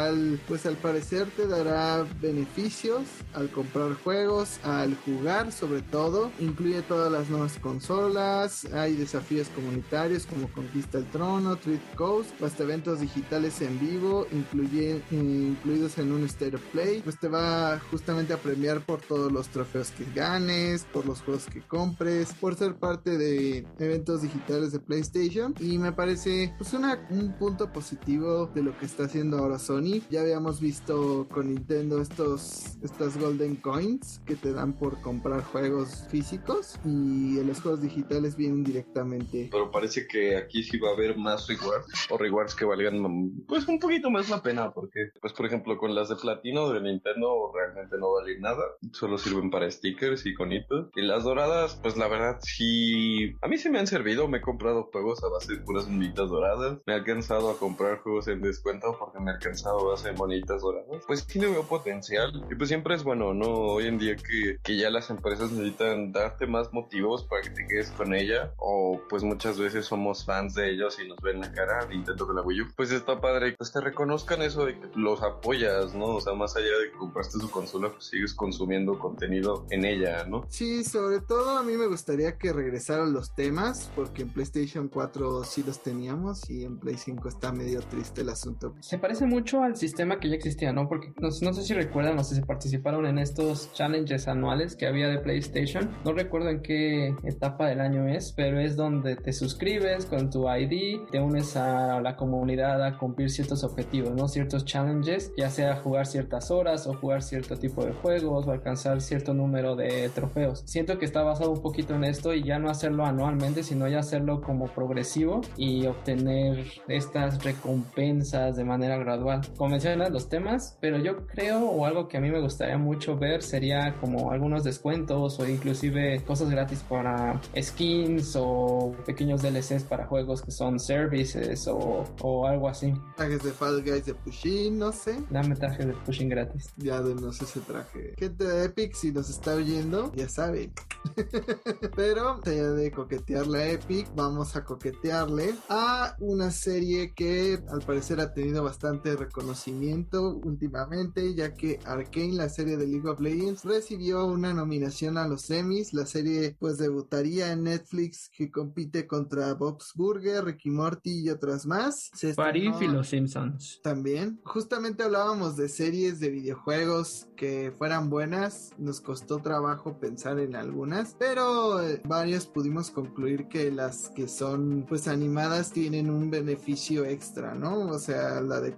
[0.49, 3.03] pues al parecer te dará beneficios
[3.35, 10.27] al comprar juegos, al jugar sobre todo, incluye todas las nuevas consolas, hay desafíos comunitarios
[10.27, 16.57] como Conquista el Trono, Treat Coast, hasta eventos digitales en vivo, incluidos en un State
[16.57, 21.07] of Play, pues te va justamente a premiar por todos los trofeos que ganes, por
[21.07, 25.55] los juegos que compres, por ser parte de eventos digitales de PlayStation.
[25.61, 29.84] Y me parece pues un punto positivo de lo que está haciendo ahora Sony.
[30.09, 36.06] Ya habíamos visto con Nintendo estos estas Golden Coins que te dan por comprar juegos
[36.09, 39.51] físicos y los juegos digitales vienen directamente.
[39.52, 43.69] Pero parece que aquí sí va a haber más rewards o rewards que valgan pues
[43.69, 47.52] un poquito más la pena porque pues por ejemplo con las de platino de Nintendo
[47.55, 50.89] realmente no valen nada, solo sirven para stickers y conitos.
[50.94, 54.40] Y las doradas pues la verdad sí a mí sí me han servido, me he
[54.40, 58.40] comprado juegos a base de puras monitas doradas, me he alcanzado a comprar juegos en
[58.40, 59.35] descuento porque me he
[59.75, 63.35] alcanzado a hacer monitas doradas, pues sí le veo potencial y pues siempre es bueno,
[63.35, 63.47] ¿no?
[63.47, 67.67] Hoy en día que, que ya las empresas necesitan darte más motivos para que te
[67.67, 71.53] quedes con ella o pues muchas veces somos fans de ellos y nos ven la
[71.53, 74.79] cara de intento con la Wii U, pues está padre pues te reconozcan eso de
[74.79, 76.07] que los apoyas, ¿no?
[76.07, 80.25] O sea, más allá de que compraste su consola, pues sigues consumiendo contenido en ella,
[80.25, 80.45] ¿no?
[80.49, 85.45] Sí, sobre todo a mí me gustaría que regresaran los temas porque en PlayStation 4
[85.45, 88.75] sí los teníamos y en Play 5 está medio triste el asunto.
[88.81, 90.89] Se parece mucho al sistema que ya existía, ¿no?
[90.89, 95.09] Porque no, no sé si recuerdan o si participaron en estos challenges anuales que había
[95.09, 95.90] de PlayStation.
[96.05, 100.48] No recuerdo en qué etapa del año es, pero es donde te suscribes con tu
[100.48, 104.28] ID, te unes a la comunidad a cumplir ciertos objetivos, ¿no?
[104.28, 109.01] Ciertos challenges, ya sea jugar ciertas horas o jugar cierto tipo de juegos o alcanzar
[109.01, 110.62] cierto número de trofeos.
[110.66, 114.01] Siento que está basado un poquito en esto y ya no hacerlo anualmente, sino ya
[114.01, 119.40] hacerlo como progresivo y obtener estas recompensas de manera gradual.
[119.57, 123.16] Como mencionas los temas, pero yo creo o algo que a mí me gustaría mucho
[123.16, 130.07] ver sería como algunos descuentos o inclusive cosas gratis para skins o pequeños DLCs para
[130.07, 132.95] juegos que son services o, o algo así.
[133.16, 135.16] Trajes de Fall Guys de Pushin, no sé.
[135.31, 136.73] Dame trajes de Pushin gratis.
[136.77, 138.15] Ya denos ese traje.
[138.19, 140.73] Gente de Epic, si nos está oyendo, ya saben.
[141.97, 148.21] Pero, ya de coquetearle a Epic, vamos a coquetearle a una serie que al parecer
[148.21, 154.27] ha tenido bastante reconocimiento últimamente, ya que Arkane, la serie de League of Legends, recibió
[154.27, 155.93] una nominación a los Emmys.
[155.93, 161.66] La serie pues debutaría en Netflix que compite contra Bob's Burger, Ricky Morty y otras
[161.66, 162.11] más.
[162.36, 163.81] Parif y los Simpsons.
[163.82, 164.40] También.
[164.44, 168.70] Justamente hablábamos de series de videojuegos que fueran buenas.
[168.78, 174.86] Nos costó trabajo pensar en algunas, pero eh, varios pudimos concluir que las que son
[174.89, 177.89] pues animadas tienen un beneficio extra, ¿no?
[177.89, 178.74] O sea, la de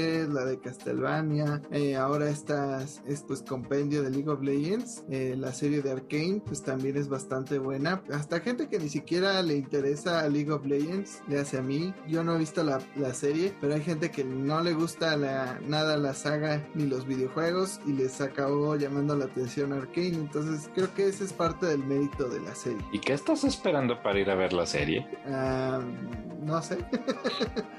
[0.00, 5.52] La de Castlevania, eh, ahora estas es pues compendio de League of Legends, eh, la
[5.52, 8.02] serie de Arkane pues también es bastante buena.
[8.12, 11.92] Hasta gente que ni siquiera le interesa a League of Legends, le hace a mí,
[12.08, 15.60] yo no he visto la, la serie, pero hay gente que no le gusta la,
[15.66, 20.92] nada la saga ni los videojuegos y les acabó llamando la atención Arkane, entonces creo
[20.94, 22.84] que ese es parte del mérito de la serie.
[22.92, 25.06] ¿Y qué estás esperando para ir a ver la serie?
[25.26, 26.78] Um, no sé.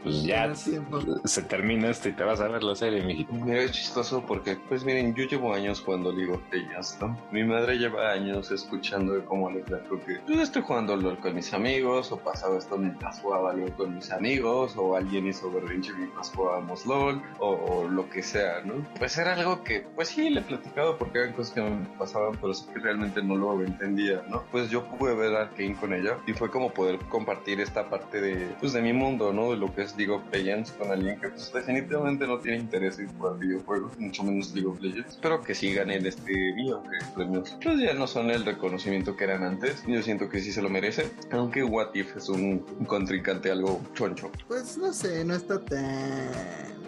[0.04, 0.54] pues ya
[1.26, 3.32] se termina esto y te vas a ver la serie, mijito.
[3.34, 7.18] Mira, es chistoso porque, pues miren, yo llevo años jugando League of Legends, ¿no?
[7.32, 11.36] Mi madre lleva años escuchando de cómo le platico que yo estoy jugando LOL con
[11.36, 15.94] mis amigos, o pasaba esto mientras jugaba LOL con mis amigos, o alguien hizo berrinche
[15.94, 18.86] mientras jugábamos LOL, o, o, lo que sea, ¿no?
[18.98, 22.34] Pues era algo que, pues sí, le he platicado porque eran cosas que me pasaban,
[22.34, 24.44] pero es que realmente no lo entendía, ¿no?
[24.52, 28.56] Pues yo pude ver Arkane con ella y fue como poder compartir esta parte de,
[28.60, 29.52] pues de mi mundo, ¿no?
[29.52, 33.00] De lo que es League of Legends con alguien que pues definitivamente no tiene interés
[33.00, 35.10] en jugar videojuegos, mucho menos League of Legends.
[35.12, 39.24] Espero que sí ganen este video, que premios pues ya no son el reconocimiento que
[39.26, 39.84] eran antes.
[39.88, 43.82] Yo siento que sí se lo merece, aunque What If es un, un contrincante algo
[43.94, 44.32] choncho.
[44.48, 46.30] Pues no sé, no está tan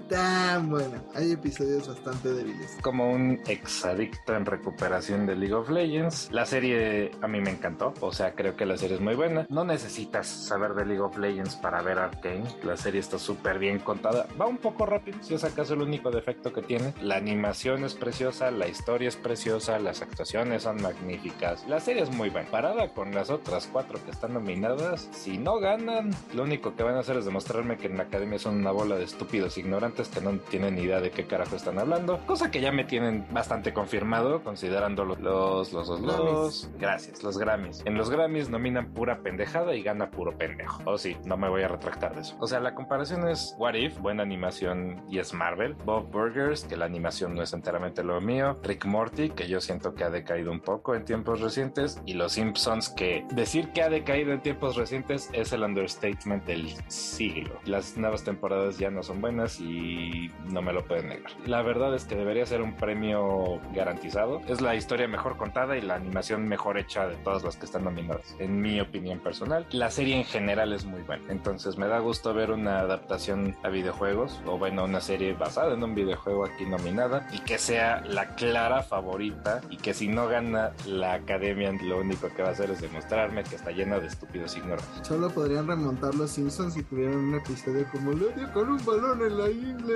[0.09, 1.01] tan buena.
[1.15, 2.77] Hay episodios bastante débiles.
[2.81, 7.93] Como un exadicto en recuperación de League of Legends, la serie a mí me encantó.
[8.01, 9.45] O sea, creo que la serie es muy buena.
[9.49, 12.43] No necesitas saber de League of Legends para ver Arkane.
[12.63, 14.27] La serie está súper bien contada.
[14.39, 16.93] Va un poco rápido, si es acaso el único defecto que tiene.
[17.01, 21.65] La animación es preciosa, la historia es preciosa, las actuaciones son magníficas.
[21.67, 22.49] La serie es muy buena.
[22.49, 26.95] Parada con las otras cuatro que están nominadas, si no ganan, lo único que van
[26.95, 30.21] a hacer es demostrarme que en la academia son una bola de estúpidos ignorantes que
[30.21, 33.73] no tienen ni idea de qué carajo están hablando, cosa que ya me tienen bastante
[33.73, 37.81] confirmado considerando los los los los, los gracias, los Grammys.
[37.85, 40.81] En los Grammys nominan pura pendejada y gana puro pendejo.
[40.85, 42.35] Oh sí, no me voy a retractar de eso.
[42.39, 45.75] O sea, la comparación es What If, buena animación y es Marvel.
[45.85, 48.59] Bob Burgers, que la animación no es enteramente lo mío.
[48.63, 52.01] Rick Morty, que yo siento que ha decaído un poco en tiempos recientes.
[52.05, 56.69] Y Los Simpsons, que decir que ha decaído en tiempos recientes es el understatement del
[56.87, 57.59] siglo.
[57.65, 61.31] Las nuevas temporadas ya no son buenas y no me lo pueden negar.
[61.45, 64.41] La verdad es que debería ser un premio garantizado.
[64.47, 67.83] Es la historia mejor contada y la animación mejor hecha de todas las que están
[67.83, 69.65] nominadas, en mi opinión personal.
[69.71, 73.69] La serie en general es muy buena, entonces me da gusto ver una adaptación a
[73.69, 78.35] videojuegos o bueno, una serie basada en un videojuego aquí nominada y que sea la
[78.35, 82.69] clara favorita y que si no gana la academia lo único que va a hacer
[82.71, 85.07] es demostrarme que está llena de estúpidos ignorantes.
[85.07, 89.21] Solo podrían remontar los Simpsons si tuvieran un episodio como lo dio con un balón
[89.21, 89.93] en la isla,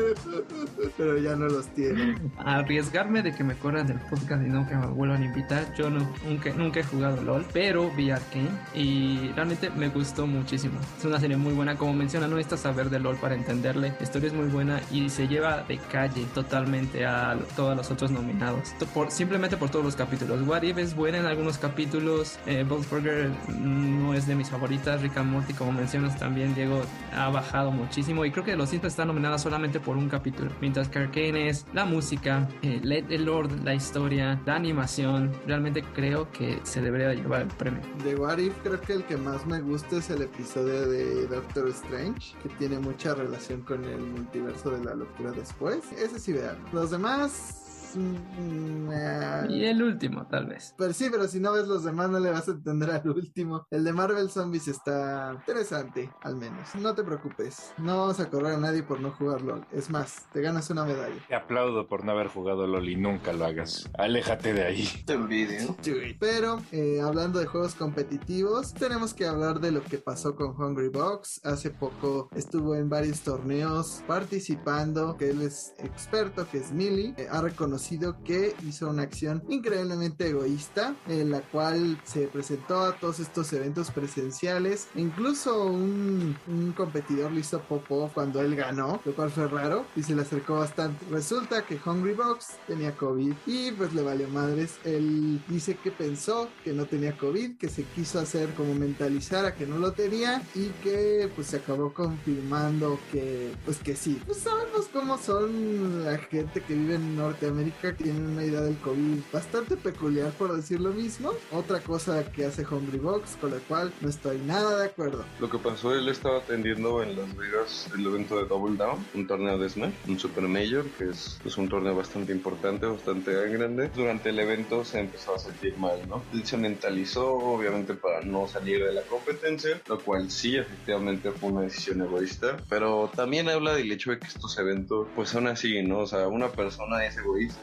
[0.98, 2.32] pero ya no los tienen.
[2.38, 5.90] Arriesgarme de que me corran del podcast y no que me vuelvan a invitar, yo
[5.90, 10.80] no, nunca, nunca he jugado LOL, pero vi Arkane y realmente me gustó muchísimo.
[10.98, 13.94] Es una serie muy buena, como menciona, no necesitas saber de LOL para entenderle.
[13.98, 18.12] La historia es muy buena y se lleva de calle totalmente a todos los otros
[18.12, 18.74] nominados.
[19.10, 20.42] Simplemente por todos los capítulos.
[20.48, 22.40] What If es buena en algunos capítulos.
[22.46, 23.30] Eh, Burger
[23.60, 25.02] no es de mis favoritas.
[25.02, 26.82] Rick and Morty, como mencionas también, Diego,
[27.14, 28.26] ha bajado muchísimo.
[28.26, 30.52] Y creo que Los Simpsons está nominada solamente por un capítulo.
[30.62, 35.32] Mientras que Arkane es la música, eh, el Lord, la historia, la animación.
[35.46, 37.82] Realmente creo que se debería llevar el premio.
[38.04, 41.70] De What If, creo que el que más me gusta es el episodio de Doctor
[41.70, 45.92] Strange, que tiene mucha relación con el multiverso de la locura después.
[45.94, 46.58] Ese sí, vean.
[46.74, 50.74] Los demás Mm, y el último, tal vez.
[50.78, 53.66] Pero sí, pero si no ves los demás no le vas a entender al último.
[53.72, 56.76] El de Marvel Zombies está interesante, al menos.
[56.76, 57.74] No te preocupes.
[57.78, 59.66] No vamos a correr a nadie por no jugar LOL.
[59.72, 61.16] Es más, te ganas una medalla.
[61.28, 63.90] Te aplaudo por no haber jugado LOL y nunca lo hagas.
[63.98, 64.88] Aléjate de ahí.
[65.06, 65.76] Te envidio.
[66.20, 70.90] Pero, eh, hablando de juegos competitivos, tenemos que hablar de lo que pasó con Hungry
[70.90, 71.42] Box.
[71.44, 77.14] Hace poco estuvo en varios torneos participando, que él es experto, que es Millie.
[77.18, 77.77] Eh, ha reconocido
[78.24, 83.92] que hizo una acción increíblemente egoísta en la cual se presentó a todos estos eventos
[83.92, 84.88] presenciales.
[84.96, 86.36] Incluso un,
[86.76, 90.56] competidor le hizo popó cuando él ganó, lo cual fue raro y se le acercó
[90.56, 91.06] bastante.
[91.10, 94.78] Resulta que Hungry Box tenía COVID y pues le valió madres.
[94.84, 99.56] Él dice que pensó que no tenía COVID, que se quiso hacer como mentalizar a
[99.56, 104.22] que no lo tenía y que pues se acabó confirmando que pues que sí.
[104.26, 107.67] Pues sabemos cómo son la gente que vive en Norteamérica
[107.98, 111.32] tiene una idea del COVID bastante peculiar, por decir lo mismo.
[111.52, 115.24] Otra cosa que hace Box con la cual no estoy nada de acuerdo.
[115.40, 119.28] Lo que pasó, él estaba atendiendo en Las Vegas el evento de Double Down, un
[119.28, 123.90] torneo de Smash, un Super Major, que es, es un torneo bastante importante, bastante grande.
[123.96, 126.24] Durante el evento se empezó a sentir mal, ¿no?
[126.34, 131.52] Él se mentalizó, obviamente, para no salir de la competencia, lo cual sí, efectivamente, fue
[131.52, 135.82] una decisión egoísta, pero también habla del hecho de que estos eventos, pues son así,
[135.84, 136.00] ¿no?
[136.00, 137.57] O sea, una persona es egoísta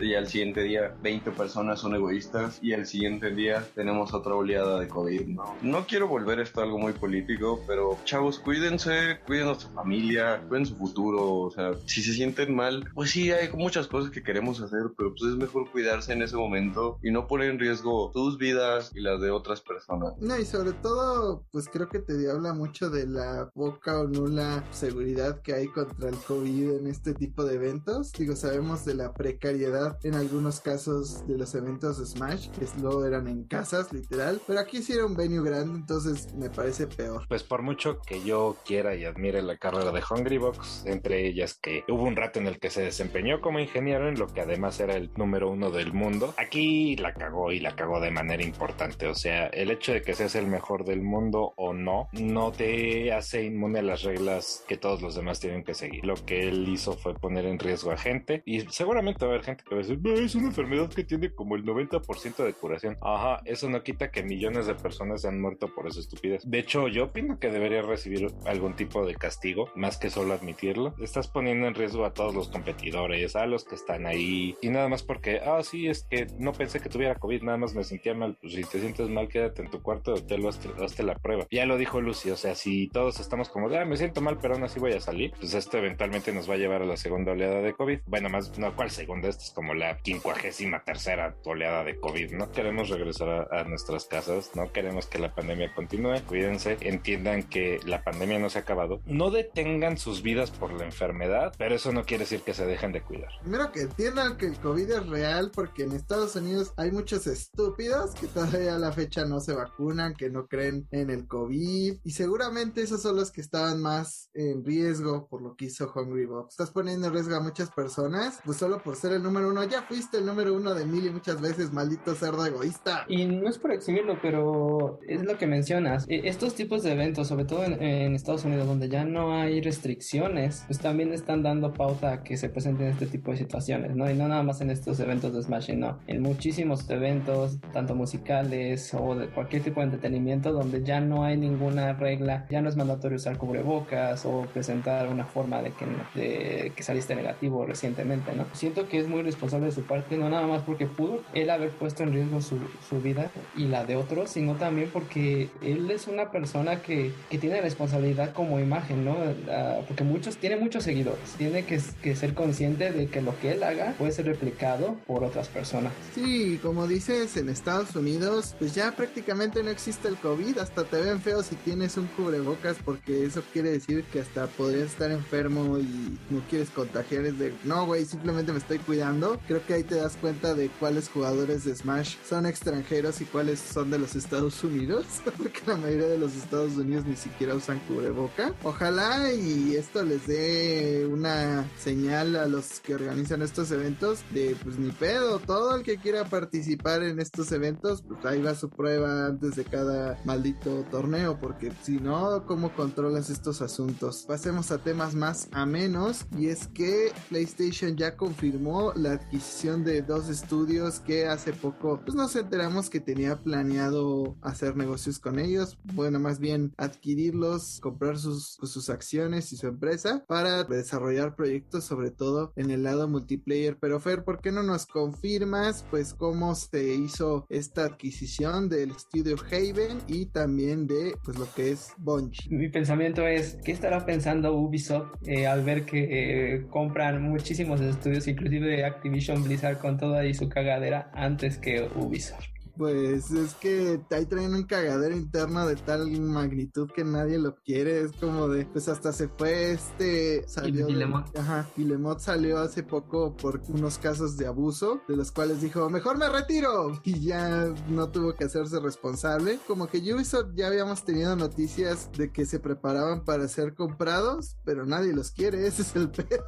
[0.00, 4.80] y, al siguiente día 20 personas son egoístas y al siguiente día tenemos otra oleada
[4.80, 5.54] de COVID, ¿no?
[5.62, 10.42] No quiero volver esto a algo muy político, pero chavos, cuídense, cuiden a su familia,
[10.48, 14.22] cuiden su futuro, o sea, si se sienten mal, pues sí, hay muchas cosas que
[14.22, 18.10] queremos hacer, pero pues es mejor cuidarse en ese momento y no poner en riesgo
[18.12, 20.14] tus vidas y las de otras personas.
[20.18, 24.64] No, y sobre todo, pues creo que te habla mucho de la poca o nula
[24.70, 28.12] seguridad que hay contra el COVID en este tipo de eventos.
[28.12, 33.04] Digo, sabemos de la precariedad en algunos casos de los eventos de Smash, que luego
[33.04, 34.40] eran en casas, literal.
[34.46, 37.24] Pero aquí sí era un venue grande, entonces me parece peor.
[37.28, 41.58] Pues por mucho que yo quiera y admire la carrera de Hungry Box, entre ellas
[41.60, 44.78] que hubo un rato en el que se desempeñó como ingeniero en lo que además
[44.80, 49.06] era el número uno del mundo, aquí la cagó y la cagó de manera importante.
[49.06, 53.12] O sea, el hecho de que seas el mejor del mundo o no, no te
[53.12, 56.04] hace inmune a las reglas que todos los demás tienen que seguir.
[56.04, 59.44] Lo que él hizo fue poner en riesgo a gente y seguramente va a haber
[59.44, 62.96] gente que va a decir, es una enfermedad que tiene como el 90% de curación.
[63.00, 66.42] Ajá, eso no quita que millones de personas se han muerto por esa estupidez.
[66.44, 70.94] De hecho, yo opino que debería recibir algún tipo de castigo, más que solo admitirlo.
[71.00, 74.88] Estás poniendo en riesgo a todos los competidores, a los que están ahí, y nada
[74.88, 78.14] más porque, ah, sí, es que no pensé que tuviera COVID, nada más me sentía
[78.14, 78.36] mal.
[78.40, 81.46] Pues si te sientes mal, quédate en tu cuarto de hotel, hazte, hazte la prueba.
[81.50, 84.54] Ya lo dijo Lucy, o sea, si todos estamos como, ah, me siento mal, pero
[84.54, 87.32] aún así voy a salir, pues esto eventualmente nos va a llevar a la segunda
[87.32, 88.00] oleada de COVID.
[88.06, 92.32] Bueno, más, no, ¿cuál segunda, esta es como la quincuagésima tercera oleada de COVID.
[92.32, 96.22] No queremos regresar a, nuestras casas, no queremos que la pandemia continúe.
[96.26, 99.00] Cuídense, entiendan que la pandemia no se ha acabado.
[99.04, 102.92] No detengan sus vidas por la enfermedad, pero eso no quiere decir que se dejen
[102.92, 103.28] de cuidar.
[103.42, 108.14] Primero que entiendan que el COVID es real porque en Estados Unidos hay muchos estúpidos
[108.14, 112.10] que todavía a la fecha no se vacunan, que no creen en el COVID y
[112.12, 116.54] seguramente esos son los que estaban más en riesgo por lo que hizo Hungry Box.
[116.54, 119.64] Estás poniendo en riesgo a muchas personas, pues solo por ser el número uno.
[119.64, 123.04] Ya fuiste el número uno de mil y muchas veces, maldito cerdo egoísta.
[123.08, 126.06] Y no es por exhibirlo, pero es lo que mencionas.
[126.08, 130.62] E, estos tipos de eventos, sobre todo en, Estados Unidos, donde ya no hay restricciones,
[130.68, 134.08] pues también están dando pauta a que se presenten este tipo de situaciones, ¿no?
[134.08, 135.98] Y no nada más en estos eventos de Smashing, no.
[136.06, 141.36] En muchísimos eventos, tanto musicales o de cualquier tipo de entretenimiento, donde ya no hay
[141.36, 145.86] ninguna regla, ya no es mandatorio usar cubrebocas o presentar una forma de que,
[146.20, 148.46] de que saliste negativo recientemente, ¿no?
[148.52, 151.70] Siento que es muy responsable de su parte, no nada más porque pudo él haber
[151.70, 152.58] puesto en riesgo su,
[152.88, 157.38] su vida y la de otros, sino también porque él es una persona que, que
[157.38, 159.12] tiene responsabilidad como imagen, ¿no?
[159.12, 161.80] Uh, porque muchos, tiene muchos seguidores, tiene que,
[162.16, 165.92] ser consciente de que lo que él haga puede ser replicado por otras personas.
[166.14, 171.00] Sí, como dices, en Estados Unidos, pues ya prácticamente no existe el COVID, hasta te
[171.00, 175.78] ven feo si tienes un cubrebocas, porque eso quiere decir que hasta podrías estar enfermo
[175.78, 179.38] y no quieres contagiar, es de, no, güey, simplemente estoy cuidando.
[179.46, 183.60] Creo que ahí te das cuenta de cuáles jugadores de Smash son extranjeros y cuáles
[183.60, 185.06] son de los Estados Unidos,
[185.36, 188.54] porque la mayoría de los Estados Unidos ni siquiera usan cubreboca.
[188.62, 194.78] Ojalá y esto les dé una señal a los que organizan estos eventos de pues
[194.78, 199.26] ni pedo, todo el que quiera participar en estos eventos, pues ahí va su prueba
[199.26, 204.24] antes de cada maldito torneo, porque si no, ¿cómo controlas estos asuntos?
[204.26, 208.45] Pasemos a temas más a menos y es que PlayStation ya confirmó
[208.94, 214.76] la adquisición de dos estudios que hace poco pues nos enteramos que tenía planeado hacer
[214.76, 220.24] negocios con ellos, bueno, más bien adquirirlos, comprar sus, pues, sus acciones y su empresa
[220.28, 223.78] para desarrollar proyectos sobre todo en el lado multiplayer.
[223.80, 229.36] Pero Fer, ¿por qué no nos confirmas pues cómo se hizo esta adquisición del estudio
[229.50, 232.48] Haven y también de pues lo que es Bungie?
[232.48, 238.28] Mi pensamiento es, ¿qué estará pensando Ubisoft eh, al ver que eh, compran muchísimos estudios,
[238.36, 242.55] inclusive Activision Blizzard con toda ahí su cagadera antes que Ubisoft?
[242.76, 248.00] Pues es que ahí traen un cagadero interno de tal magnitud que nadie lo quiere.
[248.00, 250.46] Es como de, pues hasta se fue este.
[250.46, 250.86] Salió.
[250.86, 251.36] Guillemot.
[251.36, 251.68] Ajá.
[251.76, 256.28] Guillemot salió hace poco por unos casos de abuso, de los cuales dijo, mejor me
[256.28, 257.00] retiro.
[257.06, 259.60] Y ya no tuvo que hacerse responsable.
[259.66, 264.84] Como que Ubisoft ya habíamos tenido noticias de que se preparaban para ser comprados, pero
[264.84, 265.66] nadie los quiere.
[265.66, 266.44] Ese es el pedo.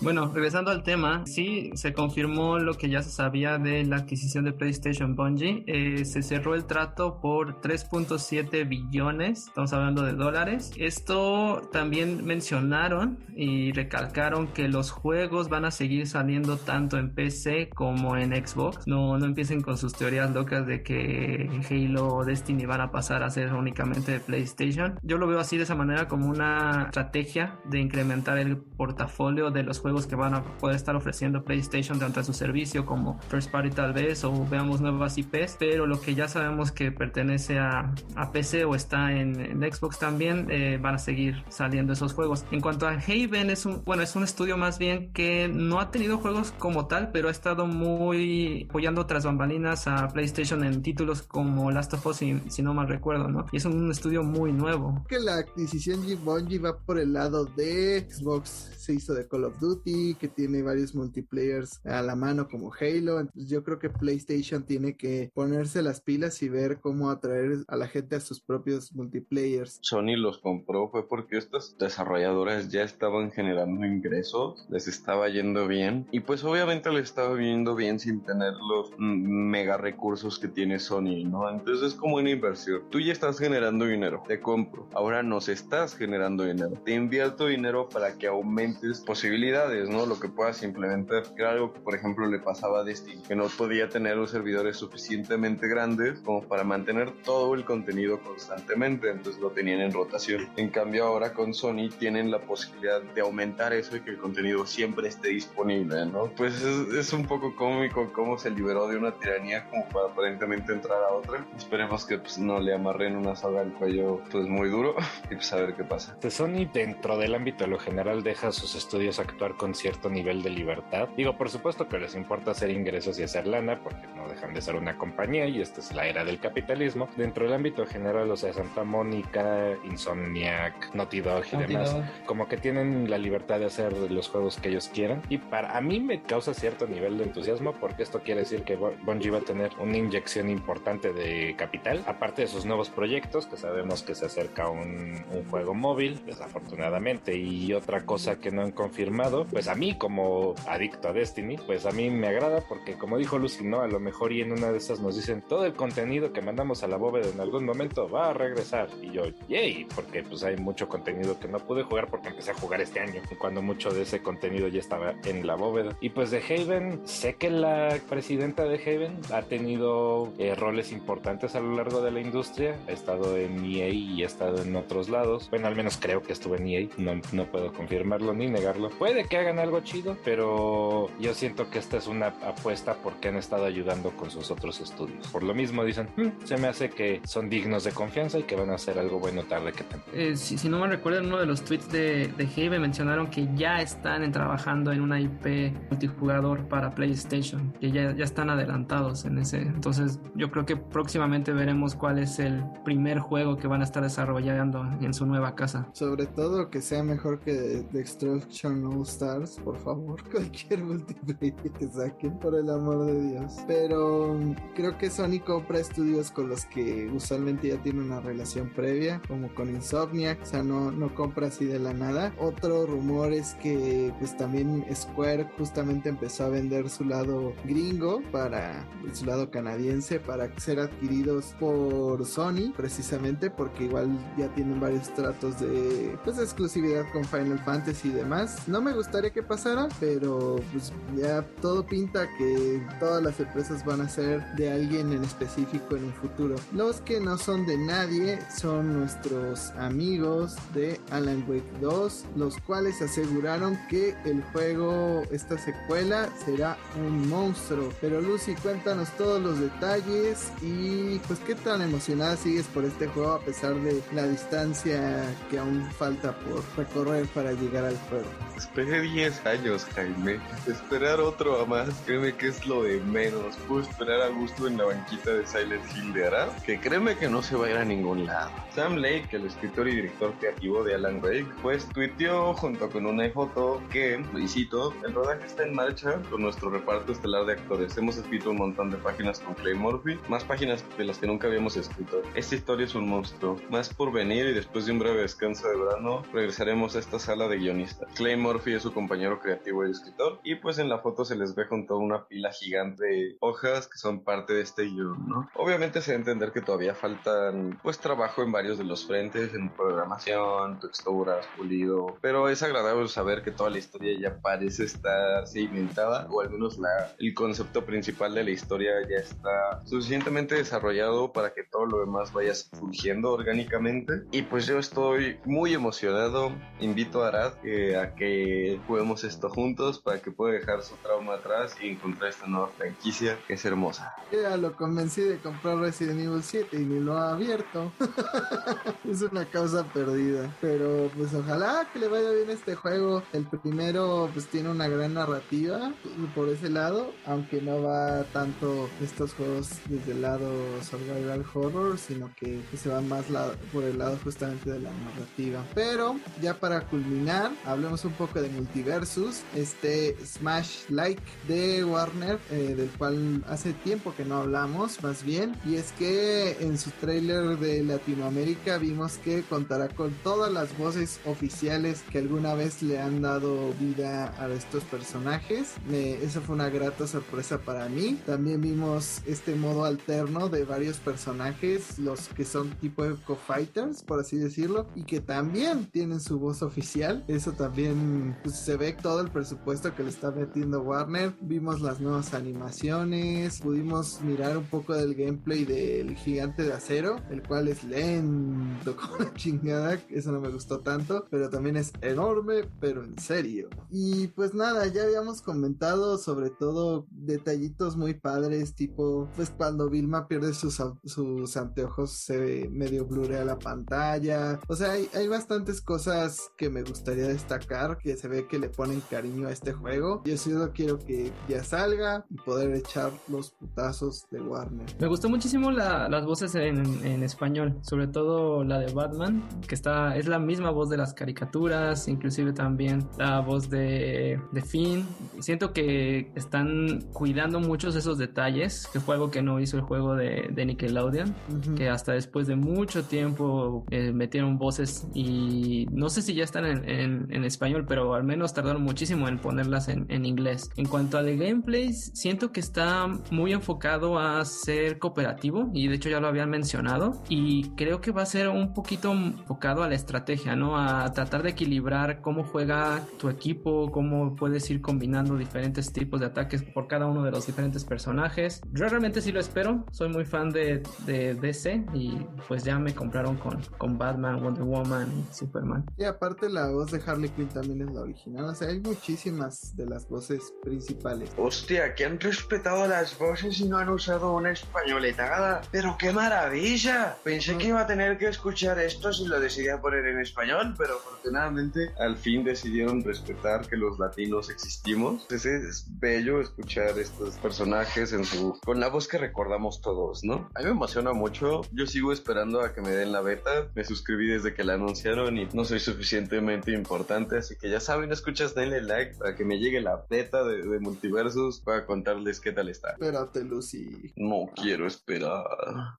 [0.00, 4.44] Bueno, regresando al tema, sí se confirmó lo que ya se sabía de la adquisición
[4.44, 5.64] de PlayStation Bungie.
[5.66, 10.72] Eh, se cerró el trato por 3.7 billones, estamos hablando de dólares.
[10.76, 17.70] Esto también mencionaron y recalcaron que los juegos van a seguir saliendo tanto en PC
[17.70, 18.86] como en Xbox.
[18.86, 23.22] No, no empiecen con sus teorías locas de que Halo o Destiny van a pasar
[23.22, 24.98] a ser únicamente de PlayStation.
[25.02, 29.62] Yo lo veo así de esa manera como una estrategia de incrementar el portafolio de
[29.62, 33.50] los juegos que van a poder estar ofreciendo PlayStation dentro de su servicio como First
[33.50, 37.94] Party tal vez o veamos nuevas IPs, pero lo que ya sabemos que pertenece a,
[38.16, 42.44] a PC o está en, en Xbox también eh, van a seguir saliendo esos juegos.
[42.50, 45.90] En cuanto a Haven es un bueno es un estudio más bien que no ha
[45.90, 51.22] tenido juegos como tal, pero ha estado muy apoyando tras bambalinas a PlayStation en títulos
[51.22, 53.46] como Last of Us si, si no mal recuerdo, ¿no?
[53.52, 55.04] Y es un estudio muy nuevo.
[55.08, 59.44] Que la adquisición de Bungie va por el lado de Xbox se hizo de Call
[59.44, 63.20] of Duty, que tiene varios multiplayers a la mano como Halo.
[63.20, 65.03] Entonces yo creo que PlayStation tiene que
[65.34, 69.78] ponerse las pilas y ver cómo atraer a la gente a sus propios multiplayers.
[69.82, 76.06] Sony los compró fue porque estas desarrolladoras ya estaban generando ingresos, les estaba yendo bien
[76.10, 81.24] y pues obviamente les estaba yendo bien sin tener los mega recursos que tiene Sony,
[81.24, 81.48] ¿no?
[81.50, 82.82] Entonces es como una inversión.
[82.90, 84.88] Tú ya estás generando dinero, te compro.
[84.94, 86.80] Ahora nos estás generando dinero.
[86.84, 90.06] Te invierto dinero para que aumentes posibilidades, ¿no?
[90.06, 91.22] Lo que puedas implementar.
[91.34, 94.30] Que era algo que, por ejemplo, le pasaba a Destiny, que no podía tener los
[94.30, 100.48] servidores suficientemente grandes como para mantener todo el contenido constantemente, entonces lo tenían en rotación.
[100.56, 104.64] En cambio ahora con Sony tienen la posibilidad de aumentar eso y que el contenido
[104.66, 106.30] siempre esté disponible, ¿no?
[106.36, 110.98] Pues es, un poco cómico cómo se liberó de una tiranía como para aparentemente entrar
[111.02, 111.44] a otra.
[111.56, 114.94] Esperemos que pues, no le amarren una soga al cuello pues muy duro
[115.30, 116.16] y pues a ver qué pasa.
[116.20, 120.42] De Sony dentro del ámbito de lo general deja sus estudios actuar con cierto nivel
[120.42, 121.08] de libertad.
[121.16, 124.62] Digo, por supuesto que les importa hacer ingresos y hacer lana porque no dejan de
[124.62, 127.08] ser una compañía y esta es la era del capitalismo.
[127.16, 131.96] Dentro del ámbito general, o sea, Santa Mónica, Insomniac, Naughty Dog y demás,
[132.26, 135.80] como que tienen la libertad de hacer los juegos que ellos quieran y para a
[135.80, 139.42] mí me causa cierto nivel de entusiasmo porque esto quiere decir que Bungie va a
[139.42, 144.26] tener una inyección importante de capital, aparte de sus nuevos proyectos, que sabemos que se
[144.26, 149.74] acerca un, un juego móvil, desafortunadamente, y otra cosa que no han confirmado, pues a
[149.74, 153.80] mí como adicto a Destiny, pues a mí me agrada porque como dijo Lucy, ¿no?
[153.80, 156.82] A lo mejor y en una de esas nos dicen todo el contenido que mandamos
[156.82, 158.88] a la bóveda en algún momento va a regresar.
[159.02, 162.54] Y yo, yay, porque pues hay mucho contenido que no pude jugar porque empecé a
[162.54, 165.96] jugar este año, cuando mucho de ese contenido ya estaba en la bóveda.
[166.00, 171.54] Y pues de Haven, sé que la presidenta de Haven ha tenido eh, roles importantes
[171.54, 175.08] a lo largo de la industria, ha estado en EA y ha estado en otros
[175.08, 175.48] lados.
[175.50, 178.90] Bueno, al menos creo que estuve en EA, no, no puedo confirmarlo ni negarlo.
[178.90, 183.36] Puede que hagan algo chido, pero yo siento que esta es una apuesta porque han
[183.36, 185.26] estado ayudando con sus otros estudios.
[185.28, 188.56] Por lo mismo dicen, hmm, se me hace que son dignos de confianza y que
[188.56, 190.04] van a hacer algo bueno tarde que temprano.
[190.14, 193.48] Eh, si, no me recuerdo, en uno de los tweets de, de Haven mencionaron que
[193.54, 199.38] ya están trabajando en una IP multijugador para PlayStation, que ya, ya están adelantados en
[199.38, 199.58] ese.
[199.58, 204.02] Entonces yo creo que próximamente veremos cuál es el primer juego que van a estar
[204.02, 205.88] desarrollando en su nueva casa.
[205.92, 212.38] Sobre todo que sea mejor que Destruction All Stars, por favor, cualquier multiplayer que saquen,
[212.38, 213.56] por el amor de Dios.
[213.66, 214.38] Pero
[214.74, 219.54] creo que Sony compra estudios con los que usualmente ya tiene una relación previa, como
[219.54, 222.34] con Insomniac, o sea, no, no compra así de la nada.
[222.38, 228.86] Otro rumor es que pues también Square justamente empezó a vender su lado gringo para
[229.12, 235.60] su lado canadiense para ser adquiridos por Sony precisamente porque igual ya tienen varios tratos
[235.60, 238.66] de pues exclusividad con Final Fantasy y demás.
[238.68, 244.00] No me gustaría que pasara, pero pues ya todo pinta que todas las empresas van
[244.00, 246.56] a ser de alguien en específico en un futuro.
[246.72, 253.00] Los que no son de nadie son nuestros amigos de Alan Wake 2, los cuales
[253.02, 257.90] aseguraron que el juego, esta secuela, será un monstruo.
[258.00, 263.32] Pero Lucy, cuéntanos todos los detalles y pues qué tan emocionada sigues por este juego
[263.32, 268.26] a pesar de la distancia que aún falta por recorrer para llegar al juego.
[268.56, 270.40] Esperé 10 años, Jaime.
[270.66, 273.56] Esperar otro a más, créeme que es lo de menos.
[273.68, 277.28] Puedo esperar a gusto en la banquita de Silent Hill de Arad, que créeme que
[277.28, 278.50] no se va a ir a ningún lado.
[278.74, 283.28] Sam Lake, el escritor y director creativo de Alan Wake, pues tuiteó junto con una
[283.30, 287.96] foto que, y cito, el rodaje está en marcha con nuestro reparto estelar de actores.
[287.98, 291.46] Hemos escrito un montón de páginas con Clay Murphy, más páginas de las que nunca
[291.46, 292.22] habíamos escrito.
[292.34, 293.56] Esta historia es un monstruo.
[293.70, 297.46] Más por venir y después de un breve descanso de verano, regresaremos a esta sala
[297.48, 298.10] de guionistas.
[298.14, 301.54] Clay Murphy es su compañero creativo y escritor, y pues en la foto se les
[301.54, 305.50] ve junto a una pila gigante de hojas que son parte de este guion, ¿no?
[305.54, 309.70] Obviamente se debe entender que todavía faltan pues trabajo en varios de los frentes, en
[309.70, 316.26] programación, texturas, pulido, pero es agradable saber que toda la historia ya parece estar sedimentada,
[316.30, 321.52] o al menos la, el concepto principal de la historia ya está suficientemente desarrollado para
[321.52, 324.24] que todo lo demás vaya surgiendo orgánicamente.
[324.30, 329.98] Y pues yo estoy muy emocionado, invito a Arad eh, a que juguemos esto juntos
[330.00, 334.03] para que pueda dejar su trauma atrás y encontrar esta nueva franquicia que es hermosa.
[334.32, 337.92] Ya lo convencí de comprar Resident Evil 7 y ni lo ha abierto.
[339.08, 340.52] es una causa perdida.
[340.60, 343.22] Pero pues ojalá que le vaya bien este juego.
[343.32, 345.92] El primero pues tiene una gran narrativa
[346.34, 350.50] por ese lado, aunque no va tanto estos juegos desde el lado
[350.82, 353.26] survival horror, sino que, se va más
[353.72, 355.64] por el lado justamente de la narrativa.
[355.74, 362.74] Pero ya para culminar, hablemos un poco de Multiversus, este Smash Like de Warner, eh,
[362.76, 367.58] del cual hace tiempo que no hablamos, más bien, y es que en su trailer
[367.58, 373.22] de Latinoamérica vimos que contará con todas las voces oficiales que alguna vez le han
[373.22, 375.74] dado vida a estos personajes.
[375.90, 378.18] eso fue una grata sorpresa para mí.
[378.26, 384.20] También vimos este modo alterno de varios personajes, los que son tipo Eco Fighters, por
[384.20, 387.24] así decirlo, y que también tienen su voz oficial.
[387.28, 391.34] Eso también pues, se ve todo el presupuesto que le está metiendo Warner.
[391.40, 397.42] Vimos las nuevas animaciones, pudimos mirar un poco del gameplay del gigante de acero, el
[397.42, 402.70] cual es lento como la chingada, eso no me gustó tanto, pero también es enorme,
[402.78, 403.68] pero en serio.
[403.90, 410.28] Y pues nada, ya habíamos comentado sobre todo detallitos muy padres, tipo, pues cuando Vilma
[410.28, 416.52] pierde sus, sus anteojos se medio blurea la pantalla, o sea, hay, hay bastantes cosas
[416.56, 420.22] que me gustaría destacar, que se ve que le ponen cariño a este juego.
[420.24, 424.86] Yo solo quiero que ya salga y poder echar los putazos de Warner.
[425.00, 430.16] Me gustó muchísimo las voces en, en, español, sobre todo la de Batman, que está
[430.16, 435.06] es la misma voz de las caricaturas, inclusive también la voz de, de Finn.
[435.40, 440.14] Siento que están cuidando muchos esos detalles, que fue algo que no hizo el juego
[440.14, 441.34] de, de Nickelodeon,
[441.76, 446.66] que hasta después de mucho tiempo eh, metieron voces y no sé si ya están
[446.66, 450.68] en, en, en, español, pero al menos tardaron muchísimo en ponerlas en, en inglés.
[450.76, 455.96] En cuanto a de gameplays, siento que está muy enfocado a ser cooperativo y de
[455.96, 459.88] hecho ya lo habían mencionado y creo que va a ser un poquito enfocado a
[459.88, 460.78] la estrategia, ¿no?
[460.78, 466.26] A tratar de equilibrar cómo juega tu equipo, cómo puedes ir combinando diferentes tipos de
[466.26, 468.60] ataques por cada uno de los diferentes personajes.
[468.72, 472.16] Yo realmente sí lo espero, soy muy fan de, de DC y
[472.48, 475.84] pues ya me compraron con, con Batman, Wonder Woman y Superman.
[475.96, 479.76] Y aparte la voz de Harley Quinn también es la original, o sea, hay muchísimas
[479.76, 481.30] de las voces principales.
[481.36, 485.60] Hostia, que han respetado las voces y no han usado una españoletada.
[485.70, 487.16] Pero qué maravilla.
[487.22, 490.94] Pensé que iba a tener que escuchar esto si lo decidía poner en español, pero
[490.94, 495.26] afortunadamente al fin decidieron respetar que los latinos existimos.
[495.30, 500.50] Es, bello escuchar estos personajes en su con la voz que recordamos todos, ¿no?
[500.54, 501.62] A mí me emociona mucho.
[501.72, 503.68] Yo sigo esperando a que me den la beta.
[503.74, 508.12] Me suscribí desde que la anunciaron y no soy suficientemente importante, así que ya saben,
[508.12, 512.52] escuchas, denle like para que me llegue la beta de, de Multiversus para contarles qué
[512.52, 512.96] tal está.
[513.34, 514.12] Espérate, Lucy.
[514.16, 515.44] No quiero esperar.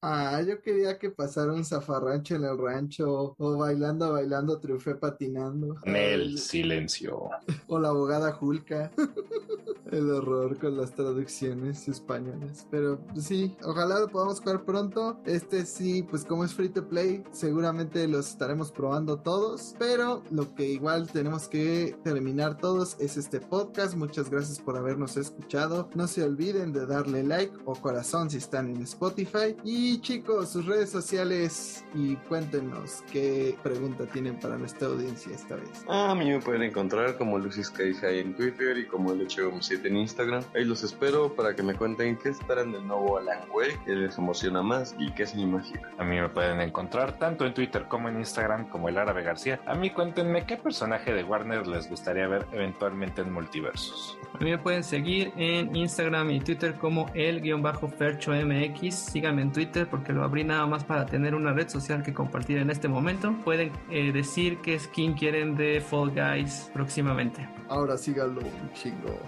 [0.01, 5.75] Ah, yo quería que pasara un zafarrancho en el rancho o bailando, bailando, triunfé patinando.
[5.85, 7.29] Nel, silencio.
[7.67, 8.91] O la abogada Julka.
[9.91, 12.67] el horror con las traducciones españolas.
[12.69, 15.19] Pero pues, sí, ojalá lo podamos jugar pronto.
[15.25, 19.75] Este sí, pues como es free to play, seguramente los estaremos probando todos.
[19.79, 23.95] Pero lo que igual tenemos que terminar todos es este podcast.
[23.95, 25.89] Muchas gracias por habernos escuchado.
[25.95, 29.55] No se olviden de darle like o corazón si están en Spotify.
[29.63, 35.85] Y chicos, sus redes sociales y cuéntenos qué pregunta tienen para nuestra audiencia esta vez.
[35.87, 39.87] Ah, a mí me pueden encontrar como Lucis High en Twitter y como el 7
[39.87, 40.43] en Instagram.
[40.55, 44.17] Ahí los espero para que me cuenten qué esperan del nuevo Alan Wake, qué les
[44.17, 45.89] emociona más y qué se imagina.
[45.97, 49.59] A mí me pueden encontrar tanto en Twitter como en Instagram como el Árabe García.
[49.65, 54.17] A mí cuéntenme qué personaje de Warner les gustaría ver eventualmente en multiversos.
[54.33, 58.95] A mí me pueden seguir en Instagram y Twitter como el-fercho-mx.
[58.95, 62.57] Síganme en Twitter porque lo abrí nada más para tener una red social que compartir
[62.57, 63.33] en este momento.
[63.43, 67.47] Pueden eh, decir qué skin quieren de Fall Guys próximamente.
[67.67, 69.19] Ahora síganlo un chingo.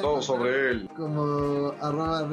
[0.00, 0.90] Todo sobre él.
[0.96, 2.28] Como arroba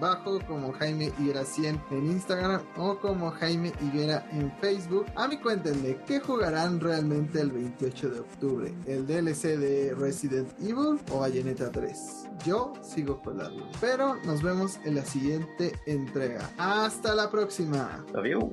[0.00, 5.06] bajo como Jaime Higuera 100 en Instagram o como Jaime Higuera en Facebook.
[5.14, 8.74] A mí cuéntenme, ¿qué jugarán realmente el 28 de octubre?
[8.86, 12.28] ¿El DLC de Resident Evil o Bayonetta 3?
[12.44, 13.68] Yo sigo colando.
[13.80, 16.48] Pero nos vemos en la siguiente entrega.
[16.58, 18.04] Hasta la próxima.
[18.14, 18.44] Adiós.